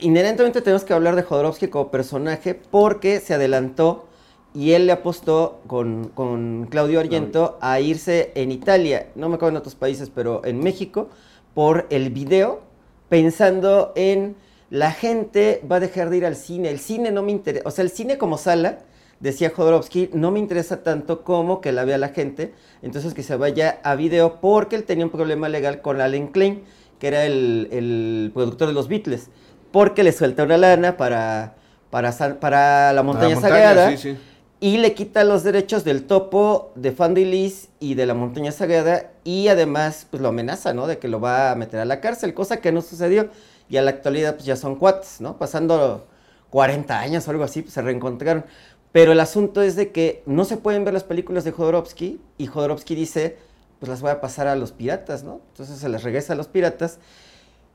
Inherentemente 0.00 0.62
tenemos 0.62 0.82
que 0.84 0.94
hablar 0.94 1.14
de 1.14 1.22
Jodorowsky 1.22 1.68
como 1.68 1.90
personaje 1.90 2.54
porque 2.54 3.20
se 3.20 3.34
adelantó 3.34 4.08
y 4.54 4.72
él 4.72 4.86
le 4.86 4.92
apostó 4.92 5.60
con, 5.66 6.08
con 6.14 6.68
Claudio 6.70 7.00
Argento 7.00 7.58
a 7.60 7.80
irse 7.80 8.32
en 8.34 8.50
Italia, 8.50 9.08
no 9.14 9.28
me 9.28 9.34
acuerdo 9.34 9.50
en 9.50 9.56
otros 9.58 9.74
países, 9.74 10.10
pero 10.14 10.42
en 10.44 10.60
México, 10.60 11.10
por 11.54 11.86
el 11.90 12.10
video, 12.10 12.62
pensando 13.10 13.92
en 13.94 14.36
la 14.74 14.90
gente 14.90 15.62
va 15.70 15.76
a 15.76 15.80
dejar 15.80 16.10
de 16.10 16.16
ir 16.16 16.26
al 16.26 16.34
cine. 16.34 16.68
El 16.68 16.80
cine 16.80 17.12
no 17.12 17.22
me 17.22 17.30
interesa, 17.30 17.68
o 17.68 17.70
sea, 17.70 17.84
el 17.84 17.90
cine 17.90 18.18
como 18.18 18.36
sala, 18.36 18.80
decía 19.20 19.52
Jodorowsky, 19.54 20.10
no 20.14 20.32
me 20.32 20.40
interesa 20.40 20.82
tanto 20.82 21.22
como 21.22 21.60
que 21.60 21.70
la 21.70 21.84
vea 21.84 21.96
la 21.96 22.08
gente, 22.08 22.52
entonces 22.82 23.14
que 23.14 23.22
se 23.22 23.36
vaya 23.36 23.78
a 23.84 23.94
video 23.94 24.40
porque 24.40 24.74
él 24.74 24.82
tenía 24.82 25.04
un 25.04 25.12
problema 25.12 25.48
legal 25.48 25.80
con 25.80 26.00
Allen 26.00 26.26
Klein, 26.26 26.64
que 26.98 27.06
era 27.06 27.24
el, 27.24 27.68
el 27.70 28.32
productor 28.34 28.66
de 28.66 28.74
los 28.74 28.88
Beatles, 28.88 29.30
porque 29.70 30.02
le 30.02 30.10
suelta 30.10 30.42
una 30.42 30.56
lana 30.58 30.96
para, 30.96 31.54
para, 31.88 32.92
la 32.92 33.02
montaña, 33.04 33.40
sagrada 33.40 33.90
sí, 33.90 33.96
sí. 33.96 34.16
y 34.58 34.78
le 34.78 34.92
quita 34.92 35.22
los 35.22 35.44
derechos 35.44 35.84
del 35.84 36.02
topo 36.02 36.72
de 36.74 36.90
Fandy 36.90 37.24
Lis 37.24 37.68
y 37.78 37.94
de 37.94 38.06
la 38.06 38.14
montaña 38.14 38.50
sagrada 38.50 39.12
y 39.22 39.46
además 39.46 40.08
pues 40.10 40.20
lo 40.20 40.30
amenaza, 40.30 40.74
¿no? 40.74 40.88
De 40.88 40.98
que 40.98 41.06
lo 41.06 41.20
va 41.20 41.52
a 41.52 41.54
meter 41.54 41.78
a 41.78 41.84
la 41.84 42.00
cárcel, 42.00 42.34
cosa 42.34 42.56
que 42.56 42.72
no 42.72 42.82
sucedió 42.82 43.30
y 43.74 43.76
a 43.76 43.82
la 43.82 43.90
actualidad 43.90 44.34
pues 44.34 44.46
ya 44.46 44.54
son 44.54 44.76
cuates, 44.76 45.20
¿no? 45.20 45.36
Pasando 45.36 46.06
40 46.50 46.96
años 46.96 47.26
o 47.26 47.32
algo 47.32 47.42
así, 47.42 47.62
pues 47.62 47.74
se 47.74 47.82
reencontraron. 47.82 48.44
Pero 48.92 49.10
el 49.10 49.18
asunto 49.18 49.62
es 49.62 49.74
de 49.74 49.90
que 49.90 50.22
no 50.26 50.44
se 50.44 50.56
pueden 50.56 50.84
ver 50.84 50.94
las 50.94 51.02
películas 51.02 51.42
de 51.42 51.50
Jodorowsky 51.50 52.20
y 52.38 52.46
Jodorowsky 52.46 52.94
dice, 52.94 53.36
pues 53.80 53.90
las 53.90 54.00
voy 54.00 54.12
a 54.12 54.20
pasar 54.20 54.46
a 54.46 54.54
los 54.54 54.70
piratas, 54.70 55.24
¿no? 55.24 55.40
Entonces 55.48 55.78
se 55.78 55.88
las 55.88 56.04
regresa 56.04 56.34
a 56.34 56.36
los 56.36 56.46
piratas, 56.46 57.00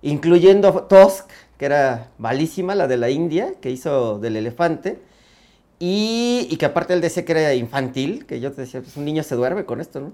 incluyendo 0.02 0.84
Tusk, 0.84 1.30
que 1.58 1.66
era 1.66 2.12
malísima, 2.18 2.74
la 2.74 2.88
de 2.88 2.95
la 2.95 3.10
India, 3.10 3.56
que 3.60 3.70
hizo 3.70 4.20
del 4.20 4.38
elefante. 4.38 5.02
Y, 5.80 6.47
y 6.50 6.56
que 6.56 6.66
aparte 6.66 6.93
él 6.93 7.02
decía 7.02 7.26
que 7.26 7.34
era 7.34 7.54
infantil, 7.56 8.26
que 8.26 8.39
yo 8.39 8.54
te 8.54 8.62
decía, 8.62 8.80
pues 8.82 8.95
un 8.95 9.04
niño 9.04 9.24
se 9.24 9.36
duerme 9.36 9.66
con 9.66 9.82
esto, 9.82 10.00
¿no? 10.00 10.14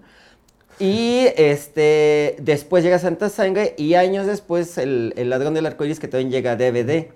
Y 0.80 1.28
este, 1.38 2.36
después 2.40 2.84
llega 2.84 3.00
Santa 3.00 3.30
Sangre 3.30 3.76
y 3.78 3.94
años 3.94 4.28
después 4.28 4.78
el, 4.78 5.14
el 5.16 5.30
Ladrón 5.30 5.54
del 5.54 5.66
Arcoíris 5.66 6.00
que 6.00 6.08
también 6.08 6.32
llega 6.32 6.52
a 6.52 6.56
DVD. 6.56 7.08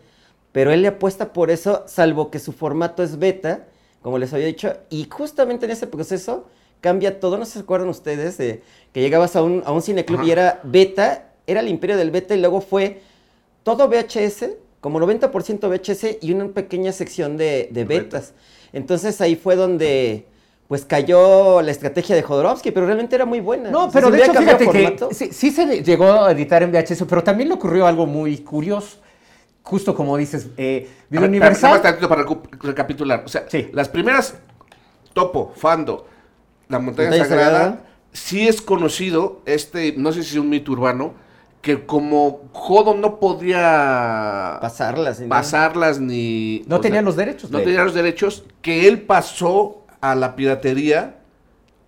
Pero 0.52 0.72
él 0.72 0.82
le 0.82 0.88
apuesta 0.88 1.34
por 1.34 1.52
eso, 1.52 1.84
salvo 1.88 2.32
que 2.32 2.40
su 2.40 2.54
formato 2.54 3.04
es 3.04 3.20
beta, 3.20 3.68
como 4.02 4.18
les 4.18 4.34
había 4.34 4.48
dicho, 4.48 4.74
y 4.90 5.08
justamente 5.10 5.66
en 5.66 5.72
ese 5.72 5.88
proceso 5.88 6.48
cambia 6.82 7.20
todo. 7.20 7.38
No 7.38 7.46
se 7.46 7.60
acuerdan 7.60 7.90
ustedes 7.90 8.38
de 8.38 8.64
que 8.94 9.02
llegabas 9.02 9.36
a 9.36 9.44
un, 9.44 9.62
a 9.66 9.72
un 9.72 9.82
cineclub 9.82 10.24
y 10.24 10.32
era 10.32 10.60
beta, 10.64 11.32
era 11.46 11.60
el 11.60 11.68
imperio 11.68 11.98
del 11.98 12.12
beta 12.12 12.36
y 12.36 12.40
luego 12.40 12.62
fue 12.62 13.02
todo 13.64 13.90
VHS, 13.90 14.52
como 14.82 15.00
90% 15.00 15.68
VHS 15.68 16.24
y 16.24 16.32
una 16.32 16.48
pequeña 16.48 16.92
sección 16.94 17.38
de, 17.38 17.70
de 17.72 17.84
Beta. 17.84 18.04
betas. 18.04 18.34
Entonces 18.72 19.20
ahí 19.22 19.36
fue 19.36 19.56
donde 19.56 20.26
pues 20.70 20.86
cayó 20.86 21.62
la 21.64 21.72
estrategia 21.72 22.16
de 22.16 22.22
Jodorowsky, 22.22 22.70
pero 22.70 22.86
realmente 22.86 23.16
era 23.16 23.26
muy 23.26 23.40
buena. 23.40 23.72
No, 23.72 23.90
pero 23.92 24.12
de 24.12 24.24
hecho, 24.24 24.34
fíjate 24.36 24.70
que 24.70 24.98
sí, 25.12 25.30
sí 25.34 25.50
se 25.50 25.66
le- 25.66 25.84
llegó 25.84 26.06
a 26.26 26.32
editar 26.32 26.62
en 26.62 26.72
VHS, 26.72 27.06
pero 27.10 27.24
también 27.24 27.50
le 27.50 27.56
ocurrió 27.56 27.88
algo 27.88 28.06
muy 28.06 28.38
curioso. 28.38 29.00
Justo 29.64 29.96
como 29.96 30.16
dices, 30.16 30.48
eh, 30.58 30.88
Video 31.10 31.22
ver, 31.22 31.30
Universal. 31.32 31.82
tantito 31.82 32.08
para 32.08 32.24
recapitular. 32.62 33.24
O 33.26 33.28
sea, 33.28 33.46
Sí. 33.50 33.70
las 33.74 33.90
primeras, 33.90 34.36
Topo, 35.14 35.52
Fando, 35.56 36.06
La 36.68 36.78
Montaña 36.78 37.10
Montaña 37.10 37.28
Sagrada, 37.28 37.52
Sagrada. 37.60 37.82
sí 38.14 38.48
es 38.48 38.62
conocido, 38.62 39.42
este, 39.48 39.96
no 39.98 40.12
sé 40.12 40.22
si 40.22 40.36
es 40.36 40.38
un 40.40 40.50
mito 40.50 40.72
urbano, 40.72 41.14
que 41.64 41.84
como 41.88 42.42
Jodo 42.54 42.94
no 42.94 43.20
podía 43.20 44.60
pasarlas. 44.62 45.20
¿no? 45.20 45.30
pasarlas 45.30 46.00
ni... 46.00 46.64
No 46.68 46.76
o 46.76 46.80
tenía 46.80 46.98
sea, 47.00 47.02
los 47.06 47.16
derechos. 47.16 47.50
No 47.52 47.58
de- 47.58 47.66
tenía 47.66 47.84
los 47.84 47.96
derechos, 47.96 48.44
que 48.62 48.88
él 48.88 49.02
pasó 49.02 49.79
a 50.02 50.16
la 50.16 50.36
piratería. 50.36 51.16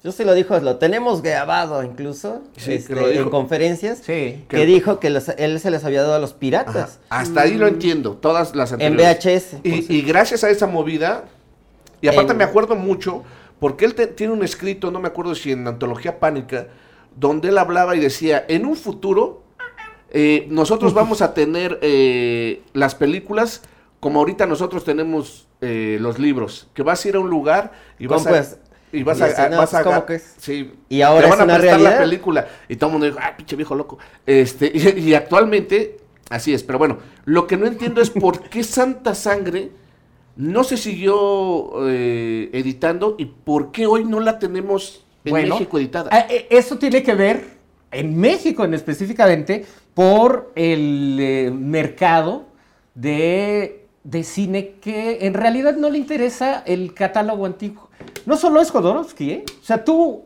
Yo 0.03 0.11
sí 0.11 0.23
lo 0.23 0.33
dijo, 0.33 0.57
lo 0.59 0.77
tenemos 0.77 1.21
grabado 1.21 1.83
incluso 1.83 2.41
Sí, 2.57 2.73
este, 2.73 2.95
que 2.95 2.99
lo 2.99 3.07
dijo. 3.07 3.23
en 3.23 3.29
conferencias, 3.29 3.99
Sí. 3.99 4.43
que 4.47 4.57
Que- 4.57 4.65
dijo 4.65 4.99
que 4.99 5.11
los- 5.11 5.29
él 5.29 5.59
se 5.59 5.69
les 5.69 5.83
había 5.85 6.01
dado 6.01 6.15
a 6.15 6.19
los 6.19 6.33
piratas 6.33 6.99
Hasta 7.09 7.41
ahí 7.41 7.55
lo 7.55 7.67
entiendo, 7.67 8.13
todas 8.13 8.55
las 8.55 8.71
en 8.71 8.81
anteriores. 8.81 9.17
VHS. 9.23 9.57
por 9.57 9.91
Y, 9.91 10.01
gracias 10.01 10.43
a 10.43 10.49
esa 10.49 10.65
movida, 10.65 11.25
y 12.01 12.07
aparte 12.07 12.31
En- 12.31 12.39
me 12.39 12.43
acuerdo 12.43 12.75
mucho, 12.75 13.23
porque 13.59 13.85
él 13.85 13.93
te- 13.93 14.07
tiene 14.07 14.33
un 14.33 14.43
escrito, 14.43 14.89
no 14.89 14.99
me 14.99 15.07
acuerdo 15.07 15.35
si 15.35 15.51
en 15.51 15.67
Antología 15.67 16.19
Pánica, 16.19 16.67
donde 17.15 17.49
él 17.49 17.57
hablaba 17.59 17.95
y 17.95 17.99
decía, 17.99 18.43
en 18.47 18.65
un 18.65 18.75
futuro, 18.75 19.43
eh, 20.09 20.47
nosotros 20.49 20.93
vamos 20.95 21.21
a 21.21 21.35
tener 21.35 21.77
eh, 21.83 22.63
las 22.73 22.95
películas 22.95 23.61
como 23.99 24.17
ahorita 24.19 24.47
nosotros 24.47 24.83
tenemos 24.83 25.47
eh, 25.61 25.97
los 26.01 26.19
libros, 26.19 26.67
que 26.73 26.83
vas 26.83 27.03
a 27.05 27.09
ir 27.09 27.15
a 27.15 27.19
un 27.19 27.29
lugar 27.29 27.71
y 27.99 28.07
vas 28.07 28.25
a... 28.27 28.31
Y 28.93 29.03
vas 29.03 29.19
y 29.19 29.23
a, 29.23 29.25
así, 29.27 29.41
a- 29.41 29.49
no, 29.49 29.57
vas 29.57 29.73
a- 29.73 29.83
¿cómo 29.83 30.05
que 30.05 30.15
es? 30.15 30.33
sí, 30.37 30.73
Y 30.89 31.01
ahora 31.01 31.21
te 31.21 31.29
es 31.29 31.29
van 31.29 31.41
a 31.41 31.43
una 31.45 31.53
prestar 31.53 31.79
la 31.79 31.91
realidad. 31.91 32.03
película. 32.03 32.47
Y 32.67 32.75
todo 32.75 32.89
el 32.89 32.91
mundo 32.93 33.05
dijo, 33.07 33.19
ah, 33.21 33.35
pinche 33.37 33.55
viejo 33.55 33.73
loco. 33.75 33.97
Este, 34.25 34.69
y, 34.73 35.09
y 35.09 35.13
actualmente, 35.13 35.97
así 36.29 36.53
es. 36.53 36.63
Pero 36.63 36.77
bueno, 36.77 36.97
lo 37.25 37.47
que 37.47 37.55
no 37.57 37.67
entiendo 37.67 38.01
es 38.01 38.09
por 38.09 38.49
qué 38.49 38.63
Santa 38.65 39.15
Sangre 39.15 39.71
no 40.35 40.63
se 40.63 40.75
siguió 40.77 41.87
eh, 41.89 42.49
editando 42.53 43.15
y 43.17 43.25
por 43.25 43.71
qué 43.71 43.85
hoy 43.85 44.03
no 44.05 44.19
la 44.19 44.39
tenemos 44.39 45.05
en 45.23 45.31
Bueno, 45.31 45.55
México 45.55 45.77
editada. 45.79 46.09
eh, 46.29 46.47
Eso 46.49 46.77
tiene 46.77 47.03
que 47.03 47.13
ver, 47.15 47.45
en 47.91 48.17
México 48.19 48.63
en 48.65 48.73
específicamente, 48.73 49.65
por 49.93 50.51
el 50.55 51.17
eh, 51.19 51.51
mercado 51.53 52.45
de, 52.95 53.80
de 54.03 54.23
cine 54.23 54.75
que 54.81 55.25
en 55.25 55.33
realidad 55.33 55.75
no 55.75 55.89
le 55.89 55.97
interesa 55.97 56.63
el 56.65 56.93
catálogo 56.93 57.45
antiguo. 57.45 57.89
No 58.25 58.37
solo 58.37 58.61
es 58.61 58.71
Jodorowsky, 58.71 59.31
¿eh? 59.31 59.45
O 59.61 59.63
sea, 59.63 59.83
tú, 59.83 60.23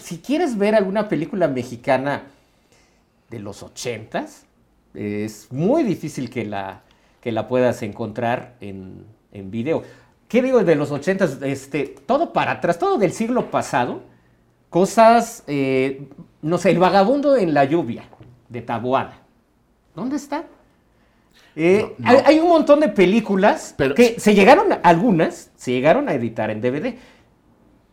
si 0.00 0.18
quieres 0.18 0.56
ver 0.56 0.74
alguna 0.74 1.08
película 1.08 1.48
mexicana 1.48 2.22
de 3.28 3.38
los 3.40 3.62
ochentas, 3.62 4.44
es 4.94 5.50
muy 5.50 5.82
difícil 5.82 6.30
que 6.30 6.44
la, 6.44 6.82
que 7.20 7.32
la 7.32 7.48
puedas 7.48 7.82
encontrar 7.82 8.54
en, 8.60 9.04
en 9.32 9.50
video. 9.50 9.82
¿Qué 10.28 10.42
digo 10.42 10.62
de 10.62 10.74
los 10.76 10.90
ochentas? 10.90 11.38
Este, 11.42 11.94
todo 12.06 12.32
para 12.32 12.52
atrás, 12.52 12.78
todo 12.78 12.98
del 12.98 13.12
siglo 13.12 13.50
pasado, 13.50 14.02
cosas, 14.70 15.44
eh, 15.46 16.08
no 16.40 16.58
sé, 16.58 16.70
el 16.70 16.78
vagabundo 16.78 17.36
en 17.36 17.52
la 17.52 17.64
lluvia 17.64 18.04
de 18.48 18.62
Taboada. 18.62 19.18
¿Dónde 19.94 20.16
está? 20.16 20.44
Eh, 21.54 21.94
No, 21.98 22.12
no. 22.12 22.18
Hay, 22.24 22.38
un 22.38 22.48
montón 22.48 22.80
de 22.80 22.88
películas 22.88 23.74
Pero- 23.76 23.94
que 23.94 24.18
se 24.18 24.34
llegaron, 24.34 24.66
algunas 24.82 25.50
se 25.56 25.72
llegaron 25.72 26.08
a 26.08 26.14
editar 26.14 26.50
en 26.50 26.60
DVD 26.60 26.96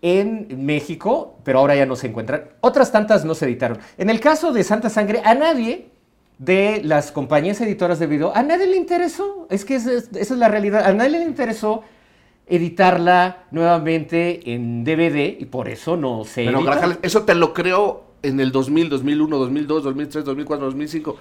en 0.02 0.66
México, 0.66 1.40
pero 1.44 1.60
ahora 1.60 1.76
ya 1.76 1.86
no 1.86 1.96
se 1.96 2.08
encuentran. 2.08 2.46
Otras 2.62 2.92
tantas 2.92 3.26
no 3.26 3.36
se 3.36 3.46
editaron. 3.46 3.80
En 3.98 4.10
el 4.10 4.20
caso 4.20 4.54
de 4.54 4.64
Santa 4.64 4.90
Sangre, 4.90 5.22
a 5.26 5.36
nadie 5.36 5.90
de 6.38 6.82
las 6.86 7.12
compañías 7.12 7.60
editoras 7.60 8.00
de 8.00 8.08
video, 8.08 8.34
a 8.34 8.42
nadie 8.44 8.68
le 8.68 8.78
interesó. 8.78 9.46
Es 9.50 9.66
que 9.66 9.76
esa 9.76 9.92
es, 9.92 10.10
esa 10.16 10.34
es 10.34 10.40
la 10.40 10.48
realidad. 10.48 10.86
A 10.86 10.94
nadie 10.94 11.12
le 11.12 11.24
interesó 11.24 11.84
editarla 12.48 13.44
nuevamente 13.52 14.54
en 14.54 14.84
DVD 14.84 15.36
y 15.40 15.46
por 15.46 15.68
eso 15.68 15.98
no 15.98 16.24
se 16.24 16.46
Pero. 16.46 16.64
Grajales, 16.64 17.00
eso 17.02 17.24
te 17.24 17.36
lo 17.36 17.54
creo 17.54 18.06
en 18.24 18.40
el 18.40 18.52
2000, 18.52 18.90
2001, 18.90 19.38
2002, 19.38 19.84
2003, 19.84 20.26
2004, 20.26 20.66
2005. 20.66 21.16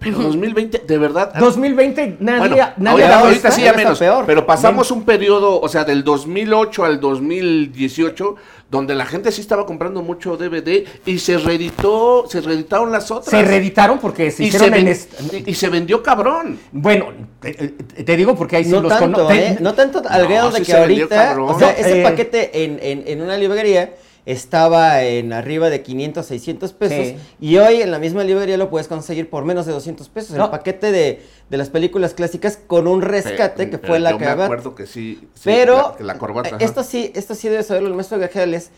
Pero 0.00 0.18
2020, 0.18 0.84
de 0.86 0.98
verdad. 0.98 1.32
2020 1.38 2.16
nadie, 2.20 2.48
Bueno, 2.50 2.56
nadie 2.78 3.04
ahorita, 3.06 3.50
sí 3.50 3.62
ya 3.62 3.72
menos, 3.72 3.98
peor. 3.98 4.24
pero 4.26 4.46
pasamos 4.46 4.90
un 4.90 5.04
periodo, 5.04 5.60
o 5.60 5.68
sea, 5.68 5.84
del 5.84 6.04
2008 6.04 6.84
al 6.84 7.00
2018, 7.00 8.36
donde 8.70 8.94
la 8.94 9.06
gente 9.06 9.32
sí 9.32 9.40
estaba 9.40 9.66
comprando 9.66 10.02
mucho 10.02 10.36
DVD 10.36 10.84
y 11.06 11.18
se 11.18 11.38
reeditó, 11.38 12.24
se 12.28 12.40
reeditaron 12.40 12.92
las 12.92 13.10
otras. 13.10 13.30
Se 13.30 13.42
reeditaron 13.42 13.98
porque 13.98 14.30
se 14.30 14.44
y 14.44 14.46
hicieron 14.48 14.70
se, 14.70 15.08
en 15.38 15.48
y 15.48 15.54
se 15.54 15.68
vendió 15.68 16.02
cabrón. 16.02 16.58
Bueno, 16.72 17.06
te, 17.40 17.52
te- 17.54 18.16
digo 18.16 18.34
porque 18.36 18.56
ahí 18.56 18.64
sí 18.64 18.70
No 18.70 18.80
los 18.82 18.96
tanto, 18.96 19.30
¿eh? 19.30 19.56
No 19.60 19.74
tanto 19.74 20.02
al 20.08 20.22
No, 20.22 20.28
grado 20.28 20.50
de 20.50 20.58
sí 20.60 20.64
que 20.64 20.76
ahorita, 20.76 21.08
cabrón. 21.16 21.54
o 21.54 21.58
sea, 21.58 21.68
No, 21.72 21.78
ese 21.78 22.00
eh, 22.00 22.02
paquete 22.04 22.64
en, 22.64 22.78
en, 22.82 23.04
en 23.06 23.22
una 23.22 23.36
librería 23.36 23.90
estaba 24.30 25.02
en 25.02 25.32
arriba 25.32 25.70
de 25.70 25.82
500, 25.82 26.26
600 26.26 26.72
pesos 26.74 27.06
Sí. 27.06 27.16
y 27.40 27.56
hoy 27.56 27.80
en 27.80 27.90
la 27.90 27.98
misma 27.98 28.24
librería 28.24 28.58
lo 28.58 28.68
puedes 28.68 28.86
conseguir 28.86 29.30
por 29.30 29.44
menos 29.46 29.64
de 29.64 29.72
200 29.72 30.08
pesos. 30.10 30.36
No. 30.36 30.44
El 30.44 30.50
paquete 30.50 30.92
de, 30.92 31.22
de 31.48 31.56
las 31.56 31.70
películas 31.70 32.12
clásicas 32.12 32.58
con 32.66 32.86
un 32.86 33.00
rescate 33.00 33.70
que 33.70 33.78
fue 33.78 33.98
la 34.00 34.10
yo 34.10 34.18
que 34.18 34.24
me 34.26 34.30
acuerdo 34.30 34.74
que 34.74 34.86
sí. 34.86 35.18
sí, 35.34 35.40
Pero 35.44 35.96
la, 36.00 36.18
corbata. 36.18 36.50
eh, 36.50 36.58
esto 36.60 36.82
sí, 36.84 37.10
esto 37.14 37.34
sí 37.34 37.48
debe 37.48 37.62
saberlo 37.62 37.88
el 37.88 37.94
maestro 37.94 38.18
Gajales. 38.18 38.70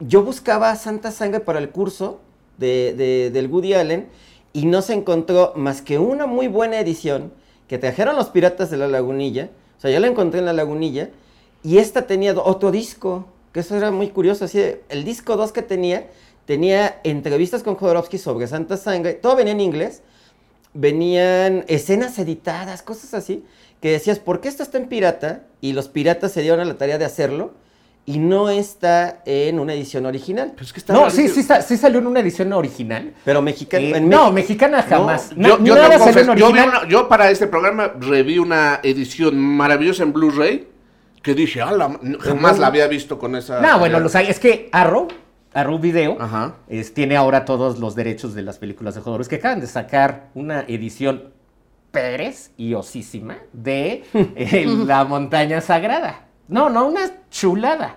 Yo 0.00 0.24
buscaba 0.24 0.74
Santa 0.74 1.12
Sangre 1.12 1.38
para 1.38 1.60
el 1.60 1.70
curso 1.70 2.20
de, 2.58 2.92
de- 2.96 3.30
del 3.30 3.46
Woody 3.46 3.74
Allen 3.74 4.08
y 4.52 4.66
no 4.66 4.82
se 4.82 4.94
encontró 4.94 5.52
más 5.54 5.80
que 5.80 5.98
una 6.00 6.26
muy 6.26 6.48
buena 6.48 6.80
edición 6.80 7.32
que 7.68 7.78
trajeron 7.78 8.16
los 8.16 8.30
piratas 8.30 8.68
de 8.70 8.78
la 8.78 8.88
lagunilla. 8.88 9.50
O 9.78 9.80
sea, 9.80 9.92
yo 9.92 10.00
la 10.00 10.08
encontré 10.08 10.40
en 10.40 10.46
la 10.46 10.52
lagunilla 10.52 11.10
y 11.62 11.78
esta 11.78 12.08
tenía 12.08 12.34
otro 12.36 12.72
disco, 12.72 13.26
que 13.52 13.60
eso 13.60 13.76
era 13.76 13.90
muy 13.90 14.08
curioso. 14.08 14.44
Así, 14.46 14.58
de- 14.58 14.82
el 14.88 15.04
disco 15.04 15.36
2 15.36 15.52
que 15.52 15.62
tenía 15.62 16.08
tenía 16.46 17.00
entrevistas 17.04 17.62
con 17.62 17.76
Jodorowsky 17.76 18.18
sobre 18.18 18.46
Santa 18.48 18.76
Sangre. 18.76 19.12
Todo 19.14 19.36
venía 19.36 19.52
en 19.52 19.60
inglés 19.60 20.02
venían 20.74 21.64
escenas 21.68 22.18
editadas, 22.18 22.82
cosas 22.82 23.14
así, 23.14 23.44
que 23.80 23.90
decías, 23.92 24.18
¿por 24.18 24.40
qué 24.40 24.48
esto 24.48 24.62
está 24.62 24.78
en 24.78 24.88
pirata? 24.88 25.42
Y 25.60 25.72
los 25.72 25.88
piratas 25.88 26.32
se 26.32 26.40
dieron 26.40 26.60
a 26.60 26.64
la 26.64 26.78
tarea 26.78 26.98
de 26.98 27.04
hacerlo 27.04 27.52
y 28.06 28.18
no 28.18 28.48
está 28.50 29.22
en 29.26 29.60
una 29.60 29.74
edición 29.74 30.06
original. 30.06 30.52
Pero 30.54 30.64
es 30.64 30.72
que 30.72 30.78
está 30.80 30.92
No, 30.94 31.10
sí, 31.10 31.28
sí, 31.28 31.40
está- 31.40 31.62
sí 31.62 31.76
salió 31.76 31.98
en 32.00 32.06
una 32.06 32.20
edición 32.20 32.52
original. 32.52 33.12
Pero 33.24 33.42
mexicano, 33.42 33.84
Eh, 33.86 33.96
en 33.98 34.08
no, 34.08 34.32
mexicana 34.32 34.82
jamás. 34.82 35.30
Yo, 35.30 35.36
Na- 35.36 35.64
yo 35.64 35.74
nada 35.74 35.98
salió 35.98 36.20
en 36.32 36.38
yo 36.38 36.46
original. 36.46 36.68
una- 36.68 36.88
yo 36.88 37.08
para 37.08 37.30
este 37.30 37.46
programa 37.46 37.92
reví 38.00 38.38
una 38.38 38.80
edición 38.82 39.36
maravillosa 39.38 40.02
en 40.04 40.12
Blu-ray 40.12 40.68
que 41.22 41.34
dije, 41.34 41.62
ah, 41.62 41.72
la- 41.72 41.98
jamás 42.20 42.58
la 42.58 42.66
había 42.66 42.86
visto 42.88 43.18
con 43.18 43.36
esa. 43.36 43.60
No, 43.60 43.78
bueno, 43.78 44.00
los 44.00 44.14
hay. 44.14 44.26
Es 44.28 44.38
que 44.40 44.68
Arrow, 44.72 45.08
Arrow 45.54 45.78
Video, 45.78 46.16
Ajá. 46.20 46.56
es- 46.68 46.92
tiene 46.94 47.16
ahora 47.16 47.44
todos 47.44 47.78
los 47.78 47.94
derechos 47.94 48.34
de 48.34 48.42
las 48.42 48.58
películas 48.58 48.94
de 48.94 49.00
Jodorowsky 49.02 49.30
que 49.30 49.36
acaban 49.36 49.60
de 49.60 49.66
sacar 49.66 50.28
una 50.34 50.62
edición 50.62 51.30
Pérez 51.90 52.50
y 52.56 52.74
osísima 52.74 53.36
de 53.52 54.04
eh, 54.14 54.66
La 54.66 55.04
Montaña 55.04 55.60
Sagrada. 55.60 56.26
No, 56.48 56.68
no, 56.70 56.86
una 56.86 57.02
chulada. 57.30 57.96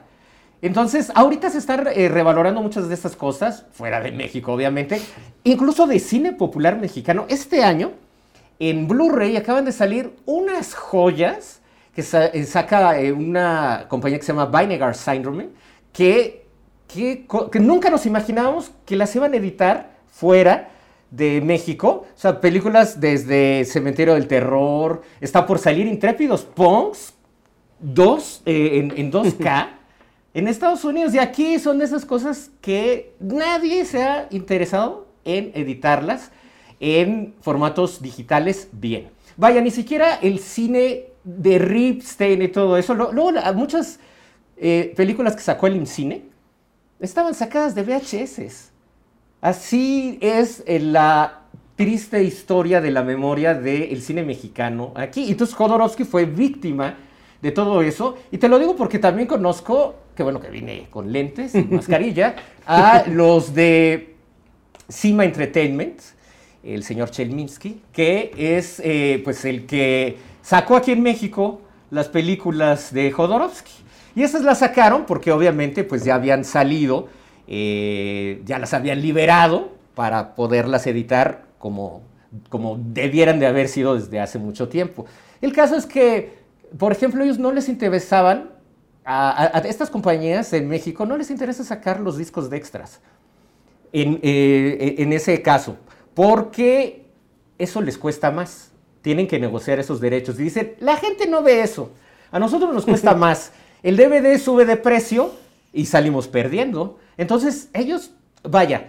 Entonces, 0.62 1.12
ahorita 1.16 1.50
se 1.50 1.58
están 1.60 1.88
eh, 1.88 2.10
revalorando 2.10 2.62
muchas 2.62 2.88
de 2.90 2.94
estas 2.96 3.16
cosas, 3.16 3.66
fuera 3.72 4.00
de 4.02 4.12
México, 4.12 4.52
obviamente, 4.54 5.00
incluso 5.44 5.86
de 5.88 6.00
cine 6.00 6.32
popular 6.32 6.78
mexicano. 6.80 7.26
Este 7.30 7.64
año, 7.64 7.92
en 8.60 8.88
Blu-ray, 8.88 9.38
acaban 9.38 9.66
de 9.66 9.72
salir 9.72 10.14
unas 10.26 10.74
joyas 10.74 11.55
que 11.96 12.02
eh, 12.02 12.44
saca 12.44 13.00
eh, 13.00 13.12
una 13.14 13.86
compañía 13.88 14.20
que 14.20 14.26
se 14.26 14.34
llama 14.34 14.46
Vinegar 14.48 14.96
Syndrome, 14.96 15.50
que, 15.94 16.46
que, 16.88 17.26
que 17.52 17.60
nunca 17.60 17.90
nos 17.90 18.06
imaginábamos 18.06 18.72
que 18.86 18.98
las 18.98 19.16
iban 19.16 19.34
a 19.34 19.38
editar 19.38 19.96
fuera 20.12 20.70
de 21.10 21.40
México. 21.40 22.06
O 22.14 22.20
sea, 22.20 22.42
películas 22.42 23.00
desde 23.00 23.64
Cementerio 23.64 24.16
del 24.16 24.28
Terror, 24.28 25.04
está 25.22 25.46
por 25.46 25.58
salir 25.58 25.88
Intrépidos 25.88 26.44
Punks, 26.44 27.14
dos, 27.80 28.42
eh, 28.46 28.80
en, 28.80 28.94
en 28.98 29.12
2K. 29.12 29.70
En 30.36 30.50
Estados 30.50 30.84
Unidos 30.84 31.14
y 31.14 31.18
aquí 31.18 31.60
son 31.60 31.80
de 31.80 31.86
esas 31.86 32.04
cosas 32.04 32.52
que 32.60 33.14
nadie 33.22 33.86
se 33.86 34.04
ha 34.04 34.28
interesado 34.32 35.08
en 35.24 35.54
editarlas 35.56 36.30
en 36.82 37.34
formatos 37.40 38.02
digitales 38.02 38.68
bien. 38.74 39.08
Vaya, 39.38 39.62
ni 39.62 39.72
siquiera 39.72 40.16
el 40.16 40.40
cine 40.40 41.06
de 41.26 41.58
Ripstein 41.60 42.42
y 42.44 42.48
todo 42.48 42.78
eso. 42.78 42.94
Luego, 42.94 43.32
muchas 43.54 44.00
eh, 44.56 44.94
películas 44.96 45.36
que 45.36 45.42
sacó 45.42 45.68
el 45.68 45.76
IMCINE 45.76 46.24
estaban 47.00 47.34
sacadas 47.34 47.76
de 47.76 47.84
VHS. 47.84 48.72
Así 49.42 50.18
es 50.22 50.64
eh, 50.66 50.80
la 50.80 51.42
triste 51.76 52.24
historia 52.24 52.80
de 52.80 52.92
la 52.92 53.04
memoria 53.04 53.54
del 53.54 54.02
cine 54.02 54.24
mexicano 54.24 54.94
aquí. 54.96 55.26
Y 55.26 55.32
entonces 55.32 55.56
Jodorowsky 55.56 56.06
fue 56.06 56.26
víctima 56.26 56.96
de 57.42 57.52
todo 57.52 57.82
eso. 57.82 58.18
Y 58.32 58.38
te 58.38 58.48
lo 58.48 58.60
digo 58.60 58.76
porque 58.76 59.00
también 59.00 59.28
conozco, 59.28 59.96
que 60.16 60.24
bueno 60.24 60.40
que 60.40 60.50
vine 60.50 60.88
con 60.90 61.12
lentes 61.12 61.54
y 61.56 61.64
mascarilla, 61.64 62.36
a 62.66 63.04
los 63.08 63.54
de 63.54 64.16
Cima 64.88 65.26
Entertainment, 65.26 66.00
el 66.64 66.84
señor 66.84 67.12
Chelminsky, 67.12 67.82
que 67.92 68.32
es 68.38 68.80
eh, 68.84 69.22
pues 69.24 69.44
el 69.46 69.66
que 69.66 70.18
sacó 70.46 70.76
aquí 70.76 70.92
en 70.92 71.02
México 71.02 71.62
las 71.90 72.08
películas 72.08 72.94
de 72.94 73.12
Jodorowsky. 73.12 73.72
Y 74.16 74.22
esas 74.22 74.44
las 74.44 74.60
sacaron 74.60 75.06
porque 75.06 75.32
obviamente 75.32 75.84
pues 75.84 76.06
ya 76.06 76.16
habían 76.16 76.46
salido, 76.46 77.08
eh, 77.48 78.42
ya 78.46 78.60
las 78.60 78.74
habían 78.74 79.02
liberado 79.02 79.72
para 79.96 80.36
poderlas 80.36 80.86
editar 80.86 81.46
como, 81.58 82.04
como 82.50 82.78
debieran 82.80 83.40
de 83.40 83.48
haber 83.48 83.68
sido 83.68 83.96
desde 83.96 84.20
hace 84.20 84.38
mucho 84.38 84.70
tiempo. 84.70 85.06
El 85.42 85.52
caso 85.52 85.76
es 85.76 85.88
que, 85.88 86.38
por 86.78 86.92
ejemplo, 86.92 87.24
ellos 87.24 87.40
no 87.40 87.52
les 87.52 87.68
interesaban, 87.68 88.52
a 89.08 89.62
estas 89.66 89.92
compañías 89.92 90.52
en 90.54 90.68
México 90.68 91.06
no 91.06 91.16
les 91.16 91.30
interesa 91.30 91.64
sacar 91.64 92.00
los 92.00 92.18
discos 92.18 92.50
de 92.50 92.58
extras 92.58 93.02
en, 93.94 94.20
eh, 94.24 94.96
en 94.98 95.14
ese 95.14 95.44
caso, 95.44 95.78
porque 96.16 97.06
eso 97.60 97.82
les 97.82 98.00
cuesta 98.00 98.32
más. 98.32 98.72
Tienen 99.06 99.28
que 99.28 99.38
negociar 99.38 99.78
esos 99.78 100.02
derechos. 100.02 100.40
Y 100.40 100.44
dicen, 100.46 100.74
la 100.80 100.98
gente 100.98 101.28
no 101.28 101.44
ve 101.44 101.62
eso. 101.62 101.92
A 102.32 102.40
nosotros 102.40 102.74
nos 102.74 102.86
cuesta 102.86 103.14
más. 103.26 103.52
El 103.84 103.98
DVD 103.98 104.40
sube 104.40 104.66
de 104.66 104.78
precio 104.78 105.32
y 105.72 105.86
salimos 105.86 106.28
perdiendo. 106.28 106.98
Entonces, 107.16 107.70
ellos, 107.74 108.10
vaya, 108.42 108.88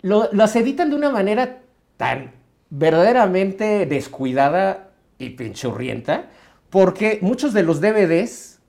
lo- 0.00 0.30
las 0.32 0.56
editan 0.56 0.88
de 0.88 0.96
una 0.96 1.10
manera 1.10 1.58
tan 1.98 2.32
verdaderamente 2.70 3.84
descuidada 3.84 4.92
y 5.18 5.28
pinchurrienta, 5.30 6.30
porque 6.70 7.18
muchos 7.20 7.52
de 7.52 7.64
los 7.64 7.82
DVDs, 7.82 8.60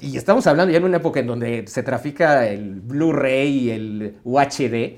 y 0.00 0.16
estamos 0.16 0.48
hablando 0.48 0.72
ya 0.72 0.78
en 0.78 0.84
una 0.84 0.96
época 0.96 1.20
en 1.20 1.28
donde 1.28 1.64
se 1.68 1.84
trafica 1.84 2.48
el 2.48 2.80
Blu-ray 2.80 3.48
y 3.56 3.70
el 3.70 4.16
UHD, 4.24 4.96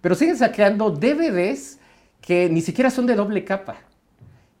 pero 0.00 0.14
siguen 0.14 0.38
sacando 0.38 0.88
DVDs 0.90 1.78
que 2.22 2.48
ni 2.48 2.62
siquiera 2.62 2.88
son 2.90 3.04
de 3.04 3.14
doble 3.14 3.44
capa. 3.44 3.76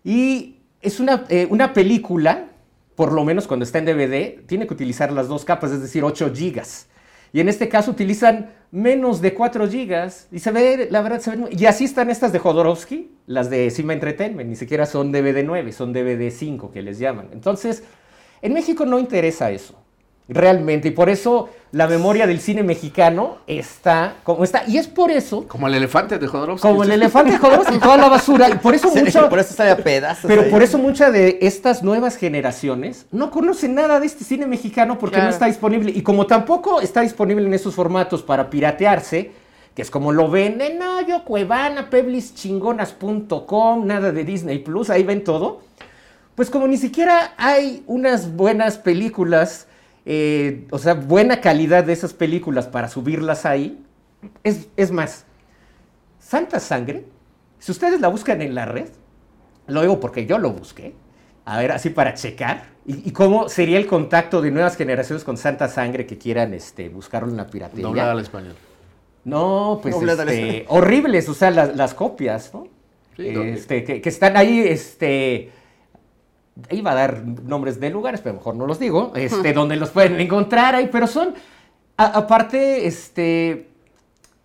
Y 0.04 0.56
es 0.80 1.00
una, 1.00 1.24
eh, 1.28 1.46
una 1.50 1.72
película, 1.72 2.48
por 2.96 3.12
lo 3.12 3.24
menos 3.24 3.46
cuando 3.46 3.64
está 3.64 3.78
en 3.78 3.86
DVD, 3.86 4.44
tiene 4.46 4.66
que 4.66 4.74
utilizar 4.74 5.12
las 5.12 5.28
dos 5.28 5.44
capas, 5.44 5.70
es 5.72 5.80
decir, 5.80 6.04
8 6.04 6.32
gigas. 6.34 6.88
Y 7.32 7.40
en 7.40 7.48
este 7.48 7.68
caso 7.68 7.90
utilizan 7.90 8.50
menos 8.70 9.22
de 9.22 9.32
4 9.32 9.66
gigas. 9.68 10.28
Y 10.30 10.38
se 10.40 10.50
ve, 10.50 10.88
la 10.90 11.00
verdad, 11.00 11.20
se 11.20 11.34
muy- 11.36 11.50
Y 11.56 11.64
así 11.64 11.84
están 11.84 12.10
estas 12.10 12.32
de 12.32 12.38
Jodorowsky, 12.38 13.10
las 13.26 13.48
de 13.48 13.70
Cima 13.70 13.94
Entertainment. 13.94 14.50
Ni 14.50 14.56
siquiera 14.56 14.84
son 14.84 15.12
DVD 15.12 15.42
9, 15.42 15.72
son 15.72 15.92
DVD 15.94 16.30
5 16.30 16.70
que 16.70 16.82
les 16.82 16.98
llaman. 16.98 17.28
Entonces, 17.32 17.84
en 18.42 18.52
México 18.52 18.84
no 18.84 18.98
interesa 18.98 19.50
eso. 19.50 19.81
Realmente. 20.28 20.88
Y 20.88 20.90
por 20.92 21.10
eso 21.10 21.48
la 21.72 21.86
memoria 21.86 22.26
del 22.26 22.40
cine 22.40 22.62
mexicano 22.62 23.38
está 23.46 24.14
como 24.22 24.44
está. 24.44 24.64
Y 24.66 24.78
es 24.78 24.86
por 24.88 25.10
eso, 25.10 25.46
Como 25.48 25.66
el 25.66 25.74
elefante 25.74 26.18
de 26.18 26.26
Jodorowsky. 26.26 26.66
como 26.66 26.84
el 26.84 26.92
elefante 26.92 27.32
de 27.32 27.38
Jodorowsky 27.38 27.74
y 27.74 27.78
toda 27.78 27.96
la 27.98 28.08
basura. 28.08 28.48
Y 28.48 28.54
por 28.54 28.74
eso 28.74 28.88
Sí, 28.94 29.00
mucho. 29.02 29.28
por 29.28 29.38
eso 29.40 29.52
sale 29.54 29.70
a 29.72 29.76
pedazos. 29.76 30.24
Pero 30.26 30.42
ahí. 30.42 30.50
por 30.50 30.62
eso 30.62 30.78
muchas 30.78 31.12
de 31.12 31.38
estas 31.42 31.82
nuevas 31.82 32.16
generaciones 32.16 33.06
no 33.10 33.30
conocen 33.30 33.74
nada 33.74 34.00
de 34.00 34.06
este 34.06 34.24
cine 34.24 34.46
mexicano 34.46 34.98
porque 34.98 35.14
Claro. 35.14 35.28
no 35.28 35.32
está 35.34 35.46
disponible. 35.46 35.90
Y 35.94 36.02
como 36.02 36.26
tampoco 36.26 36.80
está 36.80 37.00
disponible 37.02 37.44
en 37.46 37.54
esos 37.54 37.74
formatos 37.74 38.22
para 38.22 38.48
piratearse, 38.48 39.32
que 39.74 39.82
es 39.82 39.90
como 39.90 40.12
lo 40.12 40.30
ven 40.30 40.60
en 40.60 40.78
no, 40.78 41.00
yo 41.06 41.24
Cuevana, 41.24 41.90
peblischingonas.com, 41.90 43.86
nada 43.86 44.12
de 44.12 44.24
Disney 44.24 44.58
Plus, 44.58 44.90
ahí 44.90 45.02
ven 45.02 45.24
todo. 45.24 45.60
Pues 46.34 46.48
como 46.50 46.66
ni 46.66 46.76
siquiera 46.76 47.32
hay 47.36 47.82
unas 47.86 48.34
buenas 48.36 48.78
películas, 48.78 49.66
eh, 50.04 50.66
o 50.70 50.78
sea, 50.78 50.94
buena 50.94 51.40
calidad 51.40 51.84
de 51.84 51.92
esas 51.92 52.12
películas 52.12 52.66
para 52.66 52.88
subirlas 52.88 53.46
ahí, 53.46 53.84
es, 54.42 54.68
es 54.76 54.90
más, 54.90 55.24
Santa 56.18 56.60
Sangre, 56.60 57.04
si 57.58 57.72
ustedes 57.72 58.00
la 58.00 58.08
buscan 58.08 58.42
en 58.42 58.54
la 58.54 58.64
red, 58.64 58.88
lo 59.66 59.82
digo 59.82 60.00
porque 60.00 60.26
yo 60.26 60.38
lo 60.38 60.52
busqué, 60.52 60.94
a 61.44 61.58
ver, 61.58 61.72
así 61.72 61.90
para 61.90 62.14
checar, 62.14 62.64
y, 62.86 63.08
y 63.08 63.12
cómo 63.12 63.48
sería 63.48 63.78
el 63.78 63.86
contacto 63.86 64.42
de 64.42 64.50
nuevas 64.50 64.76
generaciones 64.76 65.24
con 65.24 65.36
Santa 65.36 65.68
Sangre 65.68 66.06
que 66.06 66.18
quieran 66.18 66.54
este, 66.54 66.88
buscarlo 66.88 67.28
en 67.28 67.36
la 67.36 67.46
piratería. 67.46 67.86
Doblada 67.86 68.12
al 68.12 68.20
español. 68.20 68.54
No, 69.24 69.78
pues 69.80 69.94
este, 69.94 70.64
horribles, 70.68 71.28
o 71.28 71.34
sea, 71.34 71.52
las, 71.52 71.76
las 71.76 71.94
copias, 71.94 72.52
¿no? 72.52 72.66
Sí. 73.16 73.28
Este, 73.28 73.84
que, 73.84 74.00
que 74.00 74.08
están 74.08 74.36
ahí, 74.36 74.60
este, 74.60 75.50
iba 76.70 76.92
a 76.92 76.94
dar 76.94 77.24
nombres 77.24 77.80
de 77.80 77.90
lugares, 77.90 78.20
pero 78.20 78.34
mejor 78.34 78.56
no 78.56 78.66
los 78.66 78.78
digo, 78.78 79.12
este, 79.16 79.52
donde 79.52 79.76
los 79.76 79.90
pueden 79.90 80.20
encontrar 80.20 80.74
ahí, 80.74 80.88
pero 80.92 81.06
son, 81.06 81.34
a- 81.96 82.18
aparte, 82.18 82.86
este, 82.86 83.68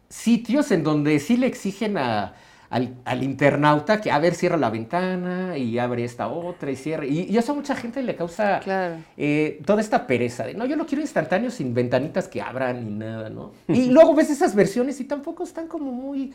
sitios 0.10 0.72
en 0.72 0.84
donde 0.84 1.20
sí 1.20 1.38
le 1.38 1.48
exigen 1.48 1.98
a- 1.98 2.34
al, 2.70 2.96
al 3.06 3.24
internauta 3.24 4.02
que, 4.02 4.12
a 4.12 4.20
ver, 4.20 4.36
cierra 4.36 4.58
la 4.58 4.70
ventana 4.70 5.58
y 5.58 5.80
abre 5.80 6.04
esta 6.04 6.28
otra 6.28 6.70
y 6.70 6.76
cierra, 6.76 7.06
y, 7.06 7.22
y 7.30 7.38
eso 7.38 7.54
a 7.54 7.56
mucha 7.56 7.76
gente 7.76 8.04
le 8.04 8.16
causa 8.16 8.60
Claro. 8.60 8.96
eh, 9.16 9.62
toda 9.66 9.80
esta 9.82 10.06
pereza 10.06 10.46
de, 10.46 10.54
no, 10.54 10.66
yo 10.66 10.76
lo 10.76 10.86
quiero 10.86 11.02
instantáneo 11.02 11.50
sin 11.50 11.74
ventanitas 11.74 12.28
que 12.28 12.42
abran 12.42 12.84
ni 12.86 12.92
nada, 13.06 13.30
¿no? 13.30 13.52
Y 13.70 13.90
luego 13.90 14.14
ves 14.16 14.30
esas 14.30 14.54
versiones 14.54 15.00
y 15.00 15.06
tampoco 15.06 15.44
están 15.44 15.68
como 15.68 15.92
muy, 15.94 16.34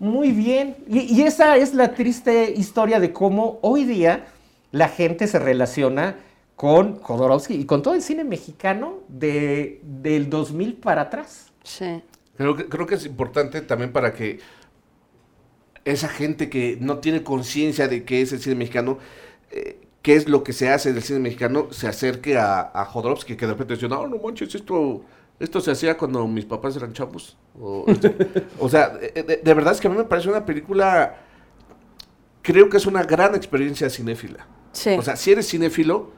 muy 0.00 0.32
bien. 0.32 0.76
Y, 0.88 1.00
y 1.14 1.22
esa 1.22 1.56
es 1.56 1.72
la 1.74 1.94
triste 1.94 2.52
historia 2.56 2.98
de 2.98 3.12
cómo 3.12 3.58
hoy 3.62 3.84
día 3.84 4.24
la 4.72 4.88
gente 4.88 5.26
se 5.26 5.38
relaciona 5.38 6.16
con 6.56 7.00
Jodorowsky 7.00 7.54
y 7.54 7.64
con 7.64 7.82
todo 7.82 7.94
el 7.94 8.02
cine 8.02 8.24
mexicano 8.24 8.98
de, 9.08 9.80
del 9.82 10.28
2000 10.30 10.74
para 10.74 11.02
atrás. 11.02 11.52
Sí. 11.64 12.02
Creo 12.36 12.56
que, 12.56 12.66
creo 12.68 12.86
que 12.86 12.94
es 12.96 13.06
importante 13.06 13.60
también 13.62 13.92
para 13.92 14.12
que 14.12 14.40
esa 15.84 16.08
gente 16.08 16.50
que 16.50 16.76
no 16.80 16.98
tiene 16.98 17.22
conciencia 17.22 17.88
de 17.88 18.04
qué 18.04 18.20
es 18.22 18.32
el 18.32 18.40
cine 18.40 18.54
mexicano, 18.54 18.98
eh, 19.50 19.80
qué 20.02 20.14
es 20.16 20.28
lo 20.28 20.42
que 20.44 20.52
se 20.52 20.68
hace 20.70 20.92
del 20.92 21.02
cine 21.02 21.18
mexicano, 21.20 21.68
se 21.72 21.88
acerque 21.88 22.36
a, 22.38 22.70
a 22.74 22.84
Jodorowsky, 22.84 23.36
que 23.36 23.46
de 23.46 23.52
repente 23.52 23.74
dice, 23.74 23.88
no, 23.88 24.06
no 24.06 24.18
manches, 24.18 24.54
esto, 24.54 25.02
esto 25.38 25.60
se 25.60 25.70
hacía 25.70 25.96
cuando 25.96 26.26
mis 26.28 26.44
papás 26.44 26.76
eran 26.76 26.92
chavos. 26.92 27.36
O, 27.58 27.86
o 28.58 28.68
sea, 28.68 28.90
de, 28.90 29.10
de- 29.22 29.36
de 29.42 29.54
verdad 29.54 29.72
es 29.72 29.80
que 29.80 29.88
a 29.88 29.90
mí 29.90 29.96
me 29.96 30.04
parece 30.04 30.28
una 30.28 30.44
película, 30.44 31.16
creo 32.42 32.68
que 32.68 32.76
es 32.76 32.86
una 32.86 33.02
gran 33.02 33.34
experiencia 33.34 33.88
cinéfila. 33.90 34.46
Sí. 34.72 34.90
O 34.98 35.02
sea, 35.02 35.16
si 35.16 35.32
eres 35.32 35.48
cinéfilo, 35.48 36.10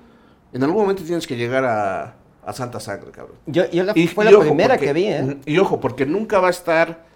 en 0.53 0.63
algún 0.63 0.83
momento 0.83 1.03
tienes 1.03 1.27
que 1.27 1.37
llegar 1.37 1.65
a, 1.65 2.17
a 2.45 2.53
Santa 2.53 2.81
Sangre, 2.81 3.11
cabrón. 3.11 3.37
Yo, 3.47 3.71
yo 3.71 3.85
la, 3.85 3.93
Y- 3.95 4.07
fue 4.09 4.25
y 4.29 4.31
la 4.33 4.39
primera 4.41 4.75
porque- 4.75 4.87
que 4.87 4.93
vi, 4.93 5.05
¿eh? 5.07 5.37
Y 5.47 5.59
ojo, 5.59 5.81
porque 5.81 6.05
nunca 6.07 6.39
va 6.41 6.49
a 6.49 6.51
estar 6.51 7.11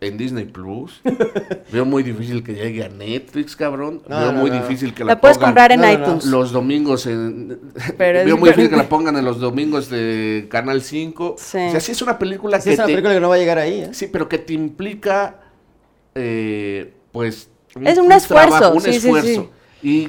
en 0.00 0.18
Disney 0.18 0.44
Plus. 0.44 1.00
Veo 1.72 1.86
muy 1.86 2.02
difícil 2.02 2.42
que 2.44 2.52
llegue 2.52 2.84
a 2.84 2.88
Netflix, 2.90 3.56
cabrón. 3.56 4.02
No, 4.06 4.18
Veo 4.18 4.32
no, 4.32 4.40
muy 4.40 4.50
no. 4.50 4.56
difícil 4.60 4.92
que 4.92 5.02
la, 5.04 5.12
La 5.14 5.20
puedes 5.20 5.38
pongan 5.38 5.50
comprar 5.54 5.72
en 5.72 5.84
iTunes. 6.02 6.26
los 6.26 6.52
domingos 6.52 7.06
en... 7.06 7.58
Pero 7.96 8.18
es 8.18 8.26
Veo 8.26 8.36
muy 8.36 8.50
difícil 8.50 8.68
que 8.70 8.76
la 8.76 8.88
pongan 8.88 9.16
en 9.16 9.24
los 9.24 9.40
domingos 9.40 9.88
de 9.88 10.46
Canal 10.50 10.82
5. 10.82 11.36
Sí. 11.38 11.56
O 11.58 11.70
sea, 11.70 11.80
sí 11.80 11.92
es 11.92 12.02
una 12.02 12.18
película 12.18 12.60
Sí, 12.60 12.64
que 12.68 12.72
es 12.74 12.78
una 12.78 12.86
te... 12.86 12.92
película 12.92 13.14
que 13.14 13.20
no 13.20 13.28
va 13.30 13.36
a 13.36 13.38
llegar 13.38 13.58
ahí, 13.58 13.80
¿eh? 13.80 13.88
Sí, 13.94 14.08
pero 14.12 14.28
que 14.28 14.36
te 14.36 14.52
implica, 14.52 15.40
eh, 16.14 16.92
pues... 17.12 17.48
Es 17.82 17.98
un 17.98 18.12
esfuerzo, 18.12 18.50
trabajo, 18.58 18.74
un 18.76 18.80
sí, 18.82 18.90
sí, 18.92 18.96
esfuerzo. 18.98 19.50
Y 19.82 20.08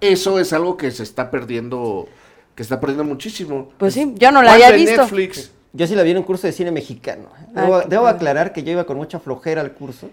eso 0.00 0.38
es 0.38 0.52
algo 0.52 0.76
que 0.76 0.90
se 0.90 1.02
está 1.02 1.30
perdiendo, 1.30 2.08
que 2.54 2.62
se 2.62 2.68
está 2.68 2.80
perdiendo 2.80 3.04
muchísimo. 3.04 3.70
Pues 3.78 3.94
sí, 3.94 4.14
yo 4.16 4.30
no 4.30 4.42
la 4.42 4.50
¿Cuánto 4.50 4.64
había 4.64 4.76
en 4.76 4.84
visto. 4.86 5.02
Netflix? 5.02 5.52
Yo 5.72 5.86
sí 5.86 5.94
la 5.94 6.02
vi 6.02 6.10
en 6.10 6.18
un 6.18 6.24
curso 6.24 6.46
de 6.46 6.52
cine 6.52 6.72
mexicano. 6.72 7.28
Ah, 7.54 7.84
Debo, 7.88 8.06
aclarar 8.06 8.52
que 8.52 8.62
yo 8.62 8.72
iba 8.72 8.84
con 8.84 8.96
mucha 8.96 9.20
flojera 9.20 9.60
al 9.60 9.72
curso. 9.72 10.10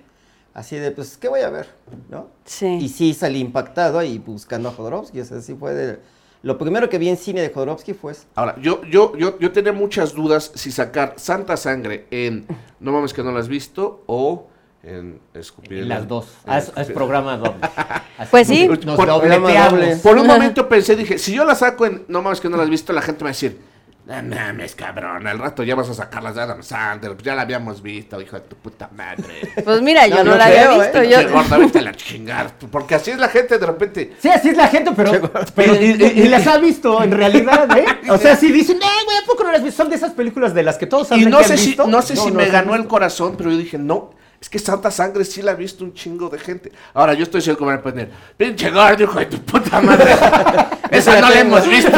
Así 0.53 0.75
de, 0.75 0.91
pues, 0.91 1.17
¿qué 1.17 1.27
voy 1.27 1.41
a 1.41 1.49
ver? 1.49 1.67
¿No? 2.09 2.27
Sí. 2.45 2.67
Y 2.81 2.89
sí 2.89 3.13
salí 3.13 3.39
impactado 3.39 3.99
ahí 3.99 4.17
buscando 4.19 4.69
a 4.69 4.71
Jodorowsky. 4.71 5.19
O 5.19 5.25
sea, 5.25 5.41
sí 5.41 5.55
fue 5.55 5.73
de... 5.73 5.99
Lo 6.43 6.57
primero 6.57 6.89
que 6.89 6.97
vi 6.99 7.09
en 7.09 7.17
cine 7.17 7.41
de 7.41 7.49
Jodorowsky 7.49 7.93
fue 7.93 8.11
eso. 8.11 8.25
Ahora, 8.35 8.55
yo, 8.61 8.83
yo, 8.85 9.15
yo, 9.17 9.39
yo 9.39 9.51
tenía 9.51 9.73
muchas 9.73 10.13
dudas 10.13 10.51
si 10.53 10.71
sacar 10.71 11.13
Santa 11.17 11.57
Sangre 11.57 12.05
en 12.11 12.45
No 12.79 12.91
mames 12.91 13.13
que 13.13 13.23
no 13.23 13.31
la 13.31 13.39
has 13.39 13.47
visto 13.47 14.03
o 14.05 14.47
en 14.83 15.19
Escupir. 15.33 15.79
en 15.79 15.89
Las 15.89 16.07
dos. 16.07 16.25
en 16.45 16.51
Ah, 16.53 16.57
es, 16.59 16.63
Escupir. 16.65 16.83
es 16.85 16.91
programa 16.91 17.37
doble. 17.37 17.55
Así 18.17 18.27
Pues 18.31 18.47
sí. 18.47 18.67
Nos 18.67 18.95
Por- 18.95 19.07
doble. 19.07 19.95
Por 20.03 20.17
un 20.17 20.27
momento 20.27 20.67
pensé, 20.69 20.95
dije, 20.95 21.17
si 21.17 21.33
yo 21.33 21.45
la 21.45 21.55
saco 21.55 21.85
en 21.85 22.05
No 22.07 22.21
mames 22.21 22.39
que 22.39 22.49
no 22.49 22.57
la 22.57 22.63
has 22.63 22.69
visto, 22.69 22.93
la 22.93 23.01
gente 23.01 23.19
me 23.23 23.27
va 23.27 23.29
a 23.31 23.33
decir, 23.33 23.59
no 24.05 24.23
mames, 24.23 24.73
cabrón, 24.73 25.27
al 25.27 25.37
rato 25.37 25.63
ya 25.63 25.75
vas 25.75 25.89
a 25.89 25.93
sacar 25.93 26.23
las 26.23 26.33
de 26.35 26.41
Adam 26.41 26.63
Sandler, 26.63 27.11
pues 27.11 27.23
ya 27.25 27.35
la 27.35 27.41
habíamos 27.41 27.81
visto, 27.81 28.21
hijo 28.21 28.37
de 28.37 28.43
tu 28.43 28.55
puta 28.55 28.89
madre. 28.95 29.51
Pues 29.65 29.81
mira, 29.81 30.07
yo 30.07 30.17
No, 30.17 30.23
no, 30.23 30.31
no 30.31 30.37
la 30.37 30.45
creo, 30.45 30.71
había 30.71 30.75
¿eh? 30.75 30.79
visto. 30.85 31.01
Pinche 31.01 31.23
Yo, 31.23 31.31
gorda, 31.33 31.57
vete 31.57 31.79
a 31.79 31.81
la 31.81 31.93
chingada. 31.93 32.51
Porque 32.71 32.95
así 32.95 33.11
es 33.11 33.19
la 33.19 33.27
gente 33.27 33.57
de 33.57 33.65
repente. 33.65 34.13
Sí, 34.21 34.29
así 34.29 34.47
es 34.49 34.55
la 34.55 34.69
gente, 34.69 34.91
pero, 34.95 35.11
pero 35.53 35.75
y, 35.75 36.01
y- 36.01 36.21
y 36.21 36.27
las 36.29 36.47
ha 36.47 36.57
visto 36.57 37.03
en 37.03 37.11
realidad, 37.11 37.67
¿eh? 37.77 37.85
O 38.09 38.17
sea, 38.17 38.37
sí 38.37 38.49
dicen, 38.53 38.77
eh, 38.77 39.03
güey, 39.03 39.17
¿a 39.17 39.25
poco 39.25 39.43
no 39.43 39.49
las 39.51 39.59
has 39.59 39.65
visto? 39.65 39.83
Son 39.83 39.89
de 39.89 39.97
esas 39.97 40.13
películas 40.13 40.53
de 40.53 40.63
las 40.63 40.77
que 40.77 40.87
todos 40.87 41.11
Y 41.11 41.15
hablan 41.15 41.29
no 41.31 41.37
que 41.39 41.43
sé 41.43 41.53
han 41.53 41.59
si, 41.59 41.67
visto. 41.67 41.87
no 41.87 42.01
sé 42.01 42.15
si 42.15 42.31
me 42.31 42.43
las 42.43 42.51
ganó 42.53 42.75
el 42.75 42.87
corazón, 42.87 43.35
pero 43.37 43.51
yo 43.51 43.57
dije, 43.57 43.77
no, 43.77 44.11
es 44.39 44.49
que 44.49 44.59
Santa 44.59 44.91
Sangre 44.91 45.25
sí 45.25 45.41
la 45.41 45.51
ha 45.51 45.55
visto 45.55 45.83
un 45.83 45.93
chingo 45.93 46.29
de 46.29 46.37
gente. 46.39 46.71
Ahora, 46.93 47.13
yo 47.13 47.23
estoy 47.23 47.41
seguro 47.41 47.57
que 47.59 47.63
me 47.65 47.71
van 47.71 47.79
a 47.79 47.83
poner, 47.83 48.11
pinche 48.37 48.69
gordo, 48.69 49.03
hijo 49.03 49.19
de 49.19 49.25
tu 49.25 49.37
puta 49.41 49.81
madre. 49.81 50.11
Esa 50.91 51.19
no 51.19 51.29
la 51.29 51.39
hemos 51.39 51.67
visto. 51.67 51.91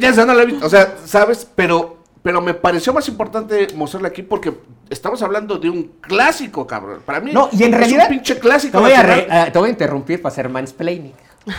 Esa- 0.00 0.24
no 0.24 0.34
la 0.34 0.42
he 0.42 0.46
visto. 0.46 0.66
O 0.66 0.68
sea, 0.70 0.94
¿sabes? 1.04 1.46
Pero, 1.54 1.98
pero 2.22 2.40
me 2.40 2.54
pareció 2.54 2.92
más 2.92 3.06
importante 3.08 3.68
mostrarla 3.74 4.08
aquí 4.08 4.22
porque 4.22 4.52
estamos 4.90 5.22
hablando 5.22 5.58
de 5.58 5.70
un 5.70 5.84
clásico, 6.00 6.66
cabrón. 6.66 7.00
Para 7.04 7.20
mí 7.20 7.32
No, 7.32 7.48
y 7.52 7.62
en 7.62 7.74
es 7.74 7.78
realidad. 7.80 8.06
un 8.08 8.16
pinche 8.16 8.38
clásico. 8.38 8.78
Te 8.78 8.84
voy, 8.84 8.92
a 8.92 9.02
re- 9.02 9.28
ah, 9.30 9.48
te 9.52 9.58
voy 9.58 9.68
a 9.68 9.72
interrumpir 9.72 10.20
para 10.22 10.32
hacer 10.32 10.48
mansplaining. 10.48 11.12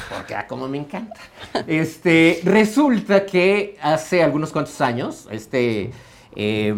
Porque, 0.10 0.36
ah, 0.36 0.45
como 0.48 0.68
me 0.68 0.80
encanta. 0.80 1.16
Este, 1.66 2.41
resulta 2.43 3.26
que 3.26 3.78
hace 3.82 4.22
algunos 4.22 4.52
cuantos 4.52 4.82
años, 4.82 5.28
este. 5.32 5.82
eh, 5.84 5.91
eh, 6.36 6.76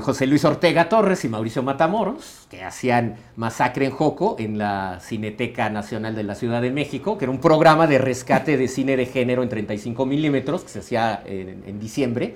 José 0.00 0.26
Luis 0.26 0.44
Ortega 0.44 0.88
Torres 0.88 1.24
y 1.24 1.28
Mauricio 1.28 1.62
Matamoros, 1.62 2.46
que 2.50 2.64
hacían 2.64 3.16
Masacre 3.36 3.86
en 3.86 3.92
Joco 3.92 4.36
en 4.38 4.58
la 4.58 4.98
Cineteca 5.00 5.70
Nacional 5.70 6.16
de 6.16 6.24
la 6.24 6.34
Ciudad 6.34 6.60
de 6.60 6.72
México, 6.72 7.16
que 7.18 7.24
era 7.24 7.32
un 7.32 7.40
programa 7.40 7.86
de 7.86 7.98
rescate 7.98 8.56
de 8.56 8.66
cine 8.66 8.96
de 8.96 9.06
género 9.06 9.42
en 9.44 9.48
35 9.48 10.04
milímetros 10.04 10.62
que 10.62 10.70
se 10.70 10.78
hacía 10.80 11.22
en, 11.24 11.62
en 11.66 11.78
diciembre. 11.78 12.34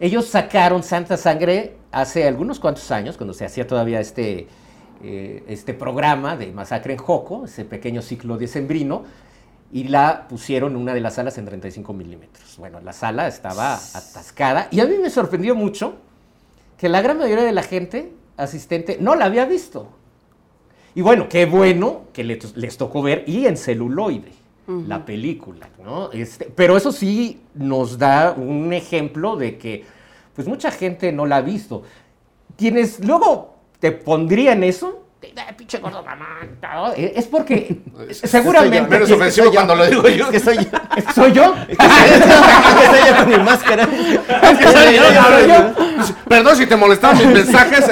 Ellos 0.00 0.26
sacaron 0.26 0.82
Santa 0.82 1.16
Sangre 1.16 1.76
hace 1.92 2.26
algunos 2.26 2.58
cuantos 2.58 2.90
años, 2.90 3.16
cuando 3.16 3.34
se 3.34 3.44
hacía 3.44 3.66
todavía 3.66 4.00
este, 4.00 4.48
eh, 5.04 5.44
este 5.46 5.72
programa 5.74 6.36
de 6.36 6.52
Masacre 6.52 6.94
en 6.94 6.98
Joco, 6.98 7.44
ese 7.44 7.64
pequeño 7.64 8.02
ciclo 8.02 8.38
decembrino, 8.38 9.04
y 9.72 9.84
la 9.84 10.26
pusieron 10.28 10.72
en 10.72 10.78
una 10.78 10.94
de 10.94 11.00
las 11.00 11.14
salas 11.14 11.38
en 11.38 11.44
35 11.44 11.92
milímetros. 11.92 12.56
Bueno, 12.58 12.80
la 12.80 12.92
sala 12.92 13.28
estaba 13.28 13.76
atascada 13.76 14.68
y 14.70 14.80
a 14.80 14.86
mí 14.86 14.96
me 15.00 15.10
sorprendió 15.10 15.54
mucho 15.54 15.94
que 16.80 16.88
la 16.88 17.02
gran 17.02 17.18
mayoría 17.18 17.44
de 17.44 17.52
la 17.52 17.62
gente 17.62 18.10
asistente 18.38 18.96
no 18.98 19.14
la 19.14 19.26
había 19.26 19.44
visto. 19.44 19.88
Y 20.94 21.02
bueno, 21.02 21.28
qué 21.28 21.44
bueno 21.44 22.04
que 22.14 22.24
le- 22.24 22.38
les 22.56 22.76
tocó 22.78 23.02
ver 23.02 23.22
y 23.26 23.44
en 23.46 23.56
celuloide 23.58 24.32
la 24.86 25.04
película, 25.04 25.68
¿no? 25.84 26.12
Este, 26.12 26.44
pero 26.46 26.76
eso 26.76 26.92
sí 26.92 27.40
nos 27.54 27.98
da 27.98 28.32
un 28.32 28.72
ejemplo 28.72 29.34
de 29.36 29.58
que 29.58 29.84
pues 30.34 30.46
mucha 30.46 30.70
gente 30.70 31.10
no 31.12 31.26
la 31.26 31.36
ha 31.36 31.40
visto. 31.42 31.82
Quienes 32.56 33.04
luego 33.04 33.56
te 33.80 33.90
pondrían 33.92 34.62
eso 34.62 34.88
"Eh, 34.88 35.02
pinche 35.56 35.78
gordo 35.78 36.02
mamón. 36.02 36.58
no". 36.62 36.92
Eh, 36.94 37.12
Es 37.16 37.26
porque 37.26 37.76
seguramente... 38.10 38.88
Menos 38.88 39.10
ofensivo 39.10 39.52
cuando 39.52 39.74
lo 39.74 39.86
digo 39.86 40.08
yo. 40.08 40.24
Es 40.26 40.30
que 40.30 40.40
soy 40.40 40.56
yo. 40.56 41.12
¿Soy 41.14 41.32
yo? 41.32 41.54
Es 41.68 41.76
que 41.78 41.86
soy 41.86 43.00
yo 43.08 43.16
con 43.18 43.28
mi 43.28 43.38
máscara. 43.38 43.82
Es 43.84 44.58
que 44.58 44.64
soy 44.68 44.96
yo. 44.96 45.04
Perdón 46.28 46.56
si 46.56 46.66
te 46.66 46.76
molestaban 46.76 47.18
mis 47.18 47.26
mensajes. 47.26 47.84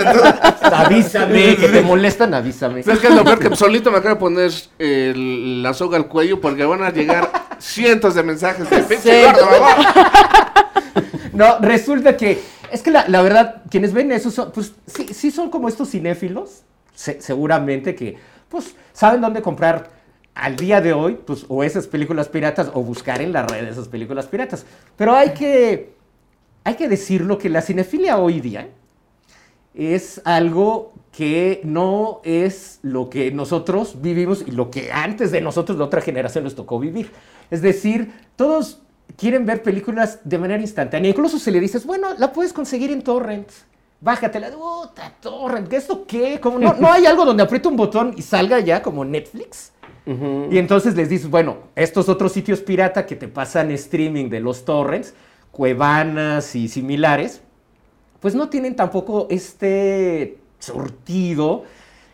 Avísame, 0.62 1.56
que 1.56 1.68
te 1.68 1.82
molestan, 1.82 2.34
avísame. 2.34 2.82
¿Sabes 2.82 3.00
qué 3.00 3.08
es 3.08 3.14
lo 3.14 3.24
peor? 3.24 3.38
Que 3.38 3.54
solito 3.56 3.90
me 3.90 3.98
acabo 3.98 4.14
de 4.14 4.20
poner 4.20 4.52
la 4.78 5.74
soga 5.74 5.96
al 5.96 6.08
cuello 6.08 6.40
porque 6.40 6.64
van 6.64 6.82
a 6.82 6.90
llegar 6.90 7.30
cientos 7.58 8.14
de 8.14 8.22
mensajes 8.22 8.68
de 8.70 8.78
pinche 8.82 9.24
gordo, 9.24 9.44
mamón". 9.46 9.86
No, 11.32 11.58
resulta 11.60 12.16
que, 12.16 12.42
es 12.72 12.82
que 12.82 12.90
la, 12.90 13.04
la 13.06 13.22
verdad, 13.22 13.62
quienes 13.70 13.92
ven 13.92 14.10
eso 14.10 14.30
son, 14.30 14.50
pues 14.50 14.72
sí, 14.86 15.08
sí 15.12 15.30
son 15.30 15.50
como 15.50 15.68
estos 15.68 15.90
cinéfilos, 15.90 16.62
se- 16.98 17.20
seguramente 17.20 17.94
que, 17.94 18.16
pues, 18.48 18.74
saben 18.92 19.20
dónde 19.20 19.40
comprar 19.40 19.90
al 20.34 20.56
día 20.56 20.80
de 20.80 20.92
hoy, 20.92 21.16
pues, 21.24 21.46
o 21.48 21.62
esas 21.62 21.86
películas 21.86 22.28
piratas, 22.28 22.72
o 22.74 22.82
buscar 22.82 23.20
en 23.22 23.32
la 23.32 23.44
red 23.46 23.68
esas 23.68 23.86
películas 23.86 24.26
piratas. 24.26 24.66
Pero 24.96 25.14
hay 25.14 25.30
que, 25.30 25.92
hay 26.64 26.74
que 26.74 26.88
decirlo 26.88 27.38
que 27.38 27.48
la 27.48 27.62
cinefilia 27.62 28.18
hoy 28.18 28.40
día 28.40 28.68
es 29.74 30.20
algo 30.24 30.92
que 31.12 31.60
no 31.62 32.20
es 32.24 32.80
lo 32.82 33.08
que 33.10 33.30
nosotros 33.30 34.02
vivimos 34.02 34.42
y 34.44 34.50
lo 34.50 34.68
que 34.70 34.90
antes 34.90 35.30
de 35.30 35.40
nosotros, 35.40 35.78
de 35.78 35.84
otra 35.84 36.00
generación, 36.00 36.42
les 36.44 36.56
tocó 36.56 36.80
vivir. 36.80 37.12
Es 37.50 37.62
decir, 37.62 38.12
todos 38.34 38.82
quieren 39.16 39.46
ver 39.46 39.62
películas 39.62 40.18
de 40.24 40.38
manera 40.38 40.60
instantánea. 40.60 41.10
Incluso 41.10 41.38
si 41.38 41.50
le 41.52 41.60
dices, 41.60 41.86
bueno, 41.86 42.08
la 42.18 42.32
puedes 42.32 42.52
conseguir 42.52 42.90
en 42.90 43.02
torrent. 43.02 43.48
Bájatela. 44.00 44.50
Puta, 44.50 45.12
torrent. 45.20 45.72
¿Esto 45.72 46.06
qué? 46.06 46.38
¿Cómo 46.40 46.58
no, 46.58 46.74
no 46.74 46.92
hay 46.92 47.06
algo 47.06 47.24
donde 47.24 47.42
apriete 47.42 47.68
un 47.68 47.76
botón 47.76 48.14
y 48.16 48.22
salga 48.22 48.60
ya 48.60 48.82
como 48.82 49.04
Netflix. 49.04 49.72
Y 50.50 50.56
entonces 50.56 50.96
les 50.96 51.10
dices, 51.10 51.28
bueno, 51.28 51.58
estos 51.76 52.08
otros 52.08 52.32
sitios 52.32 52.60
pirata 52.60 53.04
que 53.04 53.14
te 53.14 53.28
pasan 53.28 53.70
streaming 53.72 54.30
de 54.30 54.40
los 54.40 54.64
torrents, 54.64 55.12
cuevanas 55.50 56.56
y 56.56 56.68
similares, 56.68 57.42
pues 58.18 58.34
no 58.34 58.48
tienen 58.48 58.74
tampoco 58.74 59.26
este 59.28 60.38
surtido 60.60 61.64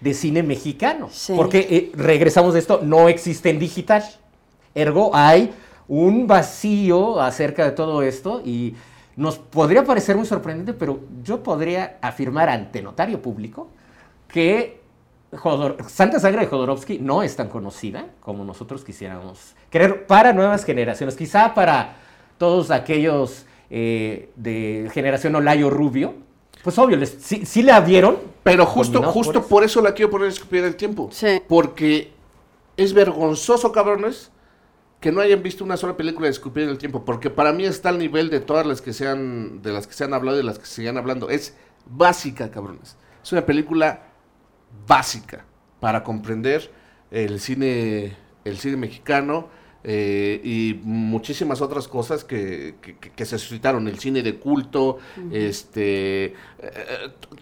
de 0.00 0.12
cine 0.12 0.42
mexicano. 0.42 1.08
Sí. 1.12 1.34
Porque 1.36 1.68
eh, 1.70 1.92
regresamos 1.94 2.54
de 2.54 2.58
esto, 2.58 2.80
no 2.82 3.08
existe 3.08 3.50
en 3.50 3.60
digital. 3.60 4.02
Ergo, 4.74 5.12
hay 5.14 5.52
un 5.86 6.26
vacío 6.26 7.20
acerca 7.20 7.64
de 7.64 7.70
todo 7.70 8.02
esto 8.02 8.42
y 8.44 8.74
nos 9.16 9.38
podría 9.38 9.84
parecer 9.84 10.16
muy 10.16 10.26
sorprendente, 10.26 10.72
pero 10.72 11.00
yo 11.22 11.42
podría 11.42 11.98
afirmar 12.02 12.48
ante 12.48 12.82
notario 12.82 13.20
público 13.22 13.68
que 14.28 14.80
Jodor- 15.32 15.88
Santa 15.88 16.18
Sangre 16.20 16.42
de 16.42 16.46
Jodorowsky 16.46 16.98
no 16.98 17.22
es 17.22 17.36
tan 17.36 17.48
conocida 17.48 18.06
como 18.20 18.44
nosotros 18.44 18.84
quisiéramos 18.84 19.54
creer 19.70 20.06
para 20.06 20.32
nuevas 20.32 20.64
generaciones. 20.64 21.16
Quizá 21.16 21.54
para 21.54 21.96
todos 22.38 22.70
aquellos 22.70 23.46
eh, 23.70 24.30
de 24.36 24.90
generación 24.92 25.34
Olayo 25.36 25.70
Rubio, 25.70 26.14
pues 26.62 26.78
obvio, 26.78 26.96
les, 26.96 27.10
sí, 27.20 27.44
sí 27.46 27.62
la 27.62 27.80
vieron. 27.80 28.16
Pero 28.42 28.66
justo, 28.66 29.02
justo 29.02 29.40
por 29.40 29.48
por 29.48 29.64
eso 29.64 29.80
la 29.80 29.94
quiero 29.94 30.10
poner 30.10 30.32
en 30.50 30.64
el 30.64 30.76
tiempo. 30.76 31.08
Sí. 31.10 31.40
Porque 31.48 32.12
es 32.76 32.92
vergonzoso, 32.92 33.72
cabrones, 33.72 34.30
que 35.04 35.12
no 35.12 35.20
hayan 35.20 35.42
visto 35.42 35.62
una 35.64 35.76
sola 35.76 35.98
película 35.98 36.24
de 36.28 36.30
escupir 36.30 36.66
el 36.66 36.78
tiempo. 36.78 37.04
Porque 37.04 37.28
para 37.28 37.52
mí 37.52 37.66
está 37.66 37.90
al 37.90 37.98
nivel 37.98 38.30
de 38.30 38.40
todas 38.40 38.64
las 38.64 38.80
que 38.80 38.94
se 38.94 39.06
han, 39.06 39.60
de 39.60 39.70
las 39.70 39.86
que 39.86 39.92
se 39.92 40.02
han 40.02 40.14
hablado 40.14 40.38
y 40.38 40.40
de 40.40 40.44
las 40.44 40.58
que 40.58 40.64
se 40.64 40.76
siguen 40.76 40.96
hablando. 40.96 41.28
Es 41.28 41.54
básica, 41.84 42.50
cabrones. 42.50 42.96
Es 43.22 43.30
una 43.30 43.44
película 43.44 44.04
básica 44.86 45.44
para 45.78 46.02
comprender 46.02 46.70
el 47.10 47.38
cine, 47.38 48.16
el 48.46 48.56
cine 48.56 48.78
mexicano 48.78 49.48
eh, 49.84 50.40
y 50.42 50.80
muchísimas 50.82 51.60
otras 51.60 51.86
cosas 51.86 52.24
que, 52.24 52.76
que- 53.14 53.24
se 53.26 53.38
suscitaron. 53.38 53.86
El 53.86 53.98
cine 53.98 54.22
de 54.22 54.36
culto, 54.38 54.98
este, 55.30 56.24
eh, 56.26 56.34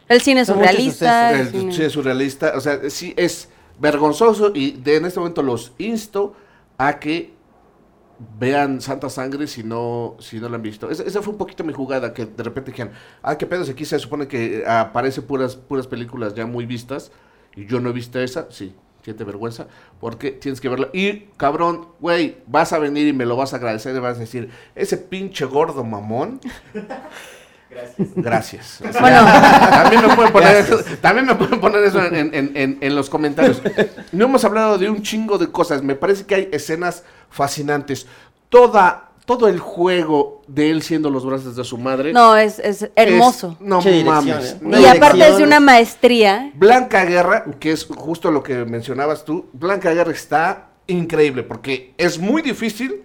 El 0.08 0.20
cine 0.20 0.44
surrealista. 0.44 1.30
el 1.32 1.40
el 1.46 1.52
cine- 1.52 1.72
cine 1.72 1.90
surrealista, 1.90 2.54
o 2.56 2.60
sea, 2.60 2.90
sí 2.90 3.14
es 3.16 3.48
vergonzoso 3.78 4.50
y 4.52 4.72
de, 4.72 4.96
en 4.96 5.04
este 5.06 5.20
momento 5.20 5.42
los 5.42 5.72
insto 5.78 6.34
a 6.78 6.98
que 6.98 7.40
vean 8.38 8.80
Santa 8.80 9.08
Sangre 9.10 9.46
si 9.46 9.62
no, 9.64 10.16
si 10.20 10.38
no 10.40 10.48
la 10.48 10.56
han 10.56 10.62
visto. 10.62 10.90
Esa, 10.90 11.02
esa 11.02 11.22
fue 11.22 11.32
un 11.32 11.38
poquito 11.38 11.64
mi 11.64 11.72
jugada, 11.72 12.12
que 12.14 12.26
de 12.26 12.42
repente 12.42 12.70
dijeron, 12.70 12.92
ah, 13.22 13.36
qué 13.36 13.46
pedo, 13.46 13.64
si 13.64 13.72
aquí 13.72 13.84
se 13.84 13.98
supone 13.98 14.28
que 14.28 14.64
aparece 14.66 15.22
puras, 15.22 15.56
puras 15.56 15.86
películas 15.86 16.34
ya 16.34 16.46
muy 16.46 16.66
vistas 16.66 17.10
y 17.56 17.66
yo 17.66 17.80
no 17.80 17.90
he 17.90 17.92
visto 17.92 18.20
esa, 18.20 18.46
sí, 18.50 18.74
siente 19.02 19.24
vergüenza, 19.24 19.66
porque 20.00 20.30
tienes 20.30 20.60
que 20.60 20.68
verla. 20.68 20.88
Y, 20.92 21.26
cabrón, 21.36 21.88
güey, 22.00 22.38
vas 22.46 22.72
a 22.72 22.78
venir 22.78 23.08
y 23.08 23.12
me 23.12 23.26
lo 23.26 23.36
vas 23.36 23.52
a 23.52 23.56
agradecer 23.56 23.94
y 23.96 23.98
vas 23.98 24.16
a 24.16 24.20
decir, 24.20 24.50
ese 24.76 24.96
pinche 24.96 25.44
gordo 25.44 25.82
mamón. 25.82 26.40
Gracias. 28.16 28.82
O 28.86 28.92
sea, 28.92 29.00
Bueno. 29.00 29.24
también 29.70 30.06
me 30.06 30.14
pueden 30.14 30.32
poner 30.32 30.56
eso, 30.56 30.78
también 31.00 31.26
me 31.26 31.34
pueden 31.34 31.58
poner 31.58 31.82
eso 31.84 32.04
en, 32.04 32.34
en- 32.34 32.52
en- 32.54 32.78
en 32.82 32.94
los 32.94 33.08
comentarios. 33.08 33.62
No 34.12 34.26
hemos 34.26 34.44
hablado 34.44 34.76
de 34.76 34.90
un 34.90 35.02
chingo 35.02 35.38
de 35.38 35.50
cosas. 35.50 35.82
Me 35.82 35.94
parece 35.94 36.26
que 36.26 36.34
hay 36.34 36.48
escenas 36.52 37.02
fascinantes. 37.32 38.06
Toda, 38.48 39.08
todo 39.26 39.48
el 39.48 39.58
juego 39.58 40.42
de 40.46 40.70
él 40.70 40.82
siendo 40.82 41.10
los 41.10 41.24
brazos 41.26 41.56
de 41.56 41.64
su 41.64 41.78
madre. 41.78 42.12
No, 42.12 42.36
es, 42.36 42.58
es 42.58 42.88
hermoso. 42.94 43.56
es- 43.60 43.66
no 43.66 43.80
mames. 44.04 44.52
¿eh? 44.52 44.58
No, 44.60 44.78
y 44.78 44.84
aparte 44.86 45.26
es 45.26 45.38
de 45.38 45.44
una 45.44 45.58
maestría. 45.60 46.50
Blanca 46.54 47.04
Guerra, 47.04 47.44
que 47.58 47.72
es 47.72 47.86
justo 47.86 48.30
lo 48.30 48.42
que 48.42 48.64
mencionabas 48.64 49.24
tú, 49.24 49.46
Blanca 49.52 49.92
Guerra 49.92 50.12
está 50.12 50.68
increíble 50.86 51.42
porque 51.42 51.94
es 51.96 52.18
muy 52.18 52.42
difícil 52.42 53.02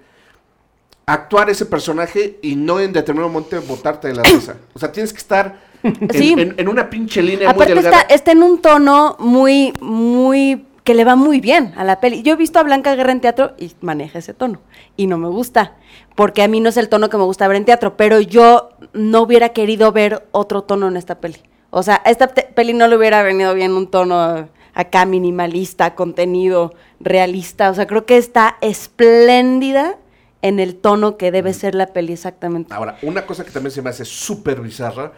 actuar 1.05 1.49
ese 1.49 1.65
personaje 1.65 2.38
y 2.41 2.55
no 2.55 2.80
en 2.80 2.91
determinado 2.91 3.32
momento 3.32 3.61
botarte 3.61 4.09
de 4.09 4.15
la 4.15 4.23
risa. 4.23 4.55
O 4.73 4.80
sea, 4.80 4.91
tienes 4.91 5.13
que 5.13 5.19
estar 5.19 5.59
en, 5.84 6.09
Sí. 6.11 6.34
en- 6.38 6.55
en 6.57 6.67
una 6.67 6.89
pinche 6.89 7.21
línea 7.21 7.47
muy 7.47 7.55
Aparte 7.63 7.73
delgada. 7.75 8.01
está, 8.01 8.13
está 8.13 8.32
en 8.34 8.43
un 8.43 8.61
tono 8.61 9.15
muy, 9.19 9.71
muy, 9.80 10.65
que 10.88 10.93
le 10.93 11.03
va 11.03 11.17
muy 11.17 11.41
bien 11.41 11.73
a 11.75 11.83
la 11.83 11.99
peli. 11.99 12.21
Yo 12.23 12.31
he 12.31 12.35
visto 12.38 12.59
a 12.59 12.63
Blanca 12.63 12.95
Guerra 12.95 13.11
en 13.11 13.19
teatro 13.19 13.55
y 13.57 13.73
maneja 13.81 14.19
ese 14.19 14.33
tono. 14.33 14.61
Y 14.95 15.07
no 15.07 15.17
me 15.17 15.27
gusta, 15.27 15.75
porque 16.15 16.43
a 16.43 16.47
mí 16.47 16.61
no 16.61 16.69
es 16.69 16.77
el 16.77 16.88
tono 16.88 17.09
que 17.09 17.17
me 17.17 17.25
gusta 17.25 17.45
ver 17.49 17.57
en 17.57 17.65
teatro, 17.65 17.97
pero 17.97 18.21
yo 18.21 18.69
no 18.93 19.23
hubiera 19.23 19.49
querido 19.49 19.91
ver 19.91 20.25
otro 20.31 20.61
tono 20.63 20.88
en 20.88 20.95
esta 20.95 21.19
peli. 21.19 21.43
O 21.71 21.83
sea, 21.83 22.01
a 22.05 22.09
esta 22.09 22.29
peli 22.29 22.71
no 22.71 22.88
le 22.88 22.95
hubiera 22.95 23.21
venido 23.21 23.53
bien 23.53 23.73
un 23.73 23.88
tono 23.91 24.47
acá 24.73 25.05
minimalista, 25.05 25.93
contenido 25.93 26.73
realista. 27.01 27.69
O 27.69 27.73
sea, 27.73 27.85
creo 27.85 28.05
que 28.05 28.15
está 28.15 28.55
espléndida 28.61 29.97
en 30.41 30.61
el 30.61 30.77
tono 30.77 31.17
que 31.17 31.31
debe 31.31 31.53
ser 31.53 31.75
la 31.75 31.88
peli 31.88 32.13
exactamente. 32.13 32.73
Ahora, 32.73 32.97
una 33.01 33.25
cosa 33.25 33.43
que 33.43 33.51
también 33.51 33.71
se 33.71 33.81
me 33.81 33.89
hace 33.89 34.05
súper 34.05 34.61
bizarra 34.61 35.11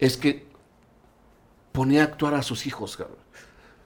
es 0.00 0.16
que 0.16 0.46
ponía 1.70 2.00
a 2.00 2.04
actuar 2.06 2.34
a 2.34 2.42
sus 2.42 2.66
hijos, 2.66 2.96
cabrón. 2.96 3.21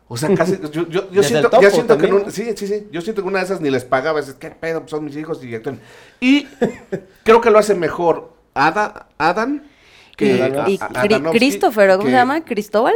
O 0.09 0.17
sea, 0.17 0.33
casi, 0.35 0.59
yo, 0.73 0.89
yo, 0.89 1.11
yo 1.11 1.23
siento, 1.23 1.51
yo 1.61 1.71
siento 1.71 1.99
que 1.99 2.07
en 2.07 2.13
un- 2.15 2.31
sí, 2.33 2.53
sí, 2.57 2.67
sí, 2.67 2.87
yo 2.93 3.01
siento 3.01 3.23
que 3.23 3.29
una 3.29 3.41
de 3.41 3.45
esas 3.47 3.61
ni 3.61 3.71
les 3.71 3.85
pagaba, 3.85 4.21
es 4.21 4.33
que 4.35 4.51
pedo, 4.51 4.81
Pues 4.81 4.91
son 4.91 5.05
mis 5.05 5.17
hijos 5.17 5.43
y 5.45 5.55
actúan. 5.55 5.81
Y 6.21 6.47
creo 7.25 7.41
que 7.41 7.51
lo 7.51 7.59
hace 7.59 7.75
mejor 7.75 8.33
Ada, 8.55 9.09
Adam 9.19 9.63
que 10.17 10.43
Adano- 10.43 10.69
y 10.69 10.79
a- 10.81 11.31
Christopher, 11.33 11.91
¿cómo 11.93 12.05
que 12.05 12.11
se 12.11 12.17
llama? 12.17 12.45
¿Cristóbal? 12.45 12.95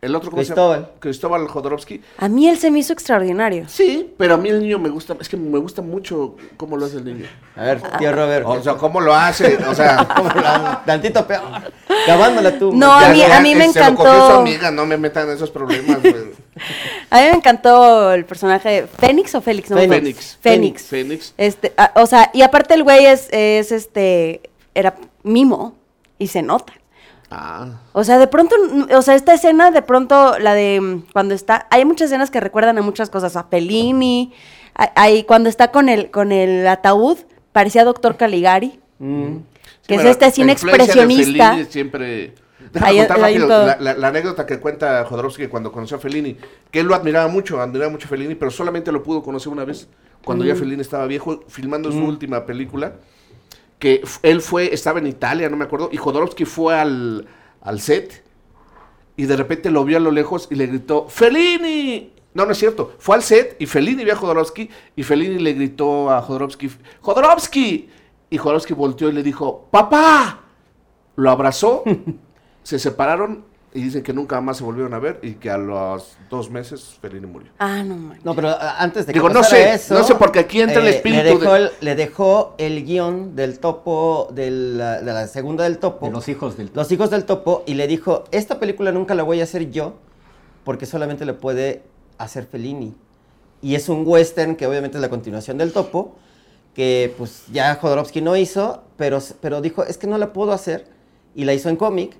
El 0.00 0.14
otro, 0.14 0.30
¿cómo 0.30 0.40
Cristóbal. 0.42 0.78
se 0.80 0.86
llama? 0.86 1.00
Cristóbal 1.00 1.48
Jodorowsky. 1.48 2.00
A 2.18 2.28
mí 2.28 2.48
él 2.48 2.56
se 2.56 2.70
me 2.70 2.78
hizo 2.78 2.92
extraordinario. 2.92 3.64
Sí, 3.68 4.14
pero 4.16 4.34
a 4.34 4.36
mí 4.36 4.48
el 4.48 4.60
niño 4.60 4.78
me 4.78 4.90
gusta, 4.90 5.16
es 5.20 5.28
que 5.28 5.36
me 5.36 5.58
gusta 5.58 5.82
mucho 5.82 6.36
cómo 6.56 6.76
lo 6.76 6.86
hace 6.86 6.98
el 6.98 7.04
niño. 7.04 7.26
A 7.56 7.62
ver, 7.64 7.82
tío 7.98 8.12
Robert. 8.12 8.46
O 8.46 8.62
sea, 8.62 8.74
cómo 8.74 9.00
lo 9.00 9.12
hace, 9.14 9.56
o 9.56 9.74
sea... 9.74 10.06
¿cómo 10.16 10.28
la- 10.40 10.82
Tantito 10.86 11.26
peor. 11.26 11.42
Cavándola 12.06 12.56
tú. 12.58 12.72
No, 12.72 12.92
a 12.92 13.02
Ya, 13.08 13.12
mí- 13.12 13.18
ya, 13.18 13.38
a 13.38 13.40
mí 13.40 13.54
me 13.56 13.72
se 13.72 13.80
lo 13.80 13.86
encantó. 13.86 14.26
su 14.30 14.32
amiga, 14.40 14.70
no 14.70 14.86
me 14.86 14.96
metan 14.98 15.28
en 15.30 15.34
esos 15.34 15.50
problemas, 15.50 16.00
güey. 16.00 16.14
A 17.10 17.20
mí 17.20 17.26
me 17.30 17.36
encantó 17.36 18.12
el 18.12 18.24
personaje 18.24 18.68
de 18.68 18.86
Fénix 18.86 19.34
o 19.34 19.40
Félix, 19.40 19.70
no. 19.70 19.76
Fénix. 19.76 20.38
Fénix. 20.40 20.86
Fénix. 20.86 21.34
Este, 21.36 21.72
ah, 21.76 21.92
o 21.96 22.06
sea, 22.06 22.30
y 22.34 22.42
aparte 22.42 22.74
el 22.74 22.82
güey 22.82 23.06
es, 23.06 23.28
es 23.32 23.72
este, 23.72 24.42
era 24.74 24.96
mimo 25.22 25.76
y 26.18 26.28
se 26.28 26.42
nota. 26.42 26.72
Ah. 27.30 27.80
O 27.92 28.04
sea, 28.04 28.18
de 28.18 28.26
pronto, 28.26 28.56
o 28.90 29.02
sea, 29.02 29.14
esta 29.14 29.34
escena, 29.34 29.70
de 29.70 29.82
pronto, 29.82 30.38
la 30.38 30.54
de 30.54 30.80
mm, 30.80 31.12
cuando 31.12 31.34
está, 31.34 31.66
hay 31.70 31.84
muchas 31.84 32.06
escenas 32.06 32.30
que 32.30 32.40
recuerdan 32.40 32.78
a 32.78 32.82
muchas 32.82 33.10
cosas, 33.10 33.36
a 33.36 33.44
Fellini, 33.44 34.32
hay, 34.74 35.24
cuando 35.24 35.48
está 35.48 35.70
con 35.70 35.88
el, 35.88 36.10
con 36.10 36.32
el 36.32 36.66
ataúd, 36.66 37.18
parecía 37.52 37.84
Doctor 37.84 38.16
Caligari, 38.16 38.78
Mm. 38.98 39.36
que 39.86 39.94
es 39.94 40.04
este 40.04 40.30
cine 40.30 40.52
expresionista. 40.52 41.64
Siempre... 41.68 42.34
Déjame 42.72 42.90
Ahí- 42.92 42.98
contar 42.98 43.20
rápido 43.20 43.48
la, 43.48 43.76
la- 43.80 43.94
la 43.94 44.08
anécdota 44.08 44.46
que 44.46 44.58
cuenta 44.60 45.04
Jodorowsky 45.04 45.46
cuando 45.48 45.72
conoció 45.72 45.96
a 45.96 46.00
Fellini, 46.00 46.36
que 46.70 46.80
él 46.80 46.86
lo 46.86 46.94
admiraba 46.94 47.28
mucho, 47.28 47.60
admiraba 47.60 47.90
mucho 47.90 48.06
a 48.06 48.08
Fellini, 48.10 48.34
pero 48.34 48.50
solamente 48.50 48.92
lo 48.92 49.02
pudo 49.02 49.22
conocer 49.22 49.52
una 49.52 49.64
vez, 49.64 49.88
cuando 50.24 50.44
Mm. 50.44 50.48
ya 50.48 50.54
Fellini 50.56 50.80
estaba 50.82 51.06
viejo, 51.06 51.44
filmando 51.48 51.90
su 51.92 51.98
última 52.04 52.44
película, 52.46 52.94
que 53.78 54.02
él 54.22 54.40
fue, 54.42 54.72
estaba 54.74 54.98
en 54.98 55.06
Italia, 55.06 55.48
no 55.48 55.56
me 55.56 55.64
acuerdo, 55.64 55.88
y 55.92 55.96
Jodorowsky 55.96 56.44
fue 56.44 56.74
al, 56.78 57.26
al 57.62 57.80
set, 57.80 58.24
y 59.16 59.24
de 59.26 59.36
repente 59.36 59.70
lo 59.70 59.84
vio 59.84 59.96
a 59.96 60.00
lo 60.00 60.10
lejos 60.10 60.48
y 60.50 60.54
le 60.56 60.66
gritó, 60.66 61.08
¡Felini! 61.08 62.12
No, 62.34 62.44
no 62.46 62.52
es 62.52 62.58
cierto. 62.58 62.92
Fue 62.98 63.16
al 63.16 63.22
set 63.22 63.56
y 63.58 63.66
Felini 63.66 64.04
vio 64.04 64.12
a 64.12 64.16
Jodorowsky 64.16 64.68
y 64.94 65.02
Felini 65.02 65.40
le 65.40 65.54
gritó 65.54 66.08
a 66.10 66.20
Jodorowsky, 66.22 66.70
¡Jodorowsky! 67.00 67.88
Y 68.30 68.36
Jodorowsky 68.38 68.74
volteó 68.74 69.08
y 69.08 69.12
le 69.12 69.22
dijo, 69.24 69.66
¡Papá! 69.72 70.40
Lo 71.16 71.30
abrazó, 71.30 71.82
se 72.68 72.78
separaron 72.78 73.44
y 73.72 73.80
dicen 73.80 74.02
que 74.02 74.12
nunca 74.12 74.42
más 74.42 74.58
se 74.58 74.64
volvieron 74.64 74.92
a 74.92 74.98
ver 74.98 75.20
y 75.22 75.32
que 75.36 75.50
a 75.50 75.56
los 75.56 76.18
dos 76.28 76.50
meses 76.50 76.98
Fellini 77.00 77.26
murió. 77.26 77.50
Ah, 77.58 77.82
no 77.82 77.96
manches. 77.96 78.22
No, 78.22 78.34
pero 78.34 78.54
antes 78.60 79.06
de 79.06 79.12
que 79.14 79.18
Digo, 79.18 79.30
no 79.30 79.42
sé, 79.42 79.72
eso, 79.72 79.94
no 79.94 80.04
sé, 80.04 80.14
porque 80.16 80.40
aquí 80.40 80.60
entra 80.60 80.82
el 80.82 80.88
eh, 80.88 80.96
espíritu 80.96 81.22
Le 81.22 81.30
dejó, 81.38 81.52
de- 81.54 81.58
el, 81.60 81.70
le 81.80 81.94
dejó 81.94 82.54
el 82.58 82.84
guion 82.84 83.34
del 83.36 83.58
topo, 83.58 84.28
de 84.34 84.50
la, 84.50 85.00
de 85.00 85.12
la 85.14 85.26
segunda 85.28 85.64
del 85.64 85.78
topo. 85.78 86.04
De 86.04 86.12
los 86.12 86.28
hijos 86.28 86.58
del 86.58 86.70
Los 86.74 86.92
hijos 86.92 87.08
del 87.08 87.24
topo 87.24 87.62
y 87.66 87.72
le 87.72 87.86
dijo, 87.86 88.24
esta 88.32 88.60
película 88.60 88.92
nunca 88.92 89.14
la 89.14 89.22
voy 89.22 89.40
a 89.40 89.44
hacer 89.44 89.70
yo 89.70 89.94
porque 90.64 90.84
solamente 90.84 91.24
le 91.24 91.32
puede 91.32 91.84
hacer 92.18 92.44
Fellini. 92.44 92.94
Y 93.62 93.76
es 93.76 93.88
un 93.88 94.02
western 94.06 94.56
que 94.56 94.66
obviamente 94.66 94.98
es 94.98 95.00
la 95.00 95.08
continuación 95.08 95.56
del 95.56 95.72
topo, 95.72 96.16
que 96.74 97.14
pues 97.16 97.44
ya 97.50 97.74
Jodorowsky 97.76 98.20
no 98.20 98.36
hizo, 98.36 98.82
pero, 98.98 99.20
pero 99.40 99.62
dijo, 99.62 99.84
es 99.84 99.96
que 99.96 100.06
no 100.06 100.18
la 100.18 100.34
puedo 100.34 100.52
hacer 100.52 100.86
y 101.34 101.44
la 101.46 101.54
hizo 101.54 101.70
en 101.70 101.76
cómic. 101.76 102.14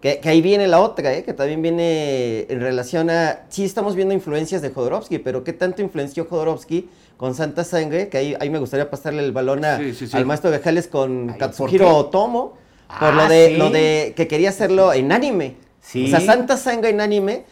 Que, 0.00 0.20
que 0.20 0.28
ahí 0.28 0.40
viene 0.40 0.68
la 0.68 0.80
otra, 0.80 1.12
¿eh? 1.12 1.24
que 1.24 1.32
también 1.32 1.60
viene 1.60 2.46
en 2.48 2.60
relación 2.60 3.10
a, 3.10 3.40
sí 3.48 3.64
estamos 3.64 3.96
viendo 3.96 4.14
influencias 4.14 4.62
de 4.62 4.70
Jodorowsky, 4.70 5.18
pero 5.18 5.42
¿qué 5.42 5.52
tanto 5.52 5.82
influenció 5.82 6.24
Jodorowsky 6.26 6.88
con 7.16 7.34
Santa 7.34 7.64
Sangre? 7.64 8.08
Que 8.08 8.18
ahí, 8.18 8.36
ahí 8.38 8.48
me 8.48 8.60
gustaría 8.60 8.88
pasarle 8.90 9.24
el 9.24 9.32
balón 9.32 9.64
a- 9.64 9.76
Sí, 9.78 9.92
sí, 9.94 10.06
sí. 10.06 10.16
al 10.16 10.24
maestro 10.24 10.52
Gajales 10.52 10.86
con 10.86 11.22
Ay, 11.22 11.26
¿por 11.30 11.38
Katsuhiro? 11.38 11.96
Otomo, 11.96 12.54
por 12.86 13.08
Ah, 13.08 13.10
lo 13.12 13.28
de, 13.28 13.48
sí. 13.48 13.56
lo 13.56 13.70
de 13.70 14.12
que 14.16 14.28
quería 14.28 14.50
hacerlo 14.50 14.92
en 14.92 15.10
anime. 15.10 15.56
Sí. 15.80 16.04
O 16.04 16.08
sea, 16.08 16.20
Santa 16.20 16.56
Sangre 16.56 16.90
en 16.90 17.00
anime, 17.00 17.44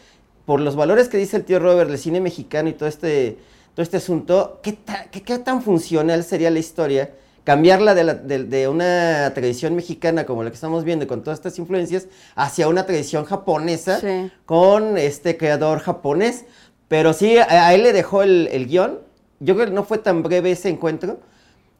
por 0.44 0.60
los 0.60 0.76
valores 0.76 1.08
que 1.08 1.16
dice 1.16 1.36
el 1.38 1.44
tío 1.44 1.58
Robert 1.58 1.90
del 1.90 1.98
cine 1.98 2.20
mexicano 2.20 2.68
y 2.68 2.74
todo 2.74 2.88
este, 2.88 3.38
todo 3.74 3.82
este 3.82 3.96
asunto, 3.96 4.60
¿qué, 4.62 4.72
ta- 4.72 5.06
qué- 5.10 5.22
qué 5.22 5.38
tan 5.40 5.62
funcional 5.62 6.22
sería 6.22 6.50
la 6.52 6.60
historia? 6.60 7.10
Cambiarla 7.46 7.94
de, 7.94 8.02
la- 8.02 8.14
de- 8.14 8.42
de 8.42 8.66
una 8.66 9.32
tradición 9.32 9.76
mexicana 9.76 10.26
como 10.26 10.42
la 10.42 10.50
que 10.50 10.56
estamos 10.56 10.82
viendo 10.82 11.06
con 11.06 11.22
todas 11.22 11.38
estas 11.38 11.56
influencias 11.60 12.08
hacia 12.34 12.66
una 12.66 12.86
tradición 12.86 13.24
japonesa 13.24 14.00
Sí. 14.00 14.32
con 14.46 14.98
este 14.98 15.36
creador 15.36 15.78
japonés. 15.78 16.44
Pero 16.88 17.12
sí, 17.12 17.38
a, 17.38 17.68
a 17.68 17.72
él 17.74 17.84
le 17.84 17.92
dejó 17.92 18.24
el, 18.24 18.48
el 18.50 18.66
guion. 18.66 18.98
Yo 19.38 19.54
creo 19.54 19.66
que 19.68 19.72
no 19.72 19.84
fue 19.84 19.98
tan 19.98 20.24
breve 20.24 20.50
ese 20.50 20.70
encuentro, 20.70 21.20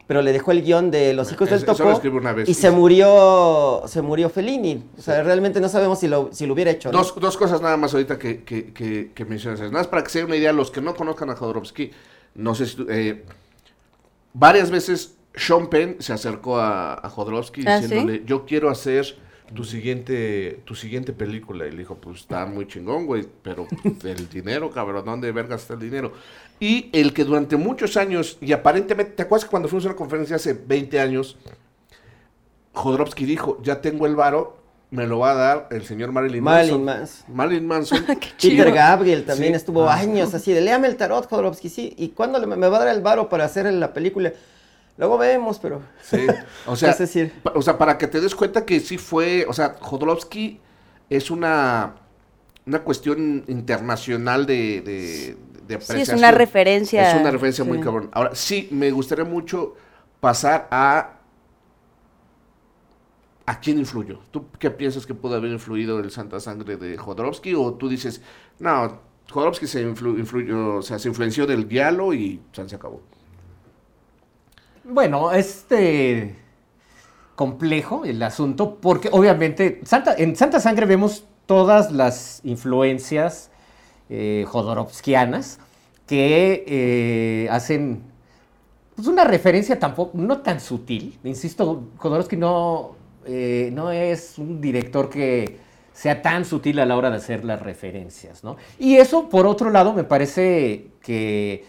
pero 0.07 0.23
le 0.23 0.33
dejó 0.33 0.53
el 0.53 0.62
guion 0.62 0.93
de 0.93 1.14
Los 1.14 1.33
hijos 1.33 1.51
del 1.51 1.64
topo 1.64 2.01
vez. 2.37 2.49
y 2.49 2.55
se 2.55 2.71
murió 2.71 3.83
se 3.89 4.03
murió 4.03 4.31
Fellini. 4.31 4.85
O 4.97 5.03
sea, 5.03 5.21
realmente 5.25 5.61
no 5.61 5.69
sabemos 5.69 5.99
si 5.99 6.07
lo, 6.07 6.29
si 6.33 6.47
lo 6.47 6.55
hubiera 6.55 6.71
hecho. 6.71 6.93
¿no? 6.93 6.99
Dos, 6.99 7.12
dos 7.19 7.37
cosas 7.37 7.61
nada 7.61 7.77
más 7.77 7.93
ahorita 7.93 8.17
que, 8.21 8.45
que, 8.45 8.73
que, 8.73 9.11
que 9.12 9.25
mencionas. 9.25 9.59
Nada 9.59 9.73
más 9.73 9.89
para 9.89 10.05
que 10.05 10.11
se 10.11 10.19
den 10.21 10.27
una 10.29 10.37
idea, 10.37 10.53
los 10.53 10.71
que 10.71 10.81
no 10.81 10.95
conozcan 10.95 11.29
a 11.31 11.35
Jodorowsky, 11.35 11.91
no 12.37 12.55
sé 12.55 12.67
si... 12.67 12.87
eh, 12.89 13.25
varias 14.33 14.71
veces 14.71 15.16
Sean 15.37 15.68
Penn 15.68 15.97
se 16.01 16.12
acercó 16.12 16.59
a, 16.59 16.95
a 16.95 17.09
Jodorowsky 17.11 17.64
¿Ah, 17.66 17.78
diciéndole, 17.80 18.22
yo 18.26 18.47
quiero 18.47 18.70
hacer 18.70 19.05
tu 19.55 19.62
siguiente, 19.64 20.61
tu 20.64 20.74
siguiente 20.74 21.12
película. 21.12 21.66
Y 21.66 21.70
le 21.72 21.78
dijo, 21.78 21.97
pues 21.97 22.20
está 22.20 22.47
muy 22.47 22.66
chingón, 22.66 23.07
güey, 23.07 23.26
pero 23.43 23.66
el 24.05 24.28
dinero, 24.28 24.70
cabrón, 24.70 25.05
¿dónde 25.05 25.30
vergas 25.32 25.62
está 25.62 25.74
el 25.74 25.80
dinero? 25.80 26.12
Y 26.59 26.89
el 26.93 27.12
que 27.12 27.24
durante 27.24 27.57
muchos 27.57 27.97
años, 27.97 28.39
y 28.41 28.53
aparentemente, 28.53 29.12
¿te 29.12 29.22
acuerdas 29.22 29.45
que 29.45 29.51
cuando 29.51 29.68
fuimos 29.68 29.84
a 29.84 29.89
una 29.91 29.97
conferencia 29.97 30.37
hace 30.37 30.55
20 30.55 30.99
años? 31.01 31.37
Jodorowsky 32.72 33.24
dijo, 33.24 33.59
ya 33.62 33.80
tengo 33.80 34.07
el 34.07 34.16
varo, 34.16 34.59
me 34.91 35.07
lo 35.07 35.18
va 35.18 35.32
a 35.32 35.34
dar 35.34 35.68
el 35.70 35.84
señor 35.84 36.12
Marilyn 36.12 36.43
Marilyn 36.43 36.84
Manson. 36.84 36.84
Manson. 36.84 37.37
Marilyn 37.37 37.66
Manson. 37.66 38.07
Peter 38.41 38.72
Gabriel 38.72 39.24
también 39.24 39.53
Sí. 39.53 39.57
estuvo 39.57 39.89
Ah. 39.89 39.95
años 39.97 40.34
así 40.34 40.53
de, 40.53 40.61
léame 40.61 40.89
el 40.89 40.97
tarot, 40.97 41.26
Jodorowsky, 41.28 41.68
sí. 41.68 41.95
¿Y 41.97 42.09
cuándo 42.11 42.39
le- 42.39 42.47
me 42.47 42.68
va 42.68 42.76
a 42.76 42.84
dar 42.84 42.95
el 42.97 43.03
varo 43.03 43.28
para 43.28 43.45
hacer 43.45 43.72
la 43.72 43.93
película? 43.93 44.32
Luego 44.99 45.18
vemos, 45.18 45.59
pero... 45.59 45.82
Sí. 46.03 46.26
O 46.66 46.74
sea, 46.76 46.90
Es 46.90 46.99
decir- 46.99 47.32
pa- 47.42 47.53
o 47.55 47.62
sea, 47.62 47.76
para 47.78 47.99
que 47.99 48.07
te 48.07 48.20
des 48.20 48.34
cuenta 48.34 48.64
que 48.64 48.80
sí 48.80 48.99
fue, 48.99 49.44
o 49.49 49.53
sea, 49.53 49.76
Jodorowsky 49.80 50.61
es 51.11 51.30
una, 51.30 51.94
una 52.66 52.80
cuestión 52.82 53.44
internacional 53.47 54.47
de, 54.47 54.80
de, 54.80 55.36
de 55.66 55.74
Sí, 55.74 55.74
es 55.74 55.90
apreciación. 55.90 56.18
una 56.18 56.30
referencia. 56.32 57.11
Es 57.14 57.20
una 57.20 57.30
referencia 57.30 57.64
muy 57.64 57.80
cabrón. 57.80 58.09
Ahora, 58.12 58.34
sí, 58.34 58.68
me 58.70 58.90
gustaría 58.90 59.24
mucho 59.24 59.74
pasar 60.20 60.66
a... 60.70 61.12
¿A 63.49 63.61
quién 63.61 63.78
influyó? 63.78 64.18
¿Tú 64.32 64.47
qué 64.59 64.70
piensas 64.72 65.07
que 65.07 65.14
pudo 65.14 65.36
haber 65.36 65.53
influido 65.53 66.01
el 66.01 66.11
Santa 66.11 66.40
Sangre 66.40 66.76
de 66.76 66.97
Jodorowsky? 66.99 67.55
¿O 67.55 67.74
tú 67.74 67.88
dices, 67.88 68.20
no, 68.59 69.01
Jodorowsky 69.30 69.68
se, 69.68 69.86
influ- 69.86 70.18
influyó, 70.18 70.76
o 70.78 70.82
sea, 70.82 70.99
se 70.99 71.09
influenció 71.09 71.47
del 71.47 71.68
diálogo 71.68 72.12
y 72.12 72.40
se 72.53 72.74
acabó? 72.74 73.03
Bueno, 74.89 75.32
este 75.32 76.37
complejo 77.34 78.05
el 78.05 78.22
asunto, 78.22 78.76
porque 78.80 79.09
obviamente 79.11 79.80
en 80.16 80.37
Santa 80.37 80.61
Sangre 80.61 80.87
vemos 80.87 81.24
todas 81.47 81.91
las 81.91 82.41
influencias 82.45 83.51
eh, 84.09 84.45
jodorowskianas 84.47 85.59
que 86.07 86.64
eh, 86.68 87.49
hacen 87.51 88.05
pues, 88.95 89.09
una 89.09 89.24
referencia 89.24 89.76
tampoco, 89.76 90.16
no 90.16 90.39
tan 90.39 90.61
sutil. 90.61 91.18
Insisto, 91.24 91.89
Jodorowsky 91.97 92.37
no, 92.37 92.95
eh, 93.26 93.70
no 93.72 93.91
es 93.91 94.39
un 94.39 94.61
director 94.61 95.11
que 95.11 95.59
sea 95.93 96.22
tan 96.22 96.45
sutil 96.45 96.78
a 96.78 96.87
la 96.87 96.97
hora 96.97 97.11
de 97.11 97.16
hacer 97.16 97.45
las 97.45 97.61
referencias, 97.61 98.45
¿no? 98.45 98.57
Y 98.78 98.97
eso, 98.97 99.28
por 99.28 99.49
otro 99.49 99.70
lado, 99.70 99.95
me 99.95 100.05
parece 100.05 100.91
que 101.03 101.64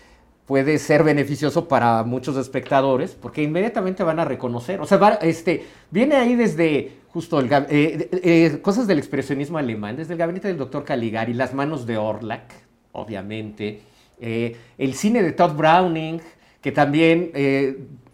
puede 0.47 0.79
ser 0.79 1.03
beneficioso 1.03 1.67
para 1.67 2.03
muchos 2.03 2.37
espectadores, 2.37 3.11
porque 3.11 3.43
inmediatamente 3.43 4.01
van 4.01 4.19
a 4.19 4.25
reconocer, 4.25 4.79
o 4.79 4.85
sea, 4.85 5.19
este, 5.21 5.65
viene 5.91 6.15
ahí 6.15 6.35
desde 6.35 6.93
justo 7.09 7.39
el, 7.39 7.51
eh, 7.51 7.67
eh, 7.69 8.09
eh, 8.11 8.59
cosas 8.61 8.87
del 8.87 8.97
expresionismo 8.97 9.57
alemán, 9.57 9.97
desde 9.97 10.13
el 10.13 10.19
gabinete 10.19 10.47
del 10.47 10.57
doctor 10.57 10.85
Caligari, 10.85 11.33
las 11.33 11.53
manos 11.53 11.85
de 11.85 11.97
Orlak, 11.97 12.53
obviamente, 12.93 13.81
eh, 14.21 14.55
el 14.77 14.93
cine 14.93 15.21
de 15.21 15.33
Todd 15.33 15.53
Browning, 15.55 16.21
que 16.61 16.71
también 16.71 17.31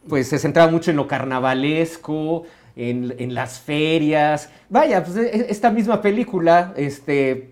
pues 0.10 0.28
se 0.28 0.38
centraba 0.40 0.72
mucho 0.72 0.90
en 0.92 0.98
lo 0.98 1.08
carnavalesco, 1.08 2.44
en, 2.76 3.34
las 3.34 3.60
ferias, 3.60 4.50
vaya, 4.70 5.04
pues 5.04 5.18
e- 5.18 5.48
esta 5.50 5.70
misma 5.70 6.02
película, 6.02 6.74
este, 6.76 7.52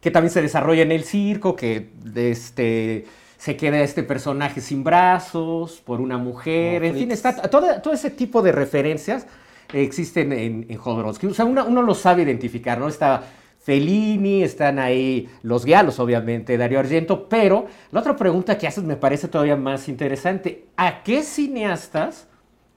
que 0.00 0.10
también 0.10 0.32
se 0.32 0.40
desarrolla 0.40 0.82
en 0.82 0.92
el 0.92 1.04
circo, 1.04 1.54
que 1.54 1.90
este, 2.14 3.04
se 3.42 3.56
queda 3.56 3.80
este 3.80 4.04
personaje 4.04 4.60
sin 4.60 4.84
brazos 4.84 5.82
por 5.84 6.00
una 6.00 6.16
mujer, 6.16 6.84
en 6.84 6.94
fin, 6.94 7.10
está 7.10 7.34
todo, 7.34 7.80
todo 7.82 7.92
ese 7.92 8.10
tipo 8.10 8.40
de 8.40 8.52
referencias 8.52 9.26
existen 9.72 10.32
en, 10.32 10.64
en 10.68 10.78
Jodorowsky. 10.78 11.26
O 11.26 11.34
sea, 11.34 11.44
uno, 11.44 11.64
uno 11.66 11.82
lo 11.82 11.96
sabe 11.96 12.22
identificar, 12.22 12.78
¿no? 12.78 12.86
Está 12.86 13.24
Fellini, 13.58 14.44
están 14.44 14.78
ahí 14.78 15.28
los 15.42 15.64
Gialos, 15.64 15.98
obviamente, 15.98 16.56
Dario 16.56 16.78
Argento, 16.78 17.28
pero 17.28 17.66
la 17.90 17.98
otra 17.98 18.14
pregunta 18.14 18.56
que 18.56 18.68
haces 18.68 18.84
me 18.84 18.94
parece 18.94 19.26
todavía 19.26 19.56
más 19.56 19.88
interesante. 19.88 20.66
¿A 20.76 21.02
qué 21.02 21.24
cineastas 21.24 22.28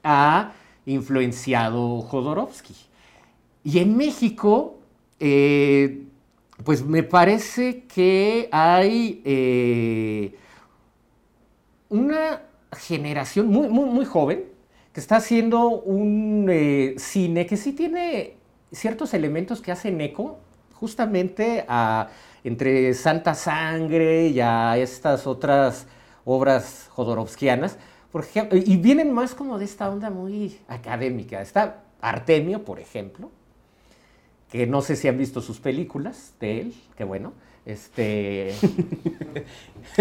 ha 0.02 0.50
influenciado 0.84 2.00
Jodorowsky? 2.00 2.74
Y 3.62 3.78
en 3.78 3.96
México, 3.96 4.80
eh, 5.20 6.02
pues 6.64 6.84
me 6.84 7.04
parece 7.04 7.84
que 7.84 8.48
hay 8.50 9.22
eh, 9.24 10.34
una 11.88 12.42
generación 12.72 13.48
muy, 13.48 13.68
muy, 13.68 13.86
muy 13.86 14.04
joven 14.04 14.44
que 14.92 15.00
está 15.00 15.16
haciendo 15.16 15.68
un 15.68 16.48
eh, 16.50 16.94
cine 16.98 17.46
que 17.46 17.56
sí 17.56 17.72
tiene 17.72 18.36
ciertos 18.72 19.14
elementos 19.14 19.60
que 19.60 19.72
hacen 19.72 20.00
eco 20.00 20.38
justamente 20.72 21.64
a 21.68 22.08
entre 22.44 22.94
Santa 22.94 23.34
Sangre 23.34 24.28
y 24.28 24.40
a 24.40 24.76
estas 24.78 25.26
otras 25.26 25.86
obras 26.24 26.88
jodorowskianas, 26.92 27.76
por 28.12 28.22
ejemplo, 28.22 28.56
y 28.56 28.76
vienen 28.76 29.12
más 29.12 29.34
como 29.34 29.58
de 29.58 29.64
esta 29.64 29.90
onda 29.90 30.10
muy 30.10 30.58
académica. 30.68 31.40
Está 31.40 31.82
Artemio, 32.00 32.64
por 32.64 32.78
ejemplo, 32.78 33.30
que 34.48 34.66
no 34.66 34.80
sé 34.80 34.94
si 34.96 35.08
han 35.08 35.18
visto 35.18 35.40
sus 35.40 35.58
películas 35.58 36.34
de 36.38 36.60
él, 36.60 36.74
que 36.96 37.04
bueno, 37.04 37.32
este... 37.66 38.54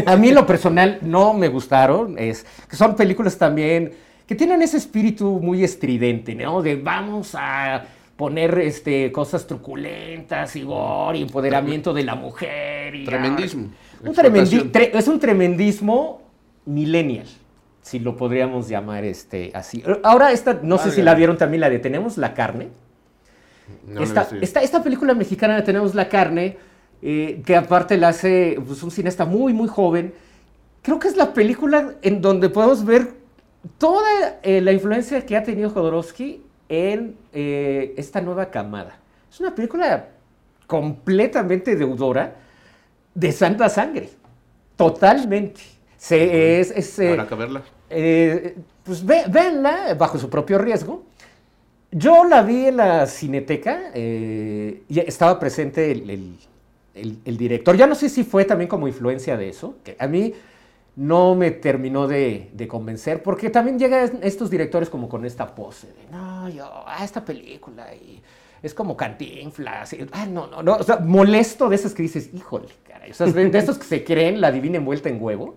A 0.05 0.15
mí 0.17 0.29
en 0.29 0.35
lo 0.35 0.45
personal 0.45 0.99
no 1.01 1.33
me 1.33 1.47
gustaron, 1.47 2.17
es 2.19 2.45
que 2.69 2.75
son 2.75 2.95
películas 2.95 3.37
también 3.37 3.93
que 4.27 4.35
tienen 4.35 4.61
ese 4.61 4.77
espíritu 4.77 5.39
muy 5.39 5.63
estridente, 5.63 6.35
¿no? 6.35 6.61
De 6.61 6.75
vamos 6.75 7.35
a 7.37 7.85
poner 8.15 8.57
este, 8.59 9.11
cosas 9.11 9.45
truculentas 9.45 10.55
y 10.55 10.63
gore, 10.63 11.19
empoderamiento 11.19 11.93
de 11.93 12.03
la 12.03 12.15
mujer. 12.15 12.95
Y, 12.95 13.05
Tremendismo. 13.05 13.69
Un 14.03 14.13
tremendi- 14.13 14.39
Explotación. 14.61 14.71
tre- 14.71 14.91
es 14.97 15.07
un 15.07 15.19
tremendismo 15.19 16.21
millennial, 16.65 17.27
si 17.81 17.99
lo 17.99 18.15
podríamos 18.17 18.67
llamar 18.67 19.03
este, 19.05 19.51
así. 19.53 19.83
Ahora 20.03 20.31
esta, 20.31 20.59
no 20.61 20.77
sé 20.77 20.91
si 20.91 21.01
la 21.01 21.13
vieron 21.13 21.37
también, 21.37 21.61
la 21.61 21.69
de 21.69 21.79
Tenemos 21.79 22.17
la 22.17 22.33
carne. 22.33 22.69
No 23.87 24.01
esta, 24.01 24.27
esta, 24.41 24.61
esta 24.61 24.83
película 24.83 25.13
mexicana 25.13 25.55
de 25.55 25.61
Tenemos 25.61 25.93
la 25.95 26.09
carne, 26.09 26.57
eh, 27.07 27.41
que 27.45 27.55
aparte 27.55 27.97
la 27.97 28.07
hace 28.09 28.57
pues, 28.65 28.81
un 28.81 28.89
cineasta 28.89 29.25
muy, 29.25 29.53
muy 29.53 29.67
joven, 29.67 30.11
creo 30.81 30.97
que 30.99 31.07
es 31.07 31.15
la 31.15 31.33
película 31.33 31.93
en 32.01 32.19
donde 32.19 32.49
podemos 32.49 32.83
ver 32.83 33.13
toda 33.77 34.39
eh, 34.41 34.59
la 34.61 34.71
influencia 34.71 35.23
que 35.25 35.37
ha 35.37 35.43
tenido 35.43 35.69
Jodorowsky 35.69 36.41
en 36.67 37.15
eh, 37.31 37.93
esta 37.95 38.21
nueva 38.21 38.49
camada. 38.49 38.97
Es 39.31 39.39
una 39.39 39.53
película 39.53 40.07
completamente 40.67 41.75
deudora 41.75 42.35
de 43.13 43.31
santa 43.31 43.69
sangre. 43.69 44.09
Totalmente. 44.75 45.61
Se, 45.97 46.59
es, 46.59 46.71
es, 46.71 46.99
eh, 46.99 47.11
Habrá 47.11 47.27
que 47.27 47.35
verla. 47.35 47.61
eh, 47.89 48.55
pues 48.83 49.05
ve- 49.05 49.25
véanla 49.29 49.93
bajo 49.93 50.17
su 50.17 50.29
propio 50.29 50.57
riesgo. 50.57 51.03
Yo 51.91 52.25
la 52.25 52.41
vi 52.41 52.65
en 52.67 52.77
la 52.77 53.05
cineteca, 53.07 53.91
eh, 53.93 54.83
y 54.89 54.99
estaba 54.99 55.39
presente 55.39 55.91
el, 55.91 56.09
el- 56.09 56.35
el- 56.95 57.19
el 57.25 57.37
director. 57.37 57.75
Ya 57.77 57.87
no 57.87 57.95
sé 57.95 58.09
si 58.09 58.23
fue 58.23 58.45
también 58.45 58.67
como 58.67 58.87
influencia 58.87 59.37
de 59.37 59.49
eso, 59.49 59.75
que 59.83 59.95
a 59.99 60.07
mí 60.07 60.33
no 60.95 61.35
me 61.35 61.51
terminó 61.51 62.07
de, 62.07 62.49
de 62.53 62.67
convencer, 62.67 63.21
porque 63.21 63.49
también 63.49 63.77
llegan 63.77 64.19
estos 64.23 64.49
directores 64.49 64.89
como 64.89 65.09
con 65.09 65.25
esta 65.25 65.53
pose 65.53 65.87
de, 65.87 66.09
no, 66.11 66.47
yo, 66.49 66.65
ah, 66.87 67.03
esta 67.03 67.23
película, 67.25 67.93
y 67.93 68.21
es 68.63 68.73
como 68.73 68.95
cantinflas, 68.95 69.93
ah, 70.13 70.25
no, 70.25 70.47
no, 70.47 70.63
no, 70.63 70.75
o 70.77 70.83
sea, 70.83 70.97
molesto 70.97 71.67
de 71.67 71.75
esos 71.75 71.93
que 71.93 72.01
dices, 72.03 72.29
híjole, 72.33 72.69
caray, 72.87 73.11
o 73.11 73.13
sea, 73.13 73.27
de 73.27 73.49
de 73.49 73.59
estos 73.59 73.77
que 73.77 73.83
se 73.83 74.03
creen 74.05 74.39
la 74.39 74.51
divina 74.53 74.77
envuelta 74.77 75.09
en 75.09 75.21
huevo, 75.21 75.55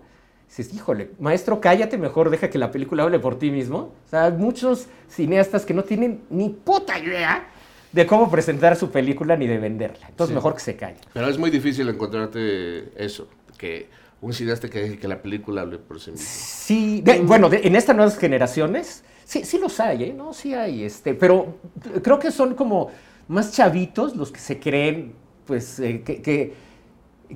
dices, 0.49 0.73
híjole, 0.73 1.11
maestro, 1.19 1.61
cállate 1.61 1.97
mejor, 1.97 2.29
deja 2.31 2.49
que 2.49 2.57
la 2.57 2.69
película 2.71 3.03
hable 3.03 3.19
por 3.19 3.39
ti 3.39 3.49
mismo. 3.49 3.93
O 4.05 4.09
sea, 4.09 4.31
muchos 4.31 4.87
cineastas 5.07 5.65
que 5.65 5.73
no 5.73 5.83
tienen 5.83 6.21
ni 6.29 6.49
puta 6.49 6.99
idea 6.99 7.47
de 7.91 8.05
cómo 8.05 8.29
presentar 8.29 8.75
su 8.75 8.91
película 8.91 9.35
ni 9.35 9.47
de 9.47 9.57
venderla. 9.57 10.07
Entonces, 10.09 10.31
Sí. 10.31 10.35
mejor 10.35 10.53
que 10.53 10.59
se 10.59 10.75
calle. 10.75 10.97
Pero 11.13 11.27
es 11.27 11.37
muy 11.37 11.49
difícil 11.49 11.87
encontrarte 11.89 12.91
eso, 13.03 13.27
que 13.57 13.87
un 14.21 14.33
cineasta 14.33 14.69
que 14.69 14.79
deje 14.81 14.97
que 14.99 15.07
la 15.07 15.21
película 15.21 15.61
hable 15.61 15.77
por 15.77 15.99
sí 15.99 16.11
mismo. 16.11 16.25
Sí, 16.29 17.01
de- 17.01 17.19
bueno, 17.21 17.49
de- 17.49 17.61
en 17.65 17.75
estas 17.75 17.95
nuevas 17.95 18.17
generaciones, 18.17 19.03
sí, 19.25 19.43
sí 19.45 19.57
los 19.57 19.79
hay, 19.79 20.03
¿eh? 20.03 20.13
No, 20.15 20.33
sí 20.33 20.53
hay, 20.53 20.83
este, 20.83 21.13
pero 21.13 21.55
creo 22.03 22.19
que 22.19 22.29
son 22.31 22.53
como 22.53 22.91
más 23.27 23.53
chavitos 23.53 24.15
los 24.15 24.31
que 24.31 24.39
se 24.39 24.59
creen, 24.59 25.13
pues, 25.45 25.79
eh, 25.79 26.01
que, 26.05 26.21
que, 26.21 26.53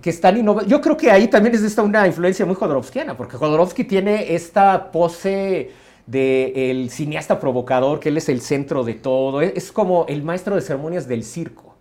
que 0.02 0.10
están 0.10 0.38
innovando. 0.38 0.68
Yo 0.70 0.82
creo 0.82 0.98
que 0.98 1.10
ahí 1.12 1.28
también 1.28 1.56
es 1.56 1.62
esta 1.64 1.82
una 1.84 2.06
influencia 2.08 2.46
muy 2.46 2.56
jodorowskiana, 2.56 3.16
porque 3.16 3.38
Jodorowsky 3.38 3.84
tiene 3.86 4.34
esta 4.34 4.92
pose 4.92 5.72
de 6.08 6.72
el 6.72 6.90
cineasta 6.90 7.40
provocador, 7.40 8.00
que 8.00 8.10
él 8.10 8.18
es 8.18 8.30
el 8.30 8.42
centro 8.42 8.84
de 8.84 8.94
todo, 8.96 9.42
es, 9.42 9.54
es 9.56 9.72
como 9.72 10.06
el 10.08 10.24
maestro 10.24 10.56
de 10.56 10.62
ceremonias 10.62 11.08
del 11.08 11.24
circo. 11.24 11.76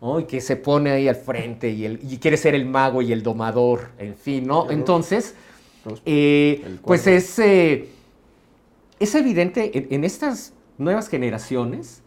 ¿no? 0.00 0.20
Y 0.20 0.24
que 0.24 0.40
se 0.42 0.56
pone 0.56 0.90
ahí 0.90 1.08
al 1.08 1.16
frente 1.16 1.70
y, 1.70 1.84
el- 1.86 1.98
y 2.02 2.18
quiere 2.18 2.36
ser 2.36 2.54
el 2.54 2.66
mago 2.66 3.00
y 3.02 3.12
el 3.12 3.22
domador, 3.22 3.90
en 3.98 4.14
fin, 4.16 4.46
¿no? 4.46 4.70
Entonces, 4.70 5.34
eh, 6.04 6.62
pues 6.84 7.06
es, 7.06 7.38
eh, 7.38 7.88
es 9.00 9.14
evidente 9.14 9.76
en, 9.76 9.86
en 9.90 10.04
estas 10.04 10.52
nuevas 10.78 11.08
generaciones 11.08 12.02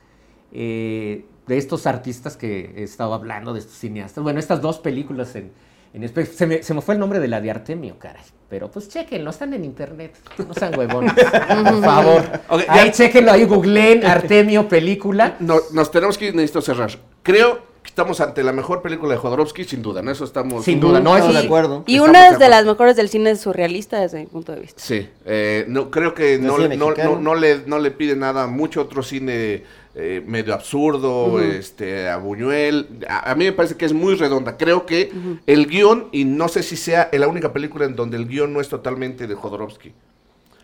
eh, 0.51 1.26
de 1.47 1.57
estos 1.57 1.88
artistas 1.88 2.38
que 2.38 2.74
estaba 2.84 3.15
hablando, 3.15 3.53
de 3.53 3.59
estos 3.59 3.78
cineastas, 3.78 4.24
bueno, 4.24 4.39
estas 4.39 4.61
dos 4.61 4.80
películas 4.80 5.36
en, 5.36 5.51
en 5.93 6.25
se, 6.25 6.45
me, 6.47 6.63
se 6.63 6.73
me 6.73 6.81
fue 6.81 6.93
el 6.95 6.99
nombre 6.99 7.19
de 7.19 7.27
la 7.27 7.41
de 7.41 7.51
Artemio, 7.51 7.97
caray. 7.99 8.23
Pero 8.49 8.71
pues 8.71 8.88
chequenlo, 8.88 9.29
están 9.29 9.53
en 9.53 9.65
internet. 9.65 10.15
No 10.38 10.53
sean 10.53 10.77
huevones. 10.77 11.13
por 11.13 11.81
favor. 11.83 12.23
Ok, 12.49 12.61
ya- 12.65 12.73
ahí 12.73 12.91
chequenlo, 12.91 13.31
ahí 13.31 13.43
googleen 13.43 14.05
Artemio 14.05 14.67
película. 14.69 15.35
No, 15.39 15.59
nos 15.73 15.91
tenemos 15.91 16.17
que 16.17 16.27
ir, 16.27 16.35
necesito 16.35 16.61
cerrar. 16.61 16.91
Creo 17.23 17.59
que 17.83 17.89
estamos 17.89 18.21
ante 18.21 18.43
la 18.43 18.53
mejor 18.53 18.81
película 18.81 19.13
de 19.13 19.17
Jodorowsky, 19.17 19.65
sin 19.65 19.81
duda, 19.81 19.99
en 19.99 20.09
eso 20.09 20.23
estamos... 20.23 20.63
Sin 20.63 20.79
duda, 20.79 20.99
no, 21.01 21.17
eso 21.17 21.33
de 21.33 21.39
acuerdo. 21.39 21.83
Y 21.88 21.95
Estamos 21.95 22.09
una 22.09 22.38
de 22.38 22.49
las 22.49 22.65
mejores 22.65 22.95
del 22.95 23.09
cine 23.09 23.35
surrealista 23.35 23.99
desde 23.99 24.19
mi 24.19 24.27
punto 24.27 24.53
de 24.53 24.61
vista. 24.61 24.81
Sí, 24.81 25.09
eh, 25.25 25.65
no, 25.67 25.91
creo 25.91 26.13
que 26.13 26.38
no, 26.38 26.57
no, 26.57 26.93
no, 26.95 27.19
no 27.19 27.35
le, 27.35 27.63
no 27.65 27.79
le 27.79 27.91
pide 27.91 28.15
nada 28.15 28.43
a 28.43 28.47
mucho 28.47 28.81
otro 28.81 29.03
cine 29.03 29.63
eh, 29.99 30.23
medio 30.25 30.53
absurdo, 30.53 31.41
este, 31.41 32.07
a 32.07 32.17
Buñuel. 32.17 32.87
A, 33.09 33.31
a 33.31 33.35
mí 33.35 33.45
me 33.45 33.51
parece 33.51 33.75
que 33.75 33.85
es 33.85 33.93
muy 33.93 34.13
redonda. 34.13 34.55
Creo 34.55 34.85
que 34.85 35.11
el 35.47 35.65
guion, 35.65 36.07
y 36.11 36.23
no 36.23 36.47
sé 36.47 36.61
si 36.61 36.77
sea 36.77 37.09
la 37.11 37.27
única 37.27 37.51
película 37.51 37.85
en 37.85 37.95
donde 37.95 38.15
el 38.17 38.27
guion 38.27 38.53
no 38.53 38.61
es 38.61 38.69
totalmente 38.69 39.25
de 39.25 39.33
Jodorowsky. 39.33 39.93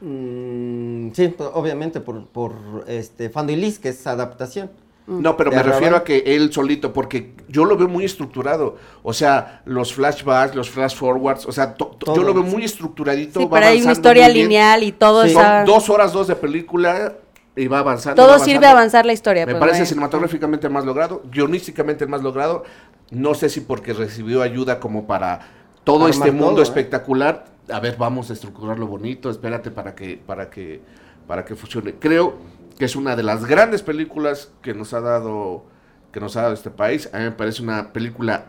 Mm, 0.02 1.12
sí, 1.14 1.34
obviamente 1.54 2.00
por, 2.00 2.28
por 2.28 2.54
este 2.88 3.30
Fando 3.30 3.52
y 3.54 3.56
Liz, 3.56 3.80
que 3.80 3.90
es 3.90 4.06
adaptación. 4.06 4.70
No, 5.06 5.36
pero 5.36 5.50
¿De 5.50 5.58
me 5.58 5.64
refiero 5.64 5.98
a 5.98 6.04
que 6.06 6.20
él 6.26 6.54
solito, 6.54 6.94
porque 6.94 7.34
yo 7.50 7.66
lo 7.66 7.76
veo 7.76 7.90
muy 7.90 8.06
estructurado. 8.06 8.78
O 9.02 9.12
sea, 9.12 9.62
los 9.66 9.94
flashbacks, 9.94 10.56
los 10.56 10.70
flash 10.70 10.96
forwards, 10.96 11.46
o 11.46 11.52
sea, 11.52 11.74
to- 11.74 11.98
to- 12.00 12.16
yo 12.16 12.24
lo 12.24 12.34
veo 12.34 12.44
muy 12.44 12.64
estructuradito. 12.64 13.42
Sí, 13.42 13.46
va 13.46 13.52
pero 13.52 13.66
hay 13.66 13.82
una 13.82 13.92
historia 13.92 14.30
lineal 14.30 14.84
y 14.84 14.94
todo 14.94 15.26
Sí. 15.26 15.34
Son 15.34 15.66
dos 15.66 15.90
horas 15.90 16.14
dos 16.14 16.28
de 16.28 16.36
película 16.36 17.18
y 17.56 17.68
va 17.68 17.80
avanzando. 17.80 18.22
Todo 18.22 18.40
va 18.40 18.44
sirve 18.44 18.66
a 18.66 18.72
avanzar 18.72 19.06
la 19.06 19.14
historia. 19.14 19.46
Me 19.46 19.54
pues, 19.54 19.60
parece 19.60 19.86
cinematográficamente 19.86 20.68
el 20.68 20.74
más 20.74 20.86
logrado, 20.86 21.22
guionísticamente 21.32 22.04
el 22.04 22.10
más 22.10 22.24
logrado. 22.24 22.64
No 23.12 23.34
sé 23.34 23.50
si 23.50 23.62
porque 23.62 23.94
recibió 23.94 24.42
ayuda 24.42 24.80
como 24.80 25.06
para 25.06 25.42
todo 25.84 26.06
Armar 26.06 26.10
este 26.12 26.32
mundo 26.32 26.52
todo, 26.52 26.60
¿eh? 26.60 26.64
espectacular. 26.64 27.46
A 27.72 27.80
ver, 27.80 27.96
vamos 27.98 28.30
a 28.30 28.34
estructurarlo 28.34 28.88
bonito, 28.88 29.30
espérate 29.30 29.72
para 29.72 29.96
que, 29.96 30.18
para 30.18 30.50
que, 30.50 30.82
para 31.28 31.46
que 31.46 31.56
funcione. 31.56 31.96
Creo 31.96 32.38
que 32.78 32.86
es 32.86 32.96
una 32.96 33.16
de 33.16 33.24
las 33.24 33.46
grandes 33.46 33.84
películas 33.84 34.52
que 34.62 34.74
nos 34.74 34.94
ha 34.94 35.02
dado, 35.02 35.66
que 36.12 36.20
nos 36.20 36.36
ha 36.36 36.42
dado 36.42 36.54
este 36.54 36.72
país. 36.72 37.10
A 37.14 37.20
mí 37.20 37.24
me 37.26 37.32
parece 37.32 37.62
una 37.62 37.94
película 37.94 38.46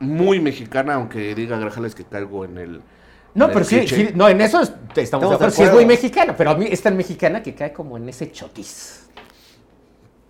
muy 0.00 0.40
mexicana, 0.40 0.94
aunque 0.94 1.34
diga 1.34 1.58
Grajales 1.58 1.94
que 1.94 2.04
caigo 2.04 2.44
en 2.44 2.58
el. 2.58 2.80
No, 3.36 3.48
pero 3.52 3.64
sí, 3.64 3.86
no, 4.14 4.28
en 4.28 4.40
eso 4.40 4.60
es- 4.62 4.68
estamos, 4.68 4.94
de 4.94 5.02
Estamos 5.02 5.28
de 5.28 5.34
acuerdo. 5.34 5.50
Sí, 5.54 5.62
es 5.62 5.72
muy 5.72 5.84
mexicana, 5.86 6.34
pero 6.36 6.50
a 6.50 6.54
mí 6.56 6.66
es 6.70 6.80
tan 6.82 6.96
mexicana 6.96 7.42
que 7.42 7.54
cae 7.54 7.72
como 7.72 7.96
en 7.96 8.08
ese 8.08 8.32
chotis. 8.32 9.08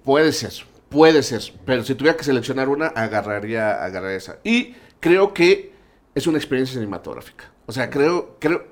Puede 0.04 0.32
ser, 0.32 0.52
puede 0.88 1.22
ser. 1.22 1.42
Pero 1.64 1.84
si 1.84 1.94
tuviera 1.94 2.16
que 2.16 2.24
seleccionar 2.24 2.68
una, 2.68 2.86
agarraría, 2.88 3.84
agarraría 3.84 4.16
esa. 4.16 4.38
Y 4.44 4.74
creo 5.00 5.32
que 5.32 5.72
es 6.14 6.26
una 6.26 6.38
experiencia 6.38 6.74
cinematográfica. 6.74 7.44
O 7.66 7.72
sea, 7.72 7.90
creo, 7.90 8.36
creo, 8.40 8.64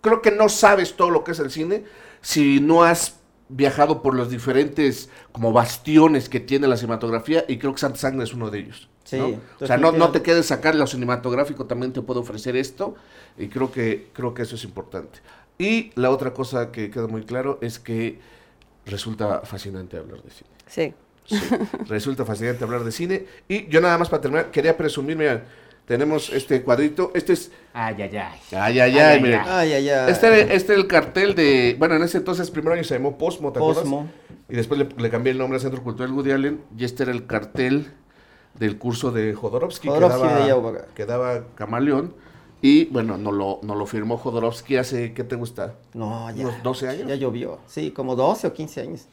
creo 0.00 0.20
que 0.22 0.30
no 0.30 0.48
sabes 0.48 0.94
todo 0.94 1.10
lo 1.10 1.24
que 1.24 1.32
es 1.32 1.38
el 1.38 1.50
cine 1.50 1.84
si 2.20 2.60
no 2.60 2.82
has 2.84 3.16
viajado 3.48 4.02
por 4.02 4.14
los 4.14 4.30
diferentes 4.30 5.08
como 5.32 5.52
bastiones 5.52 6.28
que 6.28 6.40
tiene 6.40 6.66
la 6.66 6.76
cinematografía 6.76 7.44
y 7.48 7.58
creo 7.58 7.72
que 7.74 7.80
Santa 7.80 7.98
Sangre 7.98 8.24
es 8.24 8.32
uno 8.34 8.50
de 8.50 8.58
ellos. 8.60 8.88
Sí, 9.04 9.18
¿no? 9.18 9.38
O 9.60 9.66
sea, 9.66 9.76
no, 9.76 9.92
no 9.92 10.10
te 10.10 10.22
quedes 10.22 10.46
sacar 10.46 10.74
lo 10.74 10.86
cinematográfico, 10.86 11.66
también 11.66 11.92
te 11.92 12.00
puedo 12.00 12.20
ofrecer 12.20 12.56
esto 12.56 12.94
y 13.38 13.48
creo 13.48 13.70
que, 13.70 14.08
creo 14.12 14.32
que 14.34 14.42
eso 14.42 14.56
es 14.56 14.64
importante. 14.64 15.20
Y 15.58 15.92
la 15.94 16.10
otra 16.10 16.32
cosa 16.32 16.72
que 16.72 16.90
queda 16.90 17.06
muy 17.06 17.22
claro 17.22 17.58
es 17.60 17.78
que 17.78 18.18
resulta 18.86 19.42
fascinante 19.42 19.98
hablar 19.98 20.22
de 20.22 20.30
cine. 20.30 20.50
Sí. 20.66 20.94
Sí, 21.26 21.36
resulta 21.88 22.24
fascinante 22.24 22.64
hablar 22.64 22.84
de 22.84 22.92
cine. 22.92 23.26
Y 23.48 23.66
yo 23.68 23.80
nada 23.80 23.96
más 23.98 24.08
para 24.08 24.22
terminar, 24.22 24.50
quería 24.50 24.76
presumir, 24.76 25.16
mira, 25.16 25.44
tenemos 25.86 26.30
este 26.30 26.62
cuadrito, 26.62 27.12
este 27.14 27.34
es... 27.34 27.50
Ay, 27.72 27.96
ay, 27.98 28.16
ay. 28.16 28.40
Ay, 28.52 28.80
ay, 28.80 28.98
ay, 28.98 29.20
miren. 29.22 29.40
Ay, 29.44 29.72
ay, 29.72 29.88
ay. 29.88 30.10
Este, 30.10 30.54
este 30.54 30.72
es 30.72 30.78
el 30.78 30.86
cartel 30.86 31.34
de... 31.34 31.76
Bueno, 31.78 31.96
en 31.96 32.02
ese 32.02 32.18
entonces, 32.18 32.50
primer 32.50 32.74
año 32.74 32.84
se 32.84 32.94
llamó 32.94 33.18
Posmo, 33.18 33.52
¿te 33.52 33.58
acuerdas? 33.58 33.84
Posmo. 33.84 34.10
Y 34.48 34.56
después 34.56 34.78
le, 34.78 34.88
le 34.96 35.10
cambié 35.10 35.32
el 35.32 35.38
nombre 35.38 35.58
a 35.58 35.60
Centro 35.60 35.82
Cultural 35.82 36.12
Woody 36.12 36.32
Allen. 36.32 36.60
Y 36.76 36.84
este 36.84 37.02
era 37.02 37.12
el 37.12 37.26
cartel 37.26 37.92
del 38.58 38.78
curso 38.78 39.10
de 39.10 39.34
Jodorowsky, 39.34 39.88
Jodorowsky 39.88 40.28
que, 40.28 40.34
de 40.34 40.48
daba, 40.48 40.72
que 40.94 41.06
daba 41.06 41.44
Camaleón. 41.54 42.14
Y 42.62 42.86
bueno, 42.86 43.18
no 43.18 43.30
lo, 43.30 43.58
no 43.62 43.74
lo 43.74 43.84
firmó 43.86 44.16
Jodorowsky 44.16 44.76
hace, 44.76 45.12
¿qué 45.12 45.22
te 45.24 45.36
gusta? 45.36 45.74
No, 45.92 46.30
ya. 46.34 46.46
¿Unos 46.46 46.62
12 46.62 46.88
años? 46.88 47.08
Ya 47.08 47.14
llovió. 47.16 47.58
Sí, 47.66 47.90
como 47.90 48.16
12 48.16 48.46
o 48.46 48.52
15 48.54 48.80
años. 48.80 49.06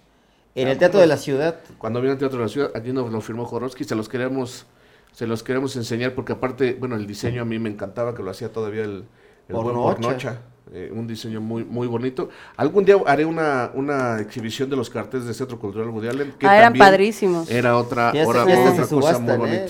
En 0.56 0.68
Ah, 0.68 0.72
el 0.72 0.78
Teatro 0.78 1.00
pues. 1.00 1.04
de 1.04 1.08
la 1.08 1.18
Ciudad. 1.18 1.60
Cuando 1.78 2.00
vino 2.02 2.14
al 2.14 2.18
Teatro 2.20 2.38
de 2.38 2.46
la 2.46 2.50
Ciudad, 2.50 2.72
aquí 2.76 2.94
nos 2.94 3.12
lo 3.12 3.20
firmó 3.22 3.46
Jodorowsky, 3.46 3.84
se 3.84 3.96
los 3.96 4.08
queremos, 4.08 4.66
se 5.12 5.28
los 5.28 5.44
queremos 5.44 5.76
enseñar 5.76 6.14
porque 6.14 6.34
aparte, 6.34 6.78
bueno, 6.80 6.96
el 6.96 7.08
diseño 7.08 7.42
a 7.42 7.46
mí 7.46 7.60
me 7.60 7.70
encantaba, 7.70 8.16
que 8.16 8.24
lo 8.24 8.32
hacía 8.32 8.54
todavía 8.54 8.84
el, 8.84 9.06
el 9.48 9.56
buen 9.56 9.68
Pornocha. 9.76 10.02
Pornocha, 10.02 10.38
eh, 10.74 10.89
un 10.94 11.06
diseño 11.06 11.42
muy, 11.42 11.66
muy 11.66 11.86
bonito. 11.88 12.30
Algún 12.56 12.86
día 12.86 12.96
haré 13.06 13.26
una, 13.26 13.72
una 13.74 14.20
exhibición 14.22 14.70
de 14.70 14.76
los 14.78 14.89
carteles 14.89 15.26
del 15.26 15.36
Centro 15.36 15.60
Cultural 15.60 15.89
Woody 15.89 16.08
Allen, 16.08 16.34
que 16.39 16.48
Ah, 16.48 16.56
eran 16.58 16.68
también 16.74 16.86
padrísimos. 16.86 17.50
Era 17.52 17.76
otra, 17.78 18.14
Ya 18.14 18.26
hora- 18.26 18.39
está- 18.42 18.54
ya 18.54 18.60
otra 18.62 18.72
cosa 18.84 18.88
subastan, 18.88 19.24
muy 19.39 19.50
bonita. 19.50 19.66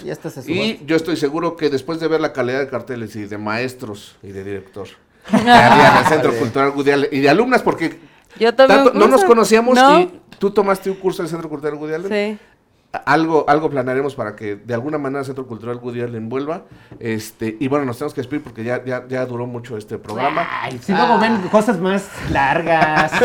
Y 0.47 0.85
yo 0.85 0.95
estoy 0.95 1.17
seguro 1.17 1.55
que 1.55 1.69
después 1.69 1.99
de 1.99 2.07
ver 2.07 2.21
la 2.21 2.33
calidad 2.33 2.59
de 2.59 2.67
carteles 2.67 3.15
y 3.15 3.23
de 3.25 3.37
maestros 3.37 4.15
y 4.21 4.27
de 4.31 4.43
director, 4.43 4.87
que 5.29 5.35
había 5.37 5.91
en 5.91 5.97
el 5.97 6.05
Centro 6.05 6.33
Cultural 6.33 6.73
Woody 6.75 6.91
Allen, 6.91 7.09
y 7.11 7.19
de 7.19 7.29
alumnas, 7.29 7.61
porque 7.63 7.99
Yo 8.39 8.53
tanto- 8.53 8.93
no 8.93 9.07
nos 9.07 9.23
conocíamos 9.23 9.75
¿No? 9.75 9.99
y 10.01 10.19
tú 10.37 10.51
tomaste 10.51 10.89
un 10.91 10.97
curso 10.97 11.23
del 11.23 11.29
Centro 11.31 11.49
Cultural 11.49 11.75
Woody 11.79 11.93
Allen. 11.95 12.09
Sí. 12.37 12.45
Algo, 13.05 13.45
algo 13.47 13.69
planearemos 13.69 14.15
para 14.15 14.35
que 14.35 14.55
de 14.57 14.73
alguna 14.73 14.97
manera 14.97 15.19
el 15.21 15.25
Centro 15.25 15.47
Cultural 15.47 15.77
Woody 15.77 16.01
Allen 16.01 16.27
vuelva. 16.27 16.65
Este, 16.99 17.55
y 17.59 17.67
bueno, 17.67 17.85
nos 17.85 17.97
tenemos 17.97 18.13
que 18.13 18.21
despedir 18.21 18.43
porque 18.43 18.63
ya, 18.63 18.83
ya, 18.83 19.07
ya 19.07 19.25
duró 19.25 19.47
mucho 19.47 19.77
este 19.77 19.97
programa. 19.97 20.47
Ay, 20.61 20.79
si 20.83 20.91
luego 20.91 21.19
ven 21.19 21.41
cosas 21.49 21.79
más 21.79 22.07
largas. 22.29 23.11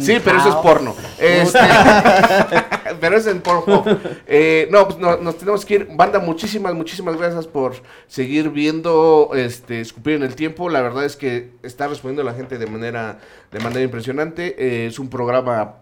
Sí, 0.00 0.18
pero 0.24 0.38
eso 0.38 0.48
es 0.48 0.54
porno. 0.56 0.94
Este, 1.18 1.58
pero 3.00 3.16
es 3.16 3.26
en 3.26 3.40
Pornhub. 3.40 3.98
Eh, 4.26 4.68
no, 4.70 4.86
pues 4.86 4.98
no, 4.98 5.16
nos 5.16 5.38
tenemos 5.38 5.64
que 5.64 5.74
ir. 5.74 5.88
Banda, 5.92 6.18
muchísimas, 6.18 6.74
muchísimas 6.74 7.16
gracias 7.16 7.46
por 7.46 7.74
seguir 8.06 8.50
viendo 8.50 9.30
este 9.34 9.80
Escupir 9.80 10.14
en 10.14 10.22
el 10.22 10.34
Tiempo. 10.34 10.68
La 10.68 10.80
verdad 10.80 11.04
es 11.04 11.16
que 11.16 11.52
está 11.62 11.88
respondiendo 11.88 12.22
la 12.22 12.34
gente 12.34 12.58
de 12.58 12.66
manera, 12.66 13.18
de 13.50 13.60
manera 13.60 13.82
impresionante. 13.82 14.56
Eh, 14.58 14.86
es 14.86 14.98
un 14.98 15.08
programa 15.08 15.76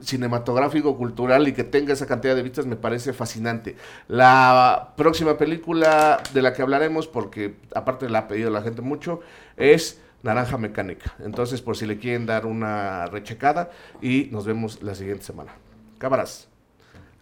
cinematográfico, 0.00 0.96
cultural 0.96 1.46
y 1.48 1.52
que 1.52 1.64
tenga 1.64 1.92
esa 1.92 2.06
cantidad 2.06 2.34
de 2.34 2.42
vistas 2.42 2.66
me 2.66 2.76
parece 2.76 3.12
fascinante. 3.12 3.76
La 4.08 4.92
próxima 4.96 5.36
película 5.38 6.22
de 6.32 6.42
la 6.42 6.52
que 6.52 6.62
hablaremos, 6.62 7.06
porque 7.08 7.56
aparte 7.74 8.08
la 8.08 8.20
ha 8.20 8.28
pedido 8.28 8.50
la 8.50 8.62
gente 8.62 8.82
mucho, 8.82 9.20
es 9.56 10.00
Naranja 10.22 10.56
Mecánica. 10.58 11.14
Entonces, 11.24 11.60
por 11.62 11.76
si 11.76 11.86
le 11.86 11.98
quieren 11.98 12.26
dar 12.26 12.46
una 12.46 13.06
rechecada 13.06 13.70
y 14.00 14.28
nos 14.30 14.46
vemos 14.46 14.82
la 14.82 14.94
siguiente 14.94 15.24
semana. 15.24 15.52
Cámaras. 15.98 16.48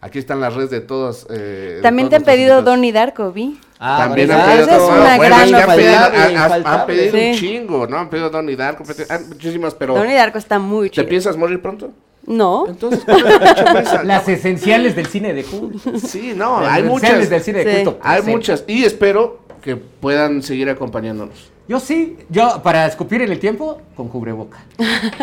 Aquí 0.03 0.17
están 0.17 0.39
las 0.41 0.55
redes 0.55 0.71
de 0.71 0.81
todas. 0.81 1.27
eh, 1.29 1.73
de 1.75 1.81
También 1.83 2.09
te 2.09 2.15
han 2.15 2.23
pedido. 2.23 2.63
Donnie 2.63 2.91
Darko, 2.91 3.31
vi. 3.31 3.59
Ah, 3.79 3.97
También 3.99 4.31
han 4.31 4.45
pedido 4.49 4.63
Esa 4.63 4.75
es 4.75 4.81
una 4.81 5.17
Bueno, 5.17 5.35
gran 5.35 5.41
es 5.43 5.49
que 5.51 5.61
han 5.61 5.75
pedido, 5.75 6.65
han- 6.65 6.85
pedido 6.87 7.17
un 7.29 7.35
chingo, 7.35 7.87
¿no? 7.87 7.97
Han 7.97 8.09
pedido 8.09 8.29
Donnie 8.31 8.55
Darko, 8.55 8.83
han- 9.09 9.29
muchísimas, 9.29 9.75
pero 9.75 9.93
Donnie 9.93 10.15
Darko 10.15 10.39
está 10.39 10.57
muy 10.57 10.89
¿te 10.89 10.95
chido. 10.95 11.07
piensas 11.07 11.37
morir 11.37 11.61
pronto? 11.61 11.91
No. 12.27 12.65
Entonces, 12.67 13.01
¿cuál 13.05 13.17
es 13.19 13.23
la 13.25 13.39
mucha 13.39 13.73
prisa? 13.73 14.03
Las 14.03 14.27
esenciales 14.29 14.95
del 14.95 15.07
cine 15.07 15.33
de 15.33 15.43
culto. 15.43 15.97
Sí, 15.99 16.33
no, 16.35 16.61
Las 16.61 16.71
hay 16.73 16.83
esenciales 16.83 16.89
muchas. 17.19 17.29
del 17.29 17.41
cine 17.41 17.63
de 17.65 17.75
Sí. 17.79 17.83
culto. 17.83 17.99
Hay 18.03 18.21
Sí. 18.23 18.29
muchas. 18.29 18.63
Y 18.67 18.83
espero 18.85 19.39
que 19.61 19.75
puedan 19.75 20.41
seguir 20.43 20.69
acompañándonos. 20.69 21.51
Yo 21.67 21.79
sí, 21.79 22.17
yo 22.29 22.61
para 22.63 22.85
escupir 22.85 23.21
en 23.21 23.31
el 23.31 23.39
tiempo, 23.39 23.81
con 23.95 24.09
cubreboca. 24.09 24.59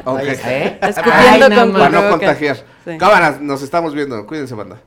Ok. 0.04 0.20
¿Eh? 0.22 0.78
Escupiendo 0.80 1.46
Ay. 1.46 1.72
Para 1.72 1.88
no 1.90 2.10
contagiar. 2.10 2.56
Sí. 2.84 2.96
Cámaras, 2.98 3.40
nos 3.40 3.62
estamos 3.62 3.94
viendo. 3.94 4.26
Cuídense, 4.26 4.54
banda. 4.54 4.80